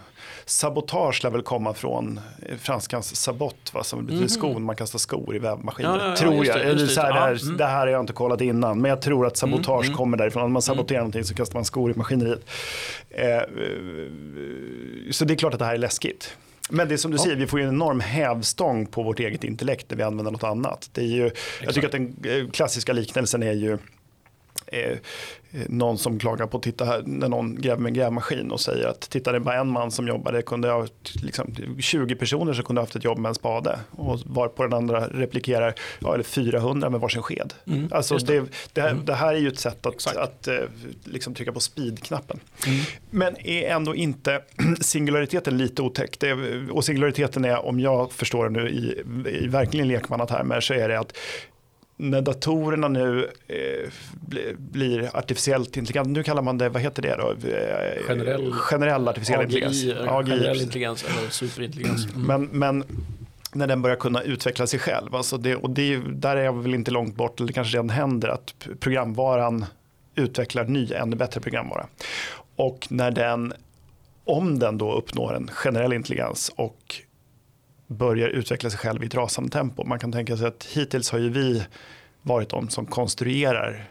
sabotage 0.47 1.25
lär 1.25 1.31
väl 1.31 1.43
komma 1.43 1.75
från 1.75 2.21
eh, 2.43 2.57
franskans 2.57 3.17
sabot, 3.17 3.75
va, 3.75 3.85
som 3.85 3.99
betyder 3.99 4.17
mm. 4.17 4.29
skon, 4.29 4.63
man 4.63 4.77
kastar 4.77 4.99
skor 4.99 5.37
i 5.37 5.39
vävmaskiner. 5.39 5.99
Ja, 5.99 6.09
ja, 6.09 6.17
tror 6.17 6.47
jag. 6.47 6.57
Det, 6.57 6.75
det, 6.75 7.03
här, 7.03 7.13
det, 7.13 7.19
här, 7.19 7.45
mm. 7.45 7.57
det 7.57 7.65
här 7.65 7.79
har 7.79 7.87
jag 7.87 8.01
inte 8.01 8.13
kollat 8.13 8.41
innan, 8.41 8.81
men 8.81 8.89
jag 8.89 9.03
tror 9.03 9.27
att 9.27 9.37
sabotage 9.37 9.85
mm. 9.85 9.97
kommer 9.97 10.17
därifrån. 10.17 10.43
Om 10.43 10.53
man 10.53 10.63
saboterar 10.63 10.99
mm. 10.99 11.05
någonting 11.05 11.25
så 11.25 11.35
kastar 11.35 11.55
man 11.55 11.65
skor 11.65 11.91
i 11.91 11.95
maskineriet. 11.95 12.51
Eh, 13.11 13.41
så 15.11 15.25
det 15.25 15.35
är 15.35 15.37
klart 15.37 15.53
att 15.53 15.59
det 15.59 15.65
här 15.65 15.75
är 15.75 15.79
läskigt. 15.79 16.37
Men 16.71 16.89
det 16.89 16.95
är 16.95 16.97
som 16.97 17.11
du 17.11 17.17
ja. 17.17 17.23
säger, 17.23 17.37
vi 17.37 17.47
får 17.47 17.61
ju 17.61 17.67
en 17.67 17.75
enorm 17.75 18.01
hävstång 18.01 18.87
på 18.87 19.03
vårt 19.03 19.21
eget 19.21 19.45
intellekt 19.45 19.91
när 19.91 19.97
vi 19.97 20.03
använder 20.03 20.33
något 20.33 20.45
annat. 20.45 20.91
Det 20.93 21.01
är 21.01 21.07
ju, 21.07 21.31
jag 21.63 21.75
tycker 21.75 21.89
att 21.89 21.93
den 21.93 22.17
eh, 22.25 22.51
klassiska 22.51 22.93
liknelsen 22.93 23.43
är 23.43 23.53
ju 23.53 23.79
eh, 24.67 24.99
någon 25.69 25.99
som 25.99 26.19
klagar 26.19 26.47
på 26.47 26.57
att 26.57 26.63
titta 26.63 26.85
här, 26.85 27.03
när 27.07 27.29
någon 27.29 27.61
gräver 27.61 27.81
med 27.83 27.91
en 27.91 27.95
grävmaskin 27.95 28.51
och 28.51 28.61
säger 28.61 28.87
att 28.87 29.01
titta 29.01 29.33
det 29.33 29.39
är 29.39 29.41
bara 29.41 29.61
en 29.61 29.69
man 29.69 29.91
som 29.91 30.09
jobbar, 30.09 30.33
det 30.33 30.43
kunde 30.43 30.69
ha 30.69 30.87
liksom, 31.23 31.55
20 31.81 32.15
personer 32.15 32.53
som 32.53 32.65
kunde 32.65 32.81
ha 32.81 32.85
haft 32.85 32.97
ett 32.97 33.05
jobb 33.05 33.19
med 33.19 33.29
en 33.29 33.35
spade 33.35 33.79
och 33.91 34.21
var 34.27 34.49
på 34.49 34.63
den 34.63 34.73
andra 34.73 35.09
replikerar, 35.09 35.75
ja, 35.99 36.15
eller 36.15 36.25
400 36.25 36.91
med 36.91 37.01
varsin 37.01 37.23
sked. 37.23 37.55
Mm, 37.67 37.89
alltså 37.91 38.17
det. 38.17 38.41
Det, 38.41 38.47
det, 38.73 38.81
här, 38.81 38.91
mm. 38.91 39.05
det, 39.05 39.15
här, 39.15 39.35
är 39.35 39.39
ju 39.39 39.49
ett 39.49 39.59
sätt 39.59 39.87
att, 39.87 40.07
att, 40.07 40.17
att 40.17 40.49
eh, 40.49 40.57
liksom 41.05 41.35
trycka 41.35 41.53
på 41.53 41.61
speed-knappen. 41.61 42.41
Mm. 42.67 42.81
Men 43.11 43.47
är 43.47 43.69
ändå 43.69 43.95
inte 43.95 44.43
singulariteten 44.81 45.59
lite 45.59 45.83
otäck? 45.83 46.25
och 46.71 46.85
singulariteten 46.85 47.45
är, 47.45 47.67
om 47.67 47.81
jag 47.81 48.13
förstår 48.13 48.45
det 48.45 48.51
nu 48.51 48.69
i, 48.69 49.03
i 49.43 49.47
verkligen 49.47 49.89
lekmannatermer, 49.89 50.61
så 50.61 50.75
är 50.75 50.89
det 50.89 50.99
att 50.99 51.17
när 51.97 52.23
datorerna 52.23 52.89
nu 52.89 53.31
eh, 53.47 53.91
blir 54.57 55.17
artificiellt 55.17 55.77
intelligenta, 55.77 56.11
nu 56.11 56.23
kallar 56.23 56.43
man 56.43 56.59
det, 56.59 56.69
vad 56.69 56.83
heter 56.83 57.03
det 57.03 57.17
då? 57.17 57.49
Eh, 57.49 58.07
generell, 58.09 58.53
generell 58.53 59.09
artificiell 59.09 59.41
AGI, 59.41 59.45
intelligens. 59.45 60.09
AGI, 60.09 60.31
generell 60.31 60.61
intelligens 60.61 61.05
eller 61.05 61.31
superintelligens. 61.31 62.07
Mm. 62.15 62.27
Men, 62.27 62.45
men 62.45 62.85
när 63.53 63.67
den 63.67 63.83
börjar 63.83 63.97
kunna 63.97 64.23
utveckla 64.23 64.67
sig 64.67 64.79
själv, 64.79 65.15
alltså 65.15 65.39
det, 65.39 65.57
och 65.57 65.71
det, 65.71 65.97
där 65.97 66.37
är 66.37 66.45
jag 66.45 66.63
väl 66.63 66.75
inte 66.75 66.91
långt 66.91 67.15
bort, 67.15 67.41
eller 67.41 67.47
det 67.47 67.53
kanske 67.53 67.77
redan 67.77 67.91
händer, 67.91 68.29
att 68.29 68.69
programvaran 68.81 69.65
utvecklar 70.15 70.65
ny, 70.65 70.93
ännu 70.93 71.17
bättre 71.17 71.41
programvara. 71.41 71.87
Och 72.57 72.87
när 72.91 73.11
den, 73.11 73.53
om 74.25 74.59
den 74.59 74.79
då 74.79 74.95
uppnår 74.95 75.37
en 75.37 75.51
generell 75.53 75.93
intelligens 75.93 76.53
och 76.57 77.04
börjar 77.99 78.29
utveckla 78.29 78.71
sig 78.71 78.79
själv 78.79 79.03
i 79.03 79.07
ett 79.07 79.15
rasande 79.15 79.51
tempo. 79.51 79.85
Man 79.85 79.99
kan 79.99 80.13
tänka 80.13 80.37
sig 80.37 80.47
att 80.47 80.65
hittills 80.65 81.11
har 81.11 81.19
ju 81.19 81.31
vi 81.31 81.67
varit 82.23 82.49
de 82.49 82.69
som 82.69 82.87
konstruerar 82.87 83.89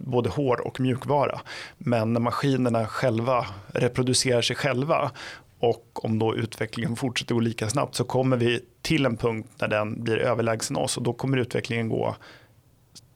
både 0.00 0.30
hård 0.30 0.60
och 0.60 0.80
mjukvara. 0.80 1.40
Men 1.78 2.12
när 2.12 2.20
maskinerna 2.20 2.86
själva 2.86 3.46
reproducerar 3.66 4.42
sig 4.42 4.56
själva 4.56 5.10
och 5.58 6.04
om 6.04 6.18
då 6.18 6.36
utvecklingen 6.36 6.96
fortsätter 6.96 7.34
gå 7.34 7.40
lika 7.40 7.68
snabbt 7.68 7.94
så 7.94 8.04
kommer 8.04 8.36
vi 8.36 8.60
till 8.82 9.06
en 9.06 9.16
punkt 9.16 9.48
när 9.58 9.68
den 9.68 10.04
blir 10.04 10.16
överlägsen 10.16 10.76
oss 10.76 10.96
och 10.96 11.02
då 11.02 11.12
kommer 11.12 11.36
utvecklingen 11.36 11.88
gå 11.88 12.16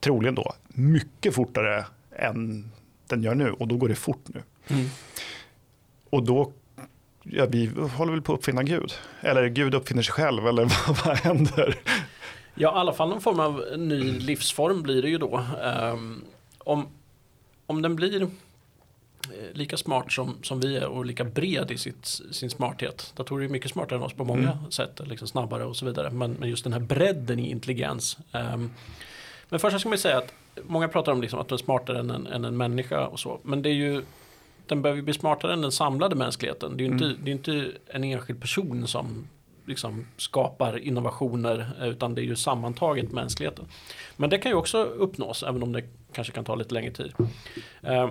troligen 0.01 0.35
då 0.35 0.53
mycket 0.69 1.35
fortare 1.35 1.85
än 2.17 2.71
den 3.07 3.23
gör 3.23 3.35
nu 3.35 3.53
och 3.53 3.69
då 3.69 3.77
går 3.77 3.89
det 3.89 3.95
fort 3.95 4.25
nu. 4.27 4.43
Mm. 4.69 4.87
Och 6.11 6.23
då 6.23 6.53
ja, 7.31 7.47
vi 7.47 7.71
håller 7.97 8.13
väl 8.13 8.23
på 8.23 8.33
att 8.33 8.39
uppfinna 8.39 8.63
Gud. 8.63 8.93
Eller 9.21 9.49
Gud 9.49 9.75
uppfinner 9.75 10.03
sig 10.03 10.13
själv, 10.13 10.47
eller 10.47 10.63
vad, 10.87 11.05
vad 11.05 11.17
händer? 11.17 11.79
Ja, 12.55 12.77
i 12.77 12.81
alla 12.81 12.93
fall 12.93 13.09
någon 13.09 13.21
form 13.21 13.41
av 13.41 13.65
ny 13.77 14.19
livsform 14.19 14.83
blir 14.83 15.03
det 15.03 15.09
ju 15.09 15.19
då. 15.19 15.45
Um, 15.93 16.25
om, 16.59 16.89
om 17.67 17.83
den 17.83 17.97
blir 17.97 18.23
eh, 18.23 18.29
lika 19.53 19.77
smart 19.77 20.13
som, 20.13 20.37
som 20.43 20.61
vi 20.61 20.77
är 20.77 20.87
och 20.87 21.07
lika 21.07 21.25
bred 21.25 21.71
i 21.71 21.79
sitt, 21.79 22.07
sin 22.31 22.51
smarthet. 22.51 23.13
Datorer 23.17 23.45
är 23.45 23.49
mycket 23.49 23.71
smartare 23.71 23.99
än 23.99 24.05
oss 24.05 24.13
på 24.13 24.25
många 24.25 24.53
mm. 24.53 24.71
sätt, 24.71 25.01
liksom 25.05 25.29
snabbare 25.29 25.65
och 25.65 25.77
så 25.77 25.87
vidare. 25.87 26.11
Men, 26.11 26.33
men 26.33 26.49
just 26.49 26.65
den 26.65 26.73
här 26.73 26.81
bredden 26.81 27.39
i 27.39 27.51
intelligens. 27.51 28.19
Um, 28.33 28.71
men 29.49 29.61
först 29.61 29.81
ska 29.81 29.89
man 29.89 29.99
säga 29.99 30.19
att 30.19 30.33
många 30.67 30.89
pratar 30.89 31.13
om 31.13 31.23
liksom 31.23 31.41
att 31.41 31.49
den 31.49 31.55
är 31.55 31.63
smartare 31.63 31.99
än 31.99 32.11
en, 32.11 32.27
än 32.27 32.45
en 32.45 32.57
människa 32.57 33.07
och 33.07 33.21
så. 33.21 33.41
Men 33.43 33.63
det 33.63 33.69
är 33.69 33.75
ju 33.75 34.03
den 34.67 34.83
behöver 34.83 35.03
bli 35.03 35.15
smartare 35.15 35.53
än 35.53 35.63
den 35.63 35.73
samlade 35.73 36.17
mänskligheten. 36.17 36.77
Det 36.77 36.85
är 36.85 36.87
ju 36.87 36.93
inte, 36.93 37.05
mm. 37.05 37.17
det 37.23 37.31
är 37.31 37.33
inte 37.33 37.73
en 37.87 38.05
enskild 38.05 38.41
person 38.41 38.87
som 38.87 39.29
liksom 39.67 40.07
skapar 40.17 40.79
innovationer 40.79 41.71
utan 41.83 42.15
det 42.15 42.21
är 42.21 42.25
ju 42.25 42.37
sammantaget 42.37 43.13
mänskligheten. 43.13 43.65
Men 44.17 44.31
det 44.31 44.39
kan 44.39 44.53
ju 44.53 44.57
också 44.57 44.85
uppnås 44.85 45.43
även 45.43 45.63
om 45.63 45.73
det 45.73 45.83
kanske 46.13 46.33
kan 46.33 46.45
ta 46.45 46.55
lite 46.55 46.75
längre 46.75 46.93
tid. 46.93 47.13
Eh, 47.83 48.11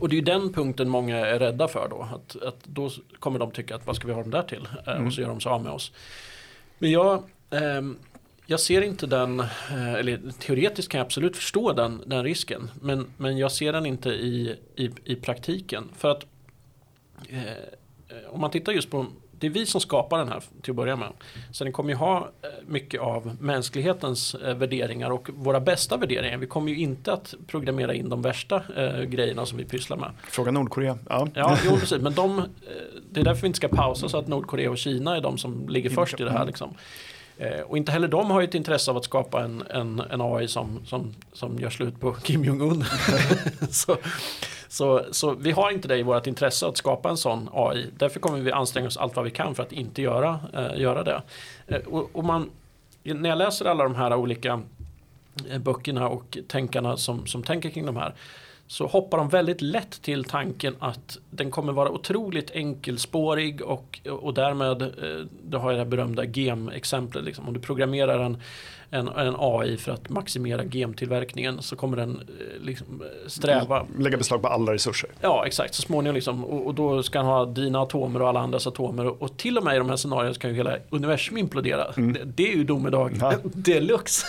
och 0.00 0.08
det 0.08 0.14
är 0.14 0.18
ju 0.18 0.24
den 0.24 0.52
punkten 0.52 0.88
många 0.88 1.16
är 1.16 1.38
rädda 1.38 1.68
för 1.68 1.88
då. 1.90 2.08
Att, 2.14 2.42
att 2.42 2.64
då 2.64 2.90
kommer 3.18 3.38
de 3.38 3.50
tycka 3.50 3.76
att 3.76 3.86
vad 3.86 3.96
ska 3.96 4.06
vi 4.06 4.12
ha 4.12 4.22
dem 4.22 4.30
där 4.30 4.42
till? 4.42 4.68
Eh, 4.86 4.92
mm. 4.92 5.06
Och 5.06 5.12
så 5.12 5.20
gör 5.20 5.28
de 5.28 5.40
sig 5.40 5.52
av 5.52 5.62
med 5.62 5.72
oss. 5.72 5.92
Men 6.78 6.90
jag 6.90 7.14
eh, 7.50 7.82
jag 8.46 8.60
ser 8.60 8.82
inte 8.82 9.06
den, 9.06 9.40
eh, 9.40 9.94
eller 9.94 10.20
teoretiskt 10.38 10.88
kan 10.88 10.98
jag 10.98 11.04
absolut 11.04 11.36
förstå 11.36 11.72
den, 11.72 12.02
den 12.06 12.24
risken. 12.24 12.70
Men, 12.80 13.06
men 13.16 13.38
jag 13.38 13.52
ser 13.52 13.72
den 13.72 13.86
inte 13.86 14.08
i, 14.08 14.56
i, 14.76 14.90
i 15.04 15.16
praktiken. 15.16 15.88
För 15.96 16.10
att 16.10 16.26
eh, 17.28 17.40
om 18.30 18.40
man 18.40 18.50
tittar 18.50 18.72
just 18.72 18.90
på, 18.90 19.06
det 19.38 19.46
är 19.46 19.50
vi 19.50 19.66
som 19.66 19.80
skapar 19.80 20.18
den 20.18 20.28
här 20.28 20.42
till 20.62 20.70
att 20.70 20.76
börja 20.76 20.96
med. 20.96 21.08
Så 21.52 21.64
den 21.64 21.72
kommer 21.72 21.90
ju 21.90 21.96
ha 21.96 22.18
eh, 22.18 22.48
mycket 22.66 23.00
av 23.00 23.36
mänsklighetens 23.40 24.34
eh, 24.34 24.54
värderingar 24.54 25.10
och 25.10 25.30
våra 25.34 25.60
bästa 25.60 25.96
värderingar. 25.96 26.38
Vi 26.38 26.46
kommer 26.46 26.72
ju 26.72 26.78
inte 26.78 27.12
att 27.12 27.34
programmera 27.46 27.94
in 27.94 28.08
de 28.08 28.22
värsta 28.22 28.62
eh, 28.76 29.00
grejerna 29.00 29.46
som 29.46 29.58
vi 29.58 29.64
pysslar 29.64 29.96
med. 29.96 30.10
Fråga 30.22 30.50
Nordkorea. 30.50 30.98
Ja, 31.08 31.28
ja 31.34 31.58
jo, 31.64 31.76
precis. 31.80 32.00
Men 32.02 32.14
de, 32.14 32.42
det 33.10 33.20
är 33.20 33.24
därför 33.24 33.40
vi 33.40 33.46
inte 33.46 33.56
ska 33.56 33.68
pausa 33.68 34.08
så 34.08 34.18
att 34.18 34.28
Nordkorea 34.28 34.70
och 34.70 34.78
Kina 34.78 35.16
är 35.16 35.20
de 35.20 35.38
som 35.38 35.68
ligger 35.68 35.90
först 35.90 36.20
i 36.20 36.24
det 36.24 36.32
här. 36.32 36.46
Liksom. 36.46 36.74
Eh, 37.38 37.60
och 37.60 37.76
inte 37.76 37.92
heller 37.92 38.08
de 38.08 38.30
har 38.30 38.42
ett 38.42 38.54
intresse 38.54 38.90
av 38.90 38.96
att 38.96 39.04
skapa 39.04 39.44
en, 39.44 39.64
en, 39.70 40.00
en 40.00 40.20
AI 40.20 40.48
som, 40.48 40.86
som, 40.86 41.14
som 41.32 41.58
gör 41.58 41.70
slut 41.70 42.00
på 42.00 42.14
Kim 42.14 42.44
Jong-Un. 42.44 42.84
så, 43.70 43.96
så, 44.68 45.02
så, 45.10 45.34
vi 45.34 45.50
har 45.50 45.70
inte 45.70 45.88
det 45.88 45.96
i 45.96 46.02
vårt 46.02 46.26
intresse 46.26 46.66
att 46.66 46.76
skapa 46.76 47.10
en 47.10 47.16
sån 47.16 47.48
AI. 47.52 47.90
Därför 47.98 48.20
kommer 48.20 48.38
vi 48.38 48.52
anstränga 48.52 48.86
oss 48.86 48.96
allt 48.96 49.16
vad 49.16 49.24
vi 49.24 49.30
kan 49.30 49.54
för 49.54 49.62
att 49.62 49.72
inte 49.72 50.02
göra, 50.02 50.40
eh, 50.54 50.80
göra 50.80 51.02
det. 51.02 51.22
Eh, 51.66 51.80
och, 51.80 52.10
och, 52.12 52.24
man, 52.24 52.50
när 53.02 53.28
jag 53.28 53.38
läser 53.38 53.64
alla 53.64 53.84
de 53.84 53.94
här 53.94 54.14
olika 54.14 54.62
eh, 55.50 55.58
böckerna 55.58 56.08
och 56.08 56.38
tänkarna 56.48 56.96
som, 56.96 57.26
som 57.26 57.42
tänker 57.42 57.70
kring 57.70 57.86
de 57.86 57.96
här 57.96 58.14
så 58.66 58.86
hoppar 58.86 59.18
de 59.18 59.28
väldigt 59.28 59.62
lätt 59.62 60.02
till 60.02 60.24
tanken 60.24 60.76
att 60.78 61.18
den 61.30 61.50
kommer 61.50 61.72
vara 61.72 61.90
otroligt 61.90 62.50
enkelspårig 62.50 63.62
och, 63.62 64.00
och 64.10 64.34
därmed, 64.34 64.82
eh, 64.82 65.26
då 65.42 65.58
har 65.58 65.72
jag 65.72 65.80
det 65.80 65.90
berömda 65.90 66.24
GEM-exemplet, 66.24 67.24
liksom. 67.24 67.48
om 67.48 67.54
du 67.54 67.60
programmerar 67.60 68.18
en, 68.18 68.42
en, 68.94 69.08
en 69.08 69.34
AI 69.38 69.76
för 69.76 69.92
att 69.92 70.08
maximera 70.08 70.64
GEM-tillverkningen 70.64 71.62
så 71.62 71.76
kommer 71.76 71.96
den 71.96 72.10
eh, 72.10 72.64
liksom 72.64 73.02
eh, 73.02 73.28
sträva. 73.28 73.86
Lägga 73.98 74.16
beslag 74.16 74.42
på 74.42 74.48
alla 74.48 74.72
resurser. 74.72 75.10
Ja, 75.20 75.46
exakt. 75.46 75.74
Så 75.74 75.82
småningom 75.82 76.14
liksom, 76.14 76.44
och, 76.44 76.66
och, 76.66 76.74
då 76.74 77.02
ska 77.02 77.18
den 77.18 77.26
ha 77.26 77.44
dina 77.44 77.82
atomer 77.82 78.22
och 78.22 78.28
alla 78.28 78.40
andras 78.40 78.66
atomer. 78.66 79.06
Och, 79.06 79.22
och 79.22 79.36
till 79.36 79.58
och 79.58 79.64
med 79.64 79.74
i 79.74 79.78
de 79.78 79.88
här 79.88 79.96
scenarierna 79.96 80.34
så 80.34 80.40
kan 80.40 80.50
ju 80.50 80.56
hela 80.56 80.76
universum 80.90 81.38
implodera. 81.38 81.84
Mm. 81.96 82.12
Det, 82.12 82.24
det, 82.24 82.52
är 82.52 82.56
ju 82.56 82.64
domedag 82.64 83.16
ja. 83.20 83.32
deluxe. 83.42 84.26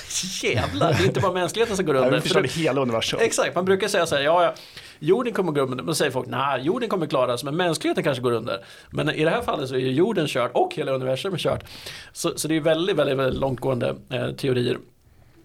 Jävlar, 0.48 0.94
det 0.94 1.04
är 1.04 1.06
inte 1.06 1.20
bara 1.20 1.34
mänskligheten 1.34 1.78
som 1.78 1.86
går 1.86 1.94
under. 1.94 2.10
Ja, 2.10 2.16
vi 2.16 2.22
förstör 2.22 2.44
hela 2.44 2.82
universum. 2.82 3.20
Exakt, 3.22 3.56
man 3.56 3.66
brukar 3.66 3.88
säga 3.88 4.06
så 4.06 4.16
här, 4.16 4.24
ja, 4.24 4.44
ja 4.44 4.54
jorden 5.00 5.34
kommer 5.34 5.52
gå 5.52 5.62
under. 5.62 5.76
Men 5.76 5.86
då 5.86 5.94
säger 5.94 6.12
folk, 6.12 6.28
nej, 6.28 6.62
jorden 6.62 6.90
kommer 6.90 7.06
klara 7.06 7.38
sig, 7.38 7.46
men 7.46 7.58
mänskligheten 7.58 8.04
kanske 8.04 8.24
går 8.24 8.32
under. 8.32 8.66
Men 8.90 9.10
i 9.10 9.24
det 9.24 9.30
här 9.30 9.42
fallet 9.42 9.70
så 9.70 9.76
är 9.76 9.80
jorden 9.80 10.28
kört 10.28 10.52
och 10.54 10.76
hela 10.76 10.92
universum 10.92 11.34
är 11.34 11.38
kört. 11.38 11.64
Så, 12.12 12.38
så 12.38 12.48
det 12.48 12.56
är 12.56 12.62
väldigt, 12.62 12.96
väldigt, 12.96 13.18
väldigt 13.18 13.40
långtgående 13.40 13.96
eh, 14.10 14.32
teorier. 14.32 14.78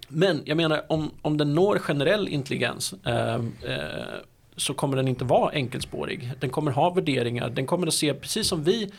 Men 0.09 0.43
jag 0.45 0.57
menar, 0.57 0.83
om, 0.89 1.11
om 1.23 1.37
den 1.37 1.55
når 1.55 1.79
generell 1.79 2.29
intelligens 2.29 2.95
eh, 3.07 3.35
eh, 3.35 3.41
så 4.57 4.75
kommer 4.75 4.97
den 4.97 5.09
inte 5.09 5.25
vara 5.25 5.51
enkelspårig. 5.51 6.33
Den 6.41 6.51
kommer 6.51 6.71
ha 6.71 6.91
värderingar, 6.91 7.51
den 7.51 7.67
kommer 7.67 7.87
att 7.87 7.95
se 7.95 8.15
precis 8.15 8.47
som 8.47 8.65
vi 8.65 8.93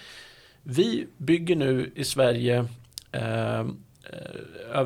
vi 0.64 1.08
bygger 1.18 1.56
nu 1.56 1.92
i 1.96 2.04
Sverige 2.04 2.66
Eh, 3.12 3.66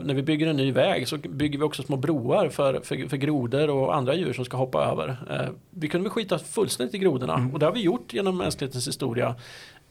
när 0.04 0.14
vi 0.14 0.22
bygger 0.22 0.48
en 0.48 0.58
ny 0.58 0.72
väg 0.72 1.08
så 1.08 1.18
bygger 1.18 1.60
vi 1.60 1.66
också 1.66 1.84
små 1.84 1.98
broar 1.98 2.50
för, 2.50 2.80
för, 2.84 3.10
för 3.10 3.18
grodor 3.18 3.70
och 3.70 3.96
andra 3.96 4.16
djur 4.16 4.34
som 4.34 4.46
ska 4.46 4.58
hoppa 4.58 4.86
över. 4.86 5.18
Eh, 5.30 5.54
vi 5.70 5.88
kunde 5.88 6.04
väl 6.04 6.12
skita 6.12 6.40
fullständigt 6.40 6.96
i 6.96 6.98
grodorna 6.98 7.34
mm. 7.34 7.54
och 7.54 7.60
det 7.60 7.66
har 7.66 7.74
vi 7.74 7.82
gjort 7.82 8.14
genom 8.14 8.38
mänsklighetens 8.38 8.88
historia. 8.88 9.36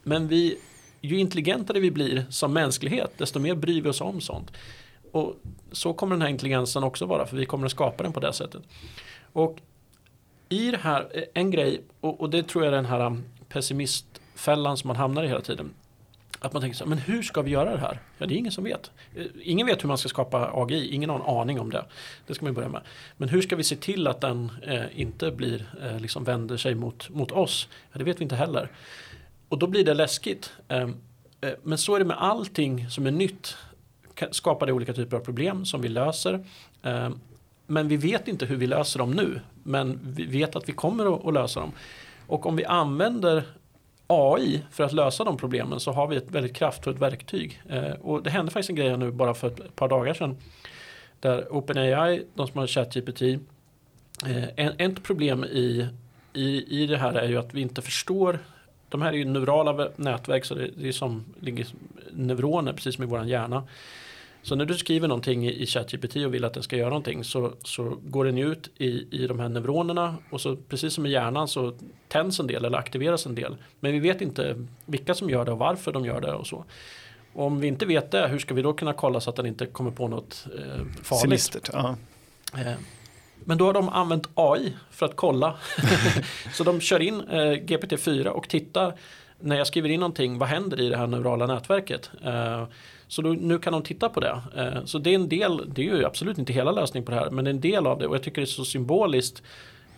Men 0.03 0.27
vi, 0.27 0.57
ju 1.01 1.19
intelligentare 1.19 1.79
vi 1.79 1.91
blir 1.91 2.25
som 2.29 2.53
mänsklighet 2.53 3.11
desto 3.17 3.39
mer 3.39 3.55
bryr 3.55 3.81
vi 3.81 3.89
oss 3.89 4.01
om 4.01 4.21
sånt. 4.21 4.51
Och 5.11 5.35
så 5.71 5.93
kommer 5.93 6.15
den 6.15 6.21
här 6.21 6.29
intelligensen 6.29 6.83
också 6.83 7.05
vara 7.05 7.25
för 7.25 7.37
vi 7.37 7.45
kommer 7.45 7.65
att 7.65 7.71
skapa 7.71 8.03
den 8.03 8.13
på 8.13 8.19
det 8.19 8.33
sättet. 8.33 8.61
Och 9.33 9.61
i 10.49 10.71
det 10.71 10.77
här, 10.77 11.07
eh, 11.13 11.23
en 11.33 11.51
grej, 11.51 11.81
och, 12.01 12.21
och 12.21 12.29
det 12.29 12.43
tror 12.43 12.63
jag 12.63 12.73
är 12.73 12.75
den 12.75 12.85
här 12.85 13.17
pessimistfällan 13.49 14.77
som 14.77 14.87
man 14.87 14.97
hamnar 14.97 15.23
i 15.23 15.27
hela 15.27 15.41
tiden. 15.41 15.73
Att 16.45 16.53
man 16.53 16.61
tänker 16.61 16.77
så 16.77 16.83
här, 16.83 16.89
men 16.89 16.97
hur 16.97 17.21
ska 17.21 17.41
vi 17.41 17.51
göra 17.51 17.71
det 17.71 17.77
här? 17.77 17.99
Ja, 18.17 18.25
det 18.25 18.33
är 18.33 18.37
ingen 18.37 18.51
som 18.51 18.63
vet. 18.63 18.91
Eh, 19.15 19.25
ingen 19.41 19.67
vet 19.67 19.83
hur 19.83 19.87
man 19.87 19.97
ska 19.97 20.09
skapa 20.09 20.51
AGI, 20.53 20.93
ingen 20.93 21.09
har 21.09 21.19
en 21.19 21.25
aning 21.25 21.59
om 21.59 21.69
det. 21.69 21.85
Det 22.27 22.35
ska 22.35 22.45
man 22.45 22.53
börja 22.53 22.69
med. 22.69 22.81
Men 23.17 23.29
hur 23.29 23.41
ska 23.41 23.55
vi 23.55 23.63
se 23.63 23.75
till 23.75 24.07
att 24.07 24.21
den 24.21 24.51
eh, 24.63 24.99
inte 24.99 25.31
blir, 25.31 25.65
eh, 25.83 25.99
liksom 25.99 26.23
vänder 26.23 26.57
sig 26.57 26.75
mot, 26.75 27.09
mot 27.09 27.31
oss? 27.31 27.67
Ja, 27.91 27.97
det 27.97 28.03
vet 28.03 28.19
vi 28.19 28.23
inte 28.23 28.35
heller. 28.35 28.69
Och 29.49 29.59
då 29.59 29.67
blir 29.67 29.85
det 29.85 29.93
läskigt. 29.93 30.53
Ehm, 30.67 30.95
eh, 31.41 31.51
men 31.63 31.77
så 31.77 31.95
är 31.95 31.99
det 31.99 32.05
med 32.05 32.17
allting 32.19 32.89
som 32.89 33.07
är 33.07 33.11
nytt. 33.11 33.57
Skapar 34.31 34.65
det 34.65 34.73
olika 34.73 34.93
typer 34.93 35.17
av 35.17 35.21
problem 35.21 35.65
som 35.65 35.81
vi 35.81 35.89
löser. 35.89 36.45
Ehm, 36.83 37.19
men 37.67 37.87
vi 37.87 37.97
vet 37.97 38.27
inte 38.27 38.45
hur 38.45 38.55
vi 38.55 38.67
löser 38.67 38.99
dem 38.99 39.11
nu. 39.11 39.41
Men 39.63 39.99
vi 40.03 40.25
vet 40.25 40.55
att 40.55 40.69
vi 40.69 40.73
kommer 40.73 41.15
att, 41.15 41.25
att 41.25 41.33
lösa 41.33 41.59
dem. 41.59 41.71
Och 42.27 42.45
om 42.45 42.55
vi 42.55 42.65
använder 42.65 43.43
AI 44.07 44.61
för 44.71 44.83
att 44.83 44.93
lösa 44.93 45.23
de 45.23 45.37
problemen 45.37 45.79
så 45.79 45.91
har 45.91 46.07
vi 46.07 46.15
ett 46.15 46.31
väldigt 46.31 46.55
kraftfullt 46.55 46.99
verktyg. 46.99 47.61
Eh, 47.69 47.91
och 47.91 48.23
det 48.23 48.29
hände 48.29 48.51
faktiskt 48.51 48.69
en 48.69 48.75
grej 48.75 48.97
nu 48.97 49.11
bara 49.11 49.33
för 49.33 49.47
ett 49.47 49.75
par 49.75 49.87
dagar 49.87 50.13
sedan. 50.13 50.37
Där 51.19 51.47
OpenAI, 51.49 52.23
de 52.35 52.47
som 52.47 52.59
har 52.59 52.67
ChatGPT, 52.67 53.21
Eh, 54.23 54.67
ett 54.77 55.03
problem 55.03 55.43
i, 55.43 55.87
i, 56.33 56.81
i 56.83 56.87
det 56.87 56.97
här 56.97 57.13
är 57.13 57.29
ju 57.29 57.37
att 57.37 57.53
vi 57.53 57.61
inte 57.61 57.81
förstår 57.81 58.39
de 58.89 59.01
här 59.01 59.13
är 59.13 59.17
ju 59.17 59.25
neurala 59.25 59.89
nätverk 59.95 60.45
så 60.45 60.55
det, 60.55 60.69
det 60.77 60.87
är 60.87 60.91
som 60.91 61.25
ligger 61.39 61.67
neuroner 62.11 62.73
precis 62.73 62.95
som 62.95 63.03
i 63.03 63.07
våran 63.07 63.27
hjärna. 63.27 63.63
Så 64.45 64.55
när 64.55 64.65
du 64.65 64.73
skriver 64.73 65.07
någonting 65.07 65.49
i 65.49 65.65
ChatGPT 65.65 66.15
och 66.15 66.33
vill 66.33 66.45
att 66.45 66.53
den 66.53 66.63
ska 66.63 66.75
göra 66.75 66.89
någonting 66.89 67.23
så, 67.23 67.53
så 67.63 67.97
går 68.03 68.25
den 68.25 68.37
ut 68.37 68.69
i, 68.77 69.07
i 69.23 69.27
de 69.27 69.39
här 69.39 69.49
neuronerna 69.49 70.15
och 70.29 70.41
så 70.41 70.55
precis 70.55 70.93
som 70.93 71.05
i 71.05 71.09
hjärnan 71.09 71.47
så 71.47 71.73
tänds 72.07 72.39
en 72.39 72.47
del 72.47 72.65
eller 72.65 72.77
aktiveras 72.77 73.25
en 73.25 73.35
del. 73.35 73.55
Men 73.79 73.91
vi 73.91 73.99
vet 73.99 74.21
inte 74.21 74.65
vilka 74.85 75.13
som 75.13 75.29
gör 75.29 75.45
det 75.45 75.51
och 75.51 75.57
varför 75.57 75.91
de 75.91 76.05
gör 76.05 76.21
det 76.21 76.33
och 76.33 76.47
så. 76.47 76.65
Och 77.33 77.45
om 77.45 77.59
vi 77.59 77.67
inte 77.67 77.85
vet 77.85 78.11
det, 78.11 78.27
hur 78.27 78.39
ska 78.39 78.53
vi 78.53 78.61
då 78.61 78.73
kunna 78.73 78.93
kolla 78.93 79.19
så 79.19 79.29
att 79.29 79.35
den 79.35 79.45
inte 79.45 79.65
kommer 79.65 79.91
på 79.91 80.07
något 80.07 80.47
eh, 80.57 80.85
farligt? 81.03 81.21
Sinistert, 81.21 81.73
uh 81.73 81.93
eh, 82.53 82.73
men 83.45 83.57
då 83.57 83.65
har 83.65 83.73
de 83.73 83.89
använt 83.89 84.29
AI 84.33 84.73
för 84.91 85.05
att 85.05 85.15
kolla. 85.15 85.55
så 86.53 86.63
de 86.63 86.81
kör 86.81 87.01
in 87.01 87.21
eh, 87.21 87.37
GPT-4 87.37 88.27
och 88.27 88.49
tittar 88.49 88.93
när 89.39 89.55
jag 89.55 89.67
skriver 89.67 89.89
in 89.89 89.99
någonting, 89.99 90.37
vad 90.37 90.49
händer 90.49 90.81
i 90.81 90.89
det 90.89 90.97
här 90.97 91.07
neurala 91.07 91.47
nätverket? 91.47 92.11
Så 93.07 93.21
då, 93.21 93.29
nu 93.29 93.59
kan 93.59 93.73
de 93.73 93.83
titta 93.83 94.09
på 94.09 94.19
det. 94.19 94.41
Eh, 94.55 94.85
så 94.85 94.99
det 94.99 95.09
är 95.09 95.15
en 95.15 95.29
del, 95.29 95.61
det 95.67 95.81
är 95.81 95.95
ju 95.95 96.05
absolut 96.05 96.37
inte 96.37 96.53
hela 96.53 96.71
lösningen 96.71 97.05
på 97.05 97.11
det 97.11 97.17
här, 97.17 97.29
men 97.29 97.45
det 97.45 97.49
är 97.49 97.53
en 97.53 97.61
del 97.61 97.87
av 97.87 97.99
det 97.99 98.07
och 98.07 98.15
jag 98.15 98.23
tycker 98.23 98.41
det 98.41 98.45
är 98.45 98.47
så 98.47 98.65
symboliskt 98.65 99.43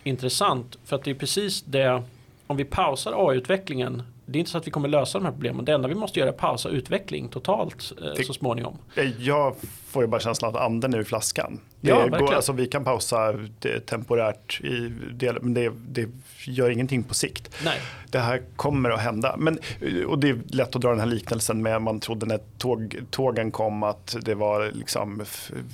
intressant 0.04 0.78
för 0.84 0.96
att 0.96 1.04
det 1.04 1.10
är 1.10 1.14
precis 1.14 1.62
det, 1.62 2.02
om 2.46 2.56
vi 2.56 2.64
pausar 2.64 3.28
AI-utvecklingen 3.28 4.02
det 4.30 4.38
är 4.38 4.40
inte 4.40 4.50
så 4.50 4.58
att 4.58 4.66
vi 4.66 4.70
kommer 4.70 4.88
lösa 4.88 5.18
de 5.18 5.24
här 5.24 5.32
problemen. 5.32 5.64
Det 5.64 5.72
enda 5.72 5.88
vi 5.88 5.94
måste 5.94 6.20
göra 6.20 6.28
är 6.28 6.32
pausa 6.32 6.68
utveckling 6.68 7.28
totalt 7.28 7.92
eh, 8.02 8.24
så 8.26 8.32
småningom. 8.32 8.78
Jag 9.18 9.54
får 9.88 10.02
ju 10.02 10.06
bara 10.06 10.20
känslan 10.20 10.54
att 10.54 10.60
anden 10.60 10.94
är 10.94 11.00
i 11.00 11.04
flaskan. 11.04 11.60
Det 11.80 11.90
ja, 11.90 12.06
går, 12.06 12.34
alltså, 12.34 12.52
vi 12.52 12.66
kan 12.66 12.84
pausa 12.84 13.32
det 13.58 13.80
temporärt, 13.80 14.60
i 14.60 14.92
del, 15.12 15.38
men 15.42 15.54
det, 15.54 15.72
det, 15.88 16.08
gör 16.44 16.70
ingenting 16.70 17.02
på 17.02 17.14
sikt. 17.14 17.50
Nej. 17.64 17.80
Det 18.10 18.18
här 18.18 18.42
kommer 18.56 18.90
att 18.90 19.00
hända. 19.00 19.34
Men, 19.38 19.58
och 20.06 20.18
det 20.18 20.28
är 20.28 20.40
lätt 20.48 20.76
att 20.76 20.82
dra 20.82 20.90
den 20.90 21.00
här 21.00 21.06
liknelsen 21.06 21.62
med 21.62 21.82
man 21.82 22.00
trodde 22.00 22.26
när 22.26 22.40
tåg, 22.58 22.96
tågen 23.10 23.50
kom 23.50 23.82
att 23.82 24.16
det 24.22 24.34
var 24.34 24.70
liksom, 24.74 25.24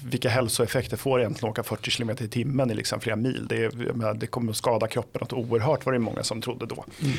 vilka 0.04 0.28
hälsoeffekter 0.28 0.96
får 0.96 1.20
egentligen 1.20 1.50
åka 1.50 1.62
40 1.62 1.90
km 1.90 2.10
i 2.10 2.28
timmen 2.28 2.70
i 2.70 2.74
liksom 2.74 3.00
flera 3.00 3.16
mil. 3.16 3.46
Det, 3.48 3.70
det 4.14 4.26
kommer 4.26 4.50
att 4.50 4.56
skada 4.56 4.86
kroppen 4.86 5.20
något 5.20 5.32
oerhört 5.32 5.86
var 5.86 5.92
det 5.92 5.98
många 5.98 6.22
som 6.22 6.42
trodde 6.42 6.66
då. 6.66 6.84
Mm. 7.02 7.16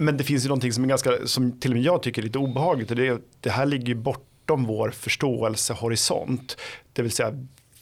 Men 0.00 0.16
det 0.16 0.24
finns 0.24 0.44
ju 0.44 0.48
någonting 0.48 0.72
som, 0.72 0.84
är 0.84 0.88
ganska, 0.88 1.26
som 1.26 1.60
till 1.60 1.70
och 1.70 1.76
med 1.76 1.84
jag 1.84 2.02
tycker 2.02 2.22
är 2.22 2.26
lite 2.26 2.38
obehagligt. 2.38 2.90
Och 2.90 2.96
det, 2.96 3.20
det 3.40 3.50
här 3.50 3.66
ligger 3.66 3.94
bortom 3.94 4.64
vår 4.64 4.90
förståelsehorisont. 4.90 6.56
Det 6.92 7.02
vill 7.02 7.10
säga 7.10 7.32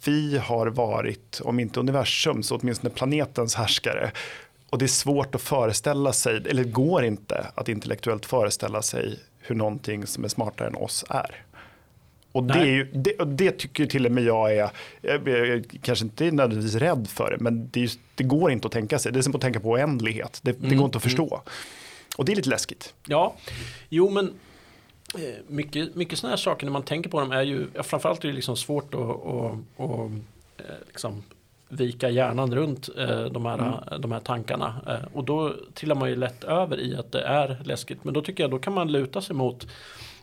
vi 0.07 0.39
har 0.39 0.67
varit, 0.67 1.41
om 1.45 1.61
inte 1.61 1.81
universum, 1.81 2.43
så 2.43 2.57
åtminstone 2.57 2.91
planetens 2.95 3.55
härskare. 3.55 4.11
Och 4.71 4.79
det 4.79 4.85
är 4.85 4.89
svårt 4.89 5.35
att 5.35 5.43
föreställa 5.43 6.13
sig, 6.13 6.37
eller 6.37 6.65
det 6.65 6.71
går 6.71 7.05
inte 7.05 7.47
att 7.55 7.69
intellektuellt 7.69 8.27
föreställa 8.27 8.83
sig 8.83 9.19
hur 9.41 9.55
någonting 9.55 10.07
som 10.07 10.25
är 10.25 10.29
smartare 10.29 10.69
än 10.69 10.75
oss 10.75 11.05
är. 11.09 11.47
Och 12.33 12.45
det, 12.45 12.67
ju, 12.67 12.85
det, 12.85 13.25
det, 13.25 13.51
tycker 13.51 13.87
till 13.87 14.07
och 14.07 14.13
med 14.13 14.25
jag 14.25 14.57
är, 14.57 14.71
jag, 15.01 15.29
jag 15.29 15.79
kanske 15.83 16.05
inte 16.05 16.27
är 16.27 16.33
nödvändigtvis 16.33 16.81
rädd 16.81 17.09
för 17.09 17.31
det, 17.31 17.45
men 17.45 17.71
det, 17.71 17.81
just, 17.81 18.01
det, 18.15 18.25
går 18.25 18.51
inte 18.51 18.67
att 18.67 18.73
tänka 18.73 18.99
sig. 18.99 19.13
Det 19.13 19.19
är 19.19 19.23
som 19.23 19.35
att 19.35 19.41
tänka 19.41 19.61
på 19.61 19.71
oändlighet. 19.71 20.41
Det, 20.43 20.59
mm. 20.59 20.77
går 20.77 20.85
inte 20.85 20.99
att 20.99 21.05
förstå. 21.05 21.27
Mm. 21.27 21.41
Och 22.17 22.25
det 22.25 22.33
är 22.33 22.37
lite 22.37 22.51
läskigt. 22.51 22.95
Ja, 23.07 23.35
jo 23.89 24.11
men 24.11 24.35
eh, 25.15 25.35
mycket, 25.47 25.95
mycket 25.95 26.19
sådana 26.19 26.33
här 26.33 26.37
saker 26.37 26.67
när 26.67 26.73
man 26.73 26.83
tänker 26.83 27.11
på 27.11 27.21
dem 27.21 27.33
är 27.33 27.43
ju, 27.43 27.67
framförallt 27.83 28.25
är 28.25 28.29
det 28.29 28.35
liksom 28.35 28.57
svårt 28.57 28.95
att, 28.95 29.01
att, 29.01 29.53
att 29.77 30.11
eh, 30.59 30.77
liksom 30.87 31.23
vika 31.69 32.11
hjärnan 32.11 32.55
runt 32.55 32.89
eh, 32.99 33.25
de, 33.25 33.47
här, 33.47 33.59
mm. 33.59 34.01
de 34.01 34.13
här 34.13 34.21
tankarna. 34.21 35.01
och 35.13 35.25
då 35.25 35.55
trillar 35.75 35.95
man 35.95 36.09
ju 36.09 36.17
lätt 36.17 36.45
över 36.45 36.81
i 36.81 36.97
att 36.97 37.13
det 37.13 37.23
är 37.23 37.63
läskigt. 37.65 38.05
Men 38.05 38.15
då 38.15 38.23
tycker 38.23 38.43
jag 38.43 38.51
då 38.51 38.59
kan 38.59 38.75
man 38.75 38.93
luta 38.93 39.21
sig 39.21 39.37
mot 39.37 39.67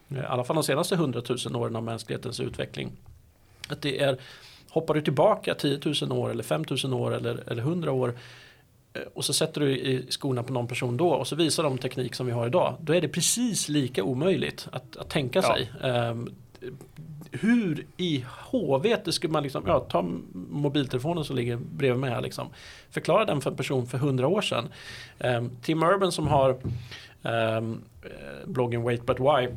i 0.09 0.19
alla 0.27 0.43
fall 0.43 0.55
de 0.55 0.63
senaste 0.63 0.95
hundratusen 0.95 1.55
åren 1.55 1.75
av 1.75 1.83
mänsklighetens 1.83 2.39
utveckling. 2.39 2.91
Att 3.67 3.81
det 3.81 3.99
är, 3.99 4.17
hoppar 4.69 4.93
du 4.93 5.01
tillbaka 5.01 5.55
10 5.55 5.79
000 6.01 6.11
år 6.11 6.31
eller 6.31 6.43
5 6.43 6.63
000 6.83 6.93
år 6.93 7.15
eller, 7.15 7.43
eller 7.51 7.61
100 7.61 7.91
år 7.91 8.13
och 9.13 9.25
så 9.25 9.33
sätter 9.33 9.61
du 9.61 9.77
i 9.77 10.05
skorna 10.09 10.43
på 10.43 10.53
någon 10.53 10.67
person 10.67 10.97
då 10.97 11.09
och 11.09 11.27
så 11.27 11.35
visar 11.35 11.63
de 11.63 11.77
teknik 11.77 12.15
som 12.15 12.25
vi 12.25 12.31
har 12.31 12.47
idag. 12.47 12.75
Då 12.81 12.93
är 12.93 13.01
det 13.01 13.07
precis 13.07 13.69
lika 13.69 14.03
omöjligt 14.03 14.67
att, 14.71 14.97
att 14.97 15.09
tänka 15.09 15.39
ja. 15.43 15.55
sig. 15.55 15.89
Um, 15.91 16.29
hur 17.31 17.85
i 17.97 18.25
HV 18.51 19.11
skulle 19.11 19.33
man 19.33 19.43
liksom, 19.43 19.63
ja, 19.67 19.79
ta 19.79 20.05
mobiltelefonen 20.33 21.23
som 21.23 21.35
ligger 21.35 21.55
bredvid 21.55 21.99
mig 21.99 22.09
här 22.09 22.21
liksom. 22.21 22.47
Förklara 22.89 23.25
den 23.25 23.41
för 23.41 23.49
en 23.49 23.57
person 23.57 23.87
för 23.87 23.97
hundra 23.97 24.27
år 24.27 24.41
sedan. 24.41 24.69
Um, 25.19 25.51
Tim 25.61 25.83
Urban 25.83 26.11
som 26.11 26.27
har 26.27 26.57
um, 27.21 27.81
bloggen 28.45 28.83
Wait 28.83 29.05
But 29.05 29.19
Why 29.19 29.47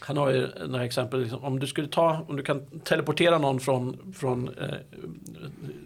han 0.00 0.16
har 0.16 0.30
ju 0.30 0.48
några 0.66 0.84
exempel, 0.84 1.20
liksom, 1.20 1.44
om 1.44 1.58
du 1.58 1.66
skulle 1.66 1.88
ta, 1.88 2.24
om 2.28 2.36
du 2.36 2.42
kan 2.42 2.80
teleportera 2.84 3.38
någon 3.38 3.60
från, 3.60 4.12
från 4.14 4.48
eh, 4.48 4.64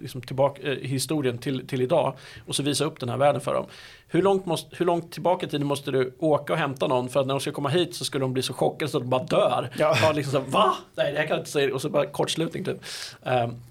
liksom 0.00 0.22
tillbaka, 0.22 0.62
eh, 0.62 0.78
historien 0.78 1.38
till, 1.38 1.66
till 1.66 1.82
idag 1.82 2.14
och 2.46 2.54
så 2.54 2.62
visa 2.62 2.84
upp 2.84 3.00
den 3.00 3.08
här 3.08 3.16
världen 3.16 3.40
för 3.40 3.54
dem. 3.54 3.66
Hur 4.08 4.22
långt, 4.22 4.46
måste, 4.46 4.76
hur 4.76 4.86
långt 4.86 5.12
tillbaka 5.12 5.46
i 5.46 5.48
tiden 5.48 5.66
måste 5.66 5.90
du 5.90 6.14
åka 6.18 6.52
och 6.52 6.58
hämta 6.58 6.86
någon 6.86 7.08
för 7.08 7.20
att 7.20 7.26
när 7.26 7.34
de 7.34 7.40
ska 7.40 7.52
komma 7.52 7.68
hit 7.68 7.94
så 7.94 8.04
skulle 8.04 8.24
de 8.24 8.32
bli 8.32 8.42
så 8.42 8.52
chockade 8.52 8.90
så 8.90 8.98
att 8.98 9.02
de 9.02 9.10
bara 9.10 9.24
dör. 9.24 9.70
Ja. 9.78 9.96
Ja, 10.02 10.12
liksom 10.12 10.32
så, 10.32 10.50
Va? 10.50 10.74
Nej, 10.94 11.12
det 11.12 11.18
här 11.18 11.26
kan 11.26 11.36
jag 11.36 11.40
inte 11.40 11.50
säga. 11.50 11.74
Och 11.74 11.82
så 11.82 11.90
bara 11.90 12.06
kortslutning 12.06 12.64
typ. 12.64 12.76
Um, 13.22 13.62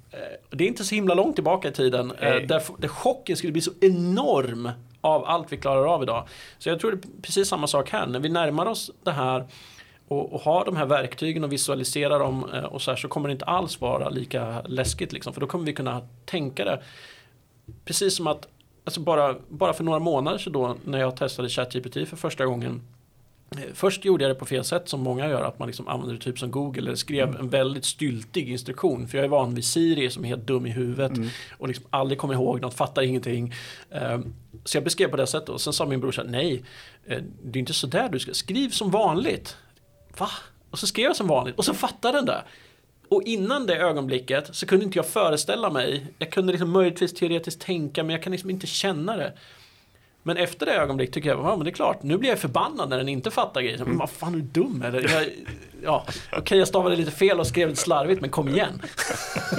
det 0.50 0.64
är 0.64 0.68
inte 0.68 0.84
så 0.84 0.96
himla 0.96 1.14
långt 1.14 1.36
tillbaka 1.36 1.68
i 1.68 1.72
tiden 1.72 2.12
uh, 2.12 2.18
där, 2.18 2.64
där 2.78 2.88
chocken 2.88 3.38
skulle 3.38 3.54
bli 3.54 3.62
så 3.62 3.72
enorm 3.82 4.70
av 5.02 5.26
allt 5.26 5.52
vi 5.52 5.58
klarar 5.58 5.86
av 5.86 6.04
idag. 6.04 6.28
Så 6.60 6.70
jag 6.70 6.80
tror 6.80 6.92
det 6.92 6.98
är 6.98 7.22
precis 7.22 7.48
samma 7.48 7.68
sak 7.68 7.90
här. 7.90 8.08
När 8.08 8.20
vi 8.20 8.30
närmar 8.30 8.66
oss 8.66 8.92
det 9.04 9.12
här 9.12 9.46
och, 10.08 10.34
och 10.34 10.42
ha 10.42 10.64
de 10.64 10.76
här 10.76 10.86
verktygen 10.86 11.44
och 11.44 11.52
visualisera 11.52 12.18
dem 12.18 12.50
eh, 12.54 12.64
och 12.64 12.82
så 12.82 12.92
här 12.92 12.96
så 12.96 13.08
kommer 13.08 13.30
det 13.30 13.32
inte 13.32 13.46
alls 13.46 13.82
vara 13.82 14.10
lika 14.10 14.62
läskigt 14.62 15.14
liksom. 15.14 15.34
För 15.34 15.42
då 15.42 15.48
kommer 15.48 15.66
vi 15.66 15.74
kunna 15.74 16.02
tänka 16.26 16.66
det 16.66 16.82
precis 17.86 18.16
som 18.16 18.28
att 18.28 18.48
alltså 18.86 19.00
bara, 19.00 19.36
bara 19.50 19.74
för 19.74 19.84
några 19.84 20.00
månader 20.00 20.38
sedan 20.38 20.54
då 20.54 20.76
när 20.86 21.00
jag 21.00 21.18
testade 21.18 21.50
ChatGPT 21.50 21.94
för 21.94 22.16
första 22.16 22.46
gången 22.46 22.82
eh, 23.52 23.64
Först 23.74 24.06
gjorde 24.06 24.24
jag 24.24 24.32
det 24.32 24.40
på 24.40 24.46
fel 24.46 24.64
sätt 24.64 24.90
som 24.90 25.02
många 25.02 25.30
gör, 25.30 25.44
att 25.44 25.60
man 25.60 25.68
liksom 25.68 25.88
använder 25.88 26.16
det 26.16 26.22
typ 26.22 26.40
som 26.40 26.52
Google 26.52 26.82
eller 26.82 26.96
skrev 26.96 27.30
mm. 27.30 27.42
en 27.42 27.50
väldigt 27.50 27.86
styltig 27.86 28.50
instruktion. 28.50 29.08
För 29.08 29.18
jag 29.18 29.26
är 29.26 29.30
van 29.30 29.56
vid 29.56 29.66
Siri 29.66 30.10
som 30.10 30.24
är 30.24 30.30
helt 30.30 30.48
dum 30.48 30.66
i 30.66 30.70
huvudet 30.70 31.18
mm. 31.18 31.30
och 31.58 31.68
liksom 31.68 31.86
aldrig 31.90 32.20
kommer 32.20 32.34
ihåg 32.34 32.62
något, 32.62 32.74
fattar 32.74 33.02
ingenting. 33.02 33.54
Um, 33.90 34.34
så 34.66 34.78
jag 34.78 34.84
beskrev 34.84 35.08
på 35.08 35.18
det 35.18 35.28
sättet 35.28 35.50
och 35.50 35.62
sen 35.62 35.74
sa 35.74 35.86
min 35.86 36.00
brorsa, 36.00 36.24
nej, 36.24 36.64
eh, 37.06 37.22
det 37.44 37.58
är 37.58 37.60
inte 37.60 37.74
sådär 37.74 38.10
du 38.10 38.20
ska, 38.20 38.34
skriv 38.34 38.70
som 38.70 38.92
vanligt 38.92 39.58
va? 40.18 40.30
Och 40.70 40.80
så 40.80 40.88
skrev 40.88 41.06
jag 41.06 41.16
som 41.16 41.28
vanligt 41.28 41.56
och 41.56 41.66
så 41.66 41.74
fattade 41.74 42.18
den 42.18 42.26
det. 42.26 42.44
Och 43.10 43.24
innan 43.24 43.66
det 43.66 43.78
ögonblicket 43.78 44.56
så 44.56 44.66
kunde 44.66 44.86
inte 44.86 44.98
jag 44.98 45.08
föreställa 45.08 45.70
mig. 45.70 46.06
Jag 46.18 46.32
kunde 46.32 46.52
liksom 46.52 46.72
möjligtvis 46.72 47.14
teoretiskt 47.14 47.62
tänka 47.62 48.04
men 48.04 48.10
jag 48.14 48.24
kan 48.24 48.32
liksom 48.32 48.50
inte 48.50 48.68
känna 48.68 49.18
det. 49.18 49.34
Men 50.24 50.38
efter 50.38 50.66
det 50.66 50.72
ögonblick 50.72 51.12
tycker 51.12 51.30
jag, 51.30 51.40
ja 51.40 51.56
men 51.56 51.66
det 51.66 51.70
är 51.70 51.74
klart, 51.74 52.04
nu 52.04 52.18
blir 52.18 52.30
jag 52.30 52.40
förbannad 52.40 52.90
när 52.90 52.98
den 52.98 53.10
inte 53.10 53.32
fattar 53.32 53.62
grejer. 53.62 53.86
Men 53.86 53.98
vad 53.98 54.10
fan 54.10 54.34
är 54.34 54.38
du 54.38 54.44
dum 54.44 54.82
eller? 54.82 55.02
Jag, 55.02 55.30
ja, 55.84 56.04
okej 56.08 56.40
okay, 56.40 56.58
jag 56.58 56.68
stavade 56.68 56.96
lite 56.96 57.12
fel 57.12 57.40
och 57.40 57.48
skrev 57.48 57.70
lite 57.70 57.82
slarvigt 57.82 58.22
men 58.22 58.30
kom 58.30 58.50
igen. 58.50 58.82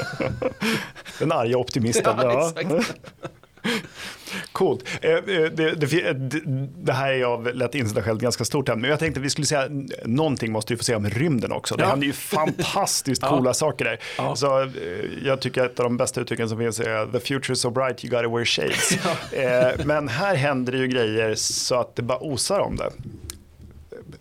Den 1.18 1.32
arga 1.32 1.58
optimisten. 1.58 2.16
Ja, 2.22 2.52
ja. 2.56 2.80
Coolt. 4.52 4.84
Eh, 5.00 5.10
eh, 5.10 5.20
det, 5.22 5.50
det, 5.50 6.14
det, 6.84 6.92
här 6.92 7.12
är 7.12 7.24
av 7.24 7.54
lätt 7.54 7.74
insedda 7.74 8.02
skäl 8.02 8.18
ganska 8.18 8.44
stort 8.44 8.68
ämne. 8.68 8.80
Men 8.80 8.90
jag 8.90 8.98
tänkte 8.98 9.20
att 9.20 9.24
vi 9.24 9.30
skulle 9.30 9.46
säga 9.46 9.68
någonting 10.04 10.52
måste 10.52 10.72
vi 10.72 10.76
få 10.76 10.84
säga 10.84 10.96
om 10.96 11.10
rymden 11.10 11.52
också. 11.52 11.76
Det 11.76 11.82
ja. 11.82 11.88
händer 11.88 12.06
ju 12.06 12.12
fantastiskt 12.12 13.22
coola 13.28 13.50
ja. 13.50 13.54
saker 13.54 13.84
där. 13.84 14.00
Ja. 14.18 14.36
Så, 14.36 14.62
eh, 14.62 14.68
jag 15.24 15.40
tycker 15.40 15.64
att 15.64 15.72
ett 15.72 15.80
av 15.80 15.84
de 15.84 15.96
bästa 15.96 16.20
uttrycken 16.20 16.48
som 16.48 16.58
finns 16.58 16.80
är 16.80 17.06
the 17.06 17.20
future 17.20 17.52
is 17.52 17.60
so 17.60 17.70
bright 17.70 18.04
you 18.04 18.10
gotta 18.10 18.36
wear 18.36 18.44
shades. 18.44 18.98
Men 19.86 20.08
här 20.08 20.34
händer 20.34 20.72
det 20.72 20.78
ju 20.78 20.88
grejer 20.88 21.34
så 21.34 21.74
att 21.74 21.96
det 21.96 22.02
bara 22.02 22.18
osar 22.18 22.60
om 22.60 22.76
det. 22.76 22.90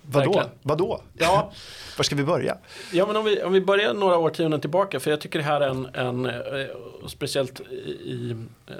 Vadå? 0.01 0.43
Vadå? 0.61 1.01
Ja. 1.17 1.51
Var 1.97 2.03
ska 2.03 2.15
vi 2.15 2.23
börja? 2.23 2.57
Ja, 2.91 3.07
men 3.07 3.15
om 3.15 3.25
vi, 3.25 3.43
om 3.43 3.53
vi 3.53 3.61
börjar 3.61 3.93
några 3.93 4.17
årtionden 4.17 4.61
tillbaka, 4.61 4.99
för 4.99 5.11
jag 5.11 5.21
tycker 5.21 5.39
det 5.39 5.45
här 5.45 5.61
är 5.61 5.69
en, 5.69 5.85
en 5.93 6.25
eh, 6.25 6.67
speciellt 7.07 7.59
i, 7.59 8.35
eh, 8.67 8.75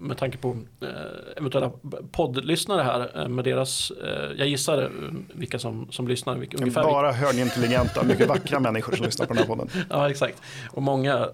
med 0.00 0.18
tanke 0.18 0.38
på 0.38 0.56
eh, 0.80 0.88
eventuella 1.36 1.70
poddlyssnare 2.12 2.82
här, 2.82 3.28
med 3.28 3.44
deras, 3.44 3.92
jag 4.36 4.48
gissar 4.48 4.90
vilka 5.34 5.58
som, 5.58 5.88
som 5.90 6.08
lyssnar. 6.08 6.36
Vilka, 6.36 6.56
ungefär 6.56 6.82
Bara 6.82 7.12
högintelligenta, 7.12 8.02
mycket 8.02 8.28
vackra 8.28 8.60
människor 8.70 8.96
som 8.96 9.06
lyssnar 9.06 9.26
på 9.26 9.34
den 9.34 9.42
här 9.42 9.48
podden. 9.48 9.70
Ja, 9.90 10.10
exakt. 10.10 10.42
Och 10.70 10.82
många 10.82 11.28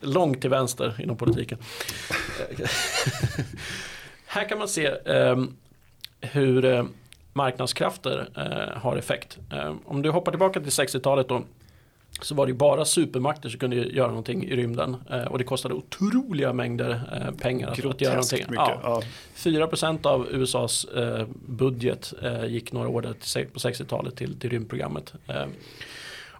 långt 0.00 0.40
till 0.40 0.50
vänster 0.50 0.96
inom 0.98 1.16
politiken. 1.16 1.58
här 4.26 4.48
kan 4.48 4.58
man 4.58 4.68
se 4.68 4.90
hur 6.20 6.88
marknadskrafter 7.32 8.28
eh, 8.36 8.80
har 8.80 8.96
effekt. 8.96 9.38
Eh, 9.52 9.74
om 9.84 10.02
du 10.02 10.10
hoppar 10.10 10.32
tillbaka 10.32 10.60
till 10.60 10.70
60-talet 10.70 11.28
då 11.28 11.42
så 12.20 12.34
var 12.34 12.46
det 12.46 12.52
bara 12.52 12.84
supermakter 12.84 13.48
som 13.48 13.60
kunde 13.60 13.76
göra 13.76 14.08
någonting 14.08 14.44
i 14.44 14.56
rymden. 14.56 14.96
Eh, 15.10 15.24
och 15.24 15.38
det 15.38 15.44
kostade 15.44 15.74
otroliga 15.74 16.52
mängder 16.52 17.00
eh, 17.12 17.34
pengar 17.34 17.68
att, 17.68 17.84
att 17.84 18.00
göra 18.00 18.14
någonting. 18.14 18.44
Mycket, 18.48 18.78
ja. 18.82 19.02
4% 19.36 20.06
av 20.06 20.28
USAs 20.30 20.84
eh, 20.84 21.26
budget 21.46 22.14
eh, 22.22 22.44
gick 22.44 22.72
några 22.72 22.88
år 22.88 23.02
till, 23.02 23.46
på 23.46 23.58
60-talet 23.58 24.16
till, 24.16 24.38
till 24.38 24.50
rymdprogrammet. 24.50 25.14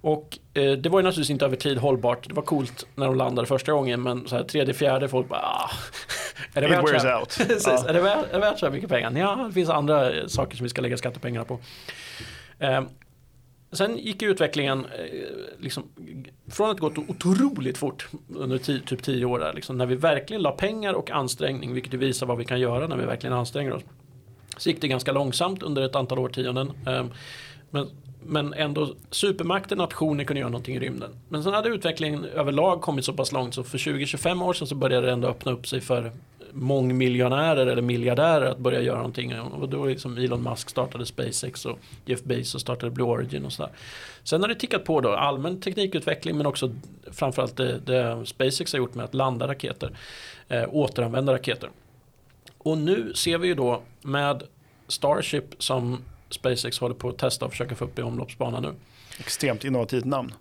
Eh, 0.02 0.10
och 0.10 0.38
eh, 0.54 0.72
det 0.72 0.88
var 0.88 0.98
ju 0.98 1.02
naturligtvis 1.02 1.30
inte 1.30 1.44
över 1.44 1.56
tid 1.56 1.78
hållbart. 1.78 2.28
Det 2.28 2.34
var 2.34 2.42
coolt 2.42 2.86
när 2.94 3.06
de 3.06 3.16
landade 3.16 3.48
första 3.48 3.72
gången 3.72 4.02
men 4.02 4.28
så 4.28 4.36
här, 4.36 4.44
tredje, 4.44 4.74
fjärde 4.74 5.08
folk 5.08 5.28
bara 5.28 5.40
ah, 5.40 5.70
är 6.54 6.60
det 6.60 6.68
värt 6.68 7.02
så 7.02 7.18
out. 7.18 7.28
Precis, 7.48 7.66
ja. 7.66 7.88
är, 7.88 7.92
det 7.92 8.00
värt, 8.00 8.28
är 8.28 8.32
det 8.32 8.38
värt 8.38 8.58
så 8.58 8.66
här 8.66 8.72
mycket 8.72 8.90
pengar? 8.90 9.12
Ja, 9.18 9.44
det 9.46 9.52
finns 9.52 9.70
andra 9.70 10.28
saker 10.28 10.56
som 10.56 10.64
vi 10.64 10.70
ska 10.70 10.82
lägga 10.82 10.96
skattepengar 10.96 11.44
på. 11.44 11.58
Sen 13.72 13.98
gick 13.98 14.22
utvecklingen 14.22 14.84
eh, 14.84 15.28
liksom, 15.58 15.88
från 16.50 16.70
att 16.70 16.78
gått 16.78 16.98
otroligt 16.98 17.78
fort 17.78 18.08
under 18.28 18.58
tio, 18.58 18.80
typ 18.80 19.02
tio 19.02 19.24
år 19.24 19.38
där, 19.38 19.52
liksom, 19.52 19.78
när 19.78 19.86
vi 19.86 19.94
verkligen 19.94 20.42
la 20.42 20.50
pengar 20.50 20.92
och 20.92 21.10
ansträngning, 21.10 21.74
vilket 21.74 21.94
visar 21.94 22.26
vad 22.26 22.38
vi 22.38 22.44
kan 22.44 22.60
göra 22.60 22.86
när 22.86 22.96
vi 22.96 23.04
verkligen 23.04 23.36
anstränger 23.36 23.72
oss. 23.72 23.82
Så 24.56 24.68
gick 24.68 24.80
det 24.80 24.88
ganska 24.88 25.12
långsamt 25.12 25.62
under 25.62 25.82
ett 25.82 25.96
antal 25.96 26.18
årtionden. 26.18 26.72
Ehm, 26.86 27.10
men, 27.70 27.90
men 28.26 28.54
ändå 28.54 28.94
supermakter, 29.10 29.76
nationer 29.76 30.24
kunde 30.24 30.40
göra 30.40 30.50
någonting 30.50 30.76
i 30.76 30.80
rymden. 30.80 31.10
Men 31.28 31.42
sen 31.42 31.52
hade 31.52 31.68
utvecklingen 31.68 32.24
överlag 32.24 32.80
kommit 32.80 33.04
så 33.04 33.12
pass 33.12 33.32
långt 33.32 33.54
så 33.54 33.64
för 33.64 33.78
20-25 33.78 34.44
år 34.44 34.52
sedan 34.52 34.66
så 34.66 34.74
började 34.74 35.06
det 35.06 35.12
ändå 35.12 35.28
öppna 35.28 35.52
upp 35.52 35.68
sig 35.68 35.80
för 35.80 36.12
mångmiljonärer 36.52 37.66
eller 37.66 37.82
miljardärer 37.82 38.46
att 38.46 38.58
börja 38.58 38.80
göra 38.80 38.96
någonting. 38.96 39.40
Och 39.40 39.68
då 39.68 39.86
liksom 39.86 40.18
Elon 40.18 40.42
Musk 40.42 40.70
startade 40.70 41.06
SpaceX 41.06 41.66
och 41.66 41.78
Jeff 42.04 42.22
Bezos 42.22 42.62
startade 42.62 42.92
Blue 42.92 43.06
Origin 43.06 43.44
och 43.44 43.52
sådär. 43.52 43.72
Sen 44.24 44.40
har 44.40 44.48
det 44.48 44.54
tickat 44.54 44.84
på 44.84 45.00
då 45.00 45.12
allmän 45.12 45.60
teknikutveckling 45.60 46.36
men 46.36 46.46
också 46.46 46.74
framförallt 47.10 47.56
det, 47.56 47.78
det 47.78 48.26
SpaceX 48.26 48.72
har 48.72 48.78
gjort 48.78 48.94
med 48.94 49.04
att 49.04 49.14
landa 49.14 49.48
raketer. 49.48 49.96
Eh, 50.48 50.64
återanvända 50.70 51.32
raketer. 51.32 51.70
Och 52.58 52.78
nu 52.78 53.12
ser 53.14 53.38
vi 53.38 53.48
ju 53.48 53.54
då 53.54 53.82
med 54.02 54.42
Starship 54.88 55.44
som 55.58 55.98
SpaceX 56.34 56.78
håller 56.78 56.94
på 56.94 57.08
att 57.08 57.18
testa 57.18 57.44
och 57.44 57.50
försöka 57.50 57.74
få 57.74 57.84
upp 57.84 57.98
i 57.98 58.02
omloppsbana 58.02 58.60
nu. 58.60 58.74
Extremt 59.18 59.64
innovativt 59.64 60.04
namn. 60.04 60.34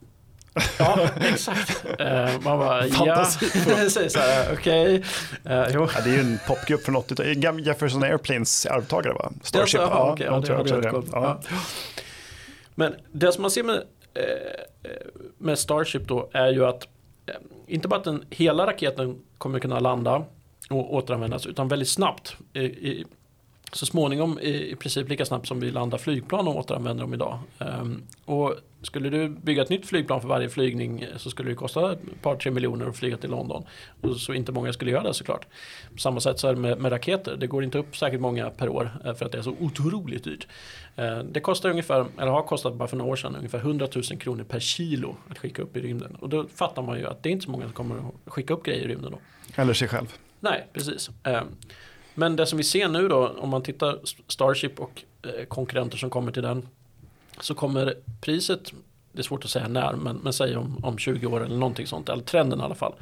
Ja, 0.79 1.09
exakt. 1.21 1.85
Uh, 1.85 2.41
man 2.43 2.59
bara, 2.59 2.87
ja, 2.87 3.25
okej. 4.53 4.53
Okay. 4.53 4.95
Uh, 4.95 5.73
ja, 5.73 5.89
det 6.03 6.09
är 6.09 6.13
ju 6.13 6.19
en 6.19 6.39
popgrupp 6.47 6.81
från 6.81 6.95
80-talet. 6.95 7.65
Jefferson 7.65 8.03
Airplanes 8.03 8.65
arvtagare 8.65 9.13
va? 9.13 9.31
Starship. 9.43 9.81
Ja, 9.81 9.87
ja, 9.89 10.13
okay, 10.13 10.25
ja, 10.25 10.41
tror 10.41 10.85
jag 10.85 10.95
också 10.95 11.09
Ja. 11.13 11.41
Men 12.75 12.95
det 13.11 13.31
som 13.31 13.41
man 13.41 13.51
ser 13.51 13.63
med, 13.63 13.75
eh, 14.13 14.23
med 15.37 15.59
Starship 15.59 16.07
då 16.07 16.29
är 16.33 16.47
ju 16.47 16.65
att 16.65 16.87
inte 17.67 17.87
bara 17.87 17.99
att 17.99 18.03
den, 18.03 18.25
hela 18.29 18.67
raketen 18.67 19.21
kommer 19.37 19.59
kunna 19.59 19.79
landa 19.79 20.25
och 20.69 20.93
återanvändas 20.93 21.45
utan 21.45 21.67
väldigt 21.67 21.89
snabbt. 21.89 22.35
I, 22.53 22.59
i, 22.59 23.05
så 23.71 23.85
småningom 23.85 24.39
i, 24.39 24.71
i 24.71 24.75
princip 24.75 25.09
lika 25.09 25.25
snabbt 25.25 25.47
som 25.47 25.59
vi 25.59 25.71
landar 25.71 25.97
flygplan 25.97 26.47
och 26.47 26.55
återanvänder 26.55 27.03
dem 27.03 27.13
idag. 27.13 27.39
Um, 27.57 28.03
och 28.25 28.55
skulle 28.81 29.09
du 29.09 29.29
bygga 29.29 29.61
ett 29.61 29.69
nytt 29.69 29.85
flygplan 29.85 30.21
för 30.21 30.27
varje 30.27 30.49
flygning 30.49 31.05
så 31.17 31.29
skulle 31.29 31.49
det 31.49 31.55
kosta 31.55 31.91
ett 31.91 32.21
par 32.21 32.35
tre 32.35 32.51
miljoner 32.51 32.85
att 32.85 32.97
flyga 32.97 33.17
till 33.17 33.29
London. 33.29 33.63
Och 34.01 34.17
så 34.17 34.33
inte 34.33 34.51
många 34.51 34.73
skulle 34.73 34.91
göra 34.91 35.03
det 35.03 35.13
såklart. 35.13 35.47
På 35.91 35.97
samma 35.97 36.19
sätt 36.19 36.39
så 36.39 36.47
är 36.47 36.53
det 36.53 36.59
med, 36.59 36.79
med 36.79 36.91
raketer. 36.91 37.37
Det 37.37 37.47
går 37.47 37.63
inte 37.63 37.77
upp 37.77 37.97
särskilt 37.97 38.21
många 38.21 38.49
per 38.49 38.69
år 38.69 38.91
eh, 39.05 39.13
för 39.13 39.25
att 39.25 39.31
det 39.31 39.37
är 39.37 39.41
så 39.41 39.55
otroligt 39.59 40.23
dyrt. 40.23 40.47
Uh, 40.99 41.19
det 41.19 41.39
kostar 41.39 41.69
ungefär, 41.69 42.05
eller 42.17 42.31
har 42.31 42.43
kostat 42.43 42.75
bara 42.75 42.87
för 42.87 42.97
några 42.97 43.11
år 43.11 43.15
sedan, 43.15 43.35
ungefär 43.35 43.59
100 43.59 43.87
000 43.95 44.03
kronor 44.03 44.43
per 44.43 44.59
kilo 44.59 45.15
att 45.29 45.37
skicka 45.37 45.61
upp 45.61 45.77
i 45.77 45.81
rymden. 45.81 46.17
Och 46.19 46.29
då 46.29 46.47
fattar 46.55 46.81
man 46.81 46.97
ju 46.97 47.07
att 47.07 47.23
det 47.23 47.29
är 47.29 47.31
inte 47.31 47.45
så 47.45 47.51
många 47.51 47.63
som 47.63 47.73
kommer 47.73 47.95
att 47.95 48.33
skicka 48.33 48.53
upp 48.53 48.63
grejer 48.63 48.81
i 48.81 48.87
rymden 48.87 49.11
då. 49.11 49.19
Eller 49.61 49.73
sig 49.73 49.87
själv. 49.87 50.13
Nej, 50.39 50.67
precis. 50.73 51.09
Um, 51.23 51.47
men 52.15 52.35
det 52.35 52.45
som 52.45 52.57
vi 52.57 52.63
ser 52.63 52.87
nu 52.87 53.07
då, 53.07 53.27
om 53.27 53.49
man 53.49 53.63
tittar 53.63 53.99
Starship 54.27 54.79
och 54.79 55.03
eh, 55.21 55.45
konkurrenter 55.45 55.97
som 55.97 56.09
kommer 56.09 56.31
till 56.31 56.43
den. 56.43 56.67
Så 57.39 57.55
kommer 57.55 57.95
priset, 58.21 58.73
det 59.11 59.19
är 59.19 59.23
svårt 59.23 59.43
att 59.43 59.49
säga 59.49 59.67
när, 59.67 59.93
men, 59.93 60.15
men 60.15 60.33
säg 60.33 60.55
om, 60.55 60.85
om 60.85 60.97
20 60.97 61.27
år 61.27 61.45
eller 61.45 61.57
någonting 61.57 61.87
sånt, 61.87 62.09
eller 62.09 62.23
trenden 62.23 62.59
i 62.59 62.63
alla 62.63 62.75
fall. 62.75 62.93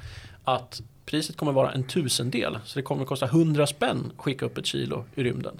Att 0.43 0.81
priset 1.05 1.37
kommer 1.37 1.51
vara 1.51 1.71
en 1.71 1.83
tusendel, 1.83 2.59
så 2.65 2.79
det 2.79 2.83
kommer 2.83 3.05
kosta 3.05 3.25
100 3.25 3.67
spänn 3.67 4.11
att 4.17 4.23
skicka 4.23 4.45
upp 4.45 4.57
ett 4.57 4.65
kilo 4.65 5.05
i 5.15 5.23
rymden 5.23 5.59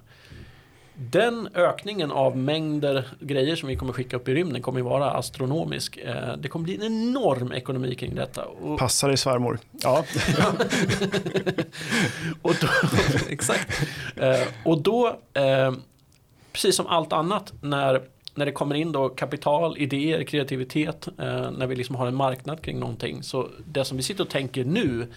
den 0.99 1.49
ökningen 1.53 2.11
av 2.11 2.37
mängder 2.37 3.07
grejer 3.19 3.55
som 3.55 3.69
vi 3.69 3.75
kommer 3.75 3.93
skicka 3.93 4.15
upp 4.15 4.27
i 4.27 4.33
rymden 4.33 4.61
kommer 4.61 4.79
ju 4.79 4.85
vara 4.85 5.11
astronomisk. 5.11 5.97
Eh, 5.97 6.37
det 6.37 6.47
kommer 6.47 6.63
bli 6.63 6.75
en 6.75 6.83
enorm 6.83 7.51
ekonomi 7.51 7.95
kring 7.95 8.15
detta. 8.15 8.45
Och... 8.45 8.79
Passa 8.79 9.07
dig 9.07 9.17
svärmor. 9.17 9.59
Ja. 9.71 9.97
och 12.41 12.55
då, 12.61 12.67
exakt. 13.29 13.87
Eh, 14.15 14.41
och 14.65 14.81
då, 14.81 15.19
eh, 15.33 15.73
precis 16.51 16.75
som 16.75 16.87
allt 16.87 17.13
annat, 17.13 17.53
när, 17.61 18.01
när 18.35 18.45
det 18.45 18.51
kommer 18.51 18.75
in 18.75 18.91
då 18.91 19.09
kapital, 19.09 19.77
idéer, 19.77 20.23
kreativitet, 20.23 21.07
när 21.17 21.67
vi 21.67 21.75
liksom 21.75 21.95
har 21.95 22.07
en 22.07 22.15
marknad 22.15 22.61
kring 22.61 22.79
någonting. 22.79 23.23
Så 23.23 23.49
det 23.65 23.85
som 23.85 23.97
vi 23.97 24.03
sitter 24.03 24.23
och 24.23 24.29
tänker 24.29 24.65
nu 24.65 25.07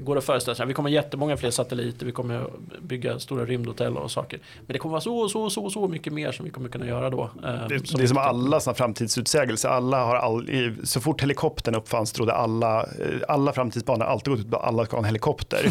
går 0.00 0.18
att 0.18 0.24
föreställa 0.24 0.54
sig. 0.54 0.66
Vi 0.66 0.74
kommer 0.74 0.90
jättemånga 0.90 1.36
fler 1.36 1.50
satelliter, 1.50 2.06
vi 2.06 2.12
kommer 2.12 2.46
bygga 2.82 3.18
stora 3.18 3.44
rymdhotell 3.44 3.96
och 3.96 4.10
saker. 4.10 4.40
Men 4.66 4.72
det 4.72 4.78
kommer 4.78 4.90
vara 4.90 5.00
så, 5.00 5.28
så, 5.28 5.50
så, 5.50 5.70
så 5.70 5.88
mycket 5.88 6.12
mer 6.12 6.32
som 6.32 6.44
vi 6.44 6.50
kommer 6.50 6.68
kunna 6.68 6.86
göra 6.86 7.10
då. 7.10 7.30
Eh, 7.44 7.68
det, 7.68 7.88
som 7.88 7.98
det 7.98 8.04
är 8.04 8.06
som 8.06 8.18
alla 8.18 8.60
sådana 8.60 8.76
framtidsutsägelser. 8.76 9.68
Alla 9.68 10.04
har 10.04 10.16
all, 10.16 10.48
så 10.84 11.00
fort 11.00 11.22
helikoptern 11.22 11.74
uppfanns 11.74 12.12
trodde 12.12 12.32
alla, 12.32 12.80
eh, 12.82 12.86
alla 13.28 13.52
framtidsbanor 13.52 14.04
alltid 14.04 14.30
gått 14.32 14.40
ut 14.40 14.50
på 14.50 14.56
att 14.56 14.64
alla 14.64 14.84
ska 14.84 14.96
ha 14.96 14.98
en 14.98 15.04
helikopter. 15.04 15.70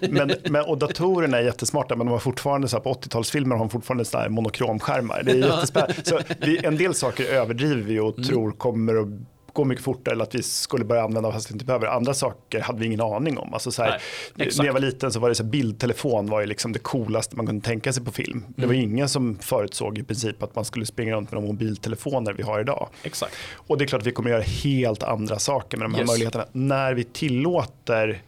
men, 0.10 0.32
men, 0.50 0.64
och 0.64 0.78
datorerna 0.78 1.38
är 1.38 1.42
jättesmarta 1.42 1.96
men 1.96 2.06
de 2.06 2.12
har 2.12 2.18
fortfarande 2.18 2.68
så 2.68 2.76
här, 2.76 2.82
på 2.82 2.92
80-talsfilmer 2.92 3.50
har 3.50 3.58
de 3.58 3.70
fortfarande 3.70 4.04
så 4.04 4.18
här 4.18 4.28
monokromskärmar. 4.28 5.22
Det 5.24 5.30
är 5.30 5.36
jättespännande. 5.36 5.94
så 6.04 6.20
vi, 6.38 6.66
en 6.66 6.76
del 6.76 6.94
saker 6.94 7.24
överdriver 7.24 7.82
vi 7.82 8.00
och 8.00 8.18
mm. 8.18 8.28
tror 8.28 8.52
kommer 8.52 8.96
att 8.96 9.08
gå 9.52 9.64
mycket 9.64 9.84
fortare 9.84 10.12
eller 10.12 10.24
att 10.24 10.34
vi 10.34 10.42
skulle 10.42 10.84
börja 10.84 11.02
använda 11.02 11.32
fast 11.32 11.50
vi 11.50 11.52
inte 11.52 11.64
behöver. 11.64 11.86
Andra 11.86 12.14
saker 12.14 12.60
hade 12.60 12.78
vi 12.78 12.86
ingen 12.86 13.00
aning 13.00 13.38
om. 13.38 13.54
Alltså 13.54 13.70
så 13.70 13.82
här, 13.82 14.02
Nej, 14.34 14.50
när 14.58 14.64
jag 14.64 14.72
var 14.72 14.80
liten 14.80 15.12
så 15.12 15.20
var 15.20 15.28
det 15.28 15.34
så 15.34 15.42
här, 15.42 15.50
bildtelefon 15.50 16.26
var 16.26 16.40
ju 16.40 16.46
liksom 16.46 16.72
det 16.72 16.78
coolaste 16.78 17.36
man 17.36 17.46
kunde 17.46 17.64
tänka 17.64 17.92
sig 17.92 18.04
på 18.04 18.12
film. 18.12 18.38
Mm. 18.38 18.52
Det 18.56 18.66
var 18.66 18.74
mm. 18.74 18.90
ingen 18.90 19.08
som 19.08 19.38
förutsåg 19.38 19.98
i 19.98 20.02
princip 20.02 20.42
att 20.42 20.54
man 20.54 20.64
skulle 20.64 20.86
springa 20.86 21.14
runt 21.14 21.32
med 21.32 21.42
de 21.42 21.46
mobiltelefoner 21.46 22.32
vi 22.32 22.42
har 22.42 22.60
idag. 22.60 22.88
Exakt. 23.02 23.34
Och 23.54 23.78
det 23.78 23.84
är 23.84 23.86
klart 23.86 24.00
att 24.00 24.06
vi 24.06 24.12
kommer 24.12 24.30
göra 24.30 24.42
helt 24.42 25.02
andra 25.02 25.38
saker 25.38 25.76
med 25.76 25.84
de 25.84 25.94
här 25.94 26.00
yes. 26.00 26.10
möjligheterna. 26.10 26.46
När 26.52 26.94
vi 26.94 27.04
tillåter 27.04 28.22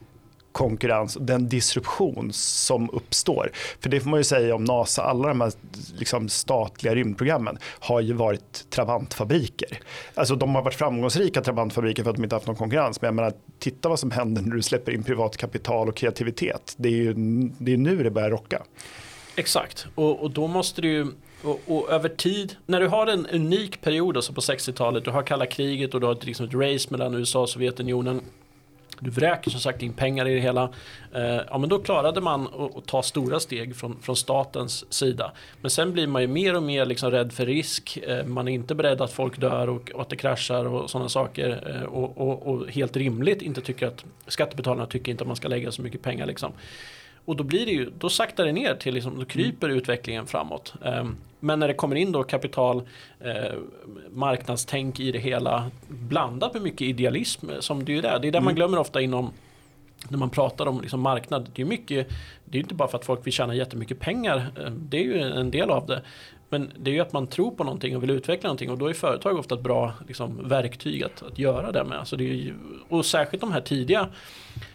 konkurrens, 0.52 1.16
den 1.20 1.48
disruption 1.48 2.32
som 2.32 2.90
uppstår. 2.90 3.50
För 3.80 3.90
det 3.90 4.00
får 4.00 4.10
man 4.10 4.20
ju 4.20 4.24
säga 4.24 4.54
om 4.54 4.64
NASA, 4.64 5.02
alla 5.02 5.28
de 5.28 5.40
här 5.40 5.52
liksom, 5.94 6.28
statliga 6.28 6.94
rymdprogrammen 6.94 7.58
har 7.80 8.00
ju 8.00 8.12
varit 8.12 8.70
Trabantfabriker. 8.70 9.78
Alltså 10.14 10.34
de 10.34 10.54
har 10.54 10.62
varit 10.62 10.74
framgångsrika 10.74 11.42
Trabantfabriker 11.42 12.02
för 12.02 12.10
att 12.10 12.16
de 12.16 12.24
inte 12.24 12.36
haft 12.36 12.46
någon 12.46 12.56
konkurrens. 12.56 13.00
Men 13.00 13.08
jag 13.08 13.14
menar, 13.14 13.32
titta 13.58 13.88
vad 13.88 13.98
som 13.98 14.10
händer 14.10 14.42
när 14.42 14.56
du 14.56 14.62
släpper 14.62 14.92
in 14.92 15.02
privat 15.02 15.36
kapital 15.36 15.88
och 15.88 15.96
kreativitet. 15.96 16.74
Det 16.76 16.88
är 16.88 16.92
ju 16.92 17.12
det 17.58 17.72
är 17.72 17.76
nu 17.76 18.02
det 18.02 18.10
börjar 18.10 18.30
rocka. 18.30 18.62
Exakt, 19.36 19.86
och, 19.94 20.22
och 20.22 20.30
då 20.30 20.46
måste 20.46 20.80
du 20.80 20.88
ju 20.88 21.06
och, 21.42 21.60
och, 21.66 21.90
över 21.90 22.08
tid, 22.08 22.56
när 22.66 22.80
du 22.80 22.88
har 22.88 23.06
en 23.06 23.26
unik 23.26 23.80
period, 23.80 24.16
alltså 24.16 24.32
på 24.32 24.40
60-talet, 24.40 25.04
du 25.04 25.10
har 25.10 25.22
kalla 25.22 25.46
kriget 25.46 25.94
och 25.94 26.00
du 26.00 26.06
har 26.06 26.18
liksom 26.20 26.46
ett 26.46 26.54
race 26.54 26.88
mellan 26.90 27.14
USA 27.14 27.40
och 27.40 27.48
Sovjetunionen 27.48 28.20
du 29.02 29.10
vräker 29.10 29.50
som 29.50 29.60
sagt 29.60 29.82
in 29.82 29.92
pengar 29.92 30.28
i 30.28 30.34
det 30.34 30.40
hela. 30.40 30.70
Eh, 31.14 31.40
ja, 31.50 31.58
men 31.58 31.68
då 31.68 31.78
klarade 31.78 32.20
man 32.20 32.48
att 32.76 32.86
ta 32.86 33.02
stora 33.02 33.40
steg 33.40 33.76
från, 33.76 33.96
från 34.02 34.16
statens 34.16 34.92
sida. 34.92 35.32
Men 35.60 35.70
sen 35.70 35.92
blir 35.92 36.06
man 36.06 36.22
ju 36.22 36.28
mer 36.28 36.56
och 36.56 36.62
mer 36.62 36.86
liksom 36.86 37.10
rädd 37.10 37.32
för 37.32 37.46
risk. 37.46 37.98
Eh, 38.06 38.24
man 38.24 38.48
är 38.48 38.52
inte 38.52 38.74
beredd 38.74 39.00
att 39.00 39.12
folk 39.12 39.40
dör 39.40 39.68
och, 39.68 39.90
och 39.90 40.02
att 40.02 40.08
det 40.08 40.16
kraschar 40.16 40.64
och 40.64 40.90
sådana 40.90 41.08
saker. 41.08 41.74
Eh, 41.74 41.82
och, 41.82 42.18
och, 42.18 42.46
och, 42.46 42.68
helt 42.68 42.96
rimligt 42.96 43.42
inte 43.42 43.60
tycker 43.60 43.86
att 43.86 44.04
skattebetalarna 44.26 44.86
tycker 44.86 45.12
inte 45.12 45.24
att 45.24 45.28
man 45.28 45.36
ska 45.36 45.48
lägga 45.48 45.72
så 45.72 45.82
mycket 45.82 46.02
pengar. 46.02 46.26
Liksom. 46.26 46.52
Och 47.24 47.36
då 47.36 47.44
blir 47.44 47.66
det 47.66 47.72
ju, 47.72 47.90
då 47.98 48.08
saktar 48.08 48.44
det 48.44 48.52
ner 48.52 48.74
till, 48.74 48.94
liksom, 48.94 49.18
då 49.18 49.24
kryper 49.24 49.66
mm. 49.66 49.78
utvecklingen 49.78 50.26
framåt. 50.26 50.74
Um, 50.80 51.16
men 51.40 51.58
när 51.58 51.68
det 51.68 51.74
kommer 51.74 51.96
in 51.96 52.12
då 52.12 52.22
kapital, 52.22 52.82
eh, 53.20 53.52
marknadstänk 54.10 55.00
i 55.00 55.12
det 55.12 55.18
hela, 55.18 55.70
blandat 55.88 56.54
med 56.54 56.62
mycket 56.62 56.80
idealism 56.80 57.50
som 57.60 57.84
det 57.84 57.98
är 57.98 58.02
där. 58.02 58.18
Det 58.18 58.28
är 58.28 58.32
där 58.32 58.38
mm. 58.38 58.44
man 58.44 58.54
glömmer 58.54 58.78
ofta 58.78 59.00
inom 59.00 59.30
när 60.08 60.18
man 60.18 60.30
pratar 60.30 60.66
om 60.66 60.80
liksom 60.80 61.00
marknad, 61.00 61.50
det 61.54 61.62
är 61.62 61.66
mycket, 61.66 62.08
det 62.44 62.58
är 62.58 62.62
inte 62.62 62.74
bara 62.74 62.88
för 62.88 62.98
att 62.98 63.04
folk 63.04 63.26
vill 63.26 63.32
tjäna 63.32 63.54
jättemycket 63.54 64.00
pengar, 64.00 64.50
ehm, 64.66 64.86
det 64.88 64.96
är 64.96 65.02
ju 65.02 65.20
en 65.20 65.50
del 65.50 65.70
av 65.70 65.86
det. 65.86 66.02
Men 66.48 66.70
det 66.78 66.90
är 66.90 66.94
ju 66.94 67.00
att 67.00 67.12
man 67.12 67.26
tror 67.26 67.50
på 67.50 67.64
någonting 67.64 67.96
och 67.96 68.02
vill 68.02 68.10
utveckla 68.10 68.46
någonting 68.46 68.70
och 68.70 68.78
då 68.78 68.86
är 68.86 68.92
företag 68.92 69.38
ofta 69.38 69.54
ett 69.54 69.60
bra 69.60 69.92
liksom, 70.08 70.48
verktyg 70.48 71.04
att, 71.04 71.22
att 71.22 71.38
göra 71.38 71.72
det 71.72 71.84
med. 71.84 71.98
Alltså 71.98 72.16
det 72.16 72.24
är 72.24 72.34
ju, 72.34 72.54
och 72.88 73.06
särskilt 73.06 73.40
de 73.40 73.52
här 73.52 73.60
tidiga 73.60 74.08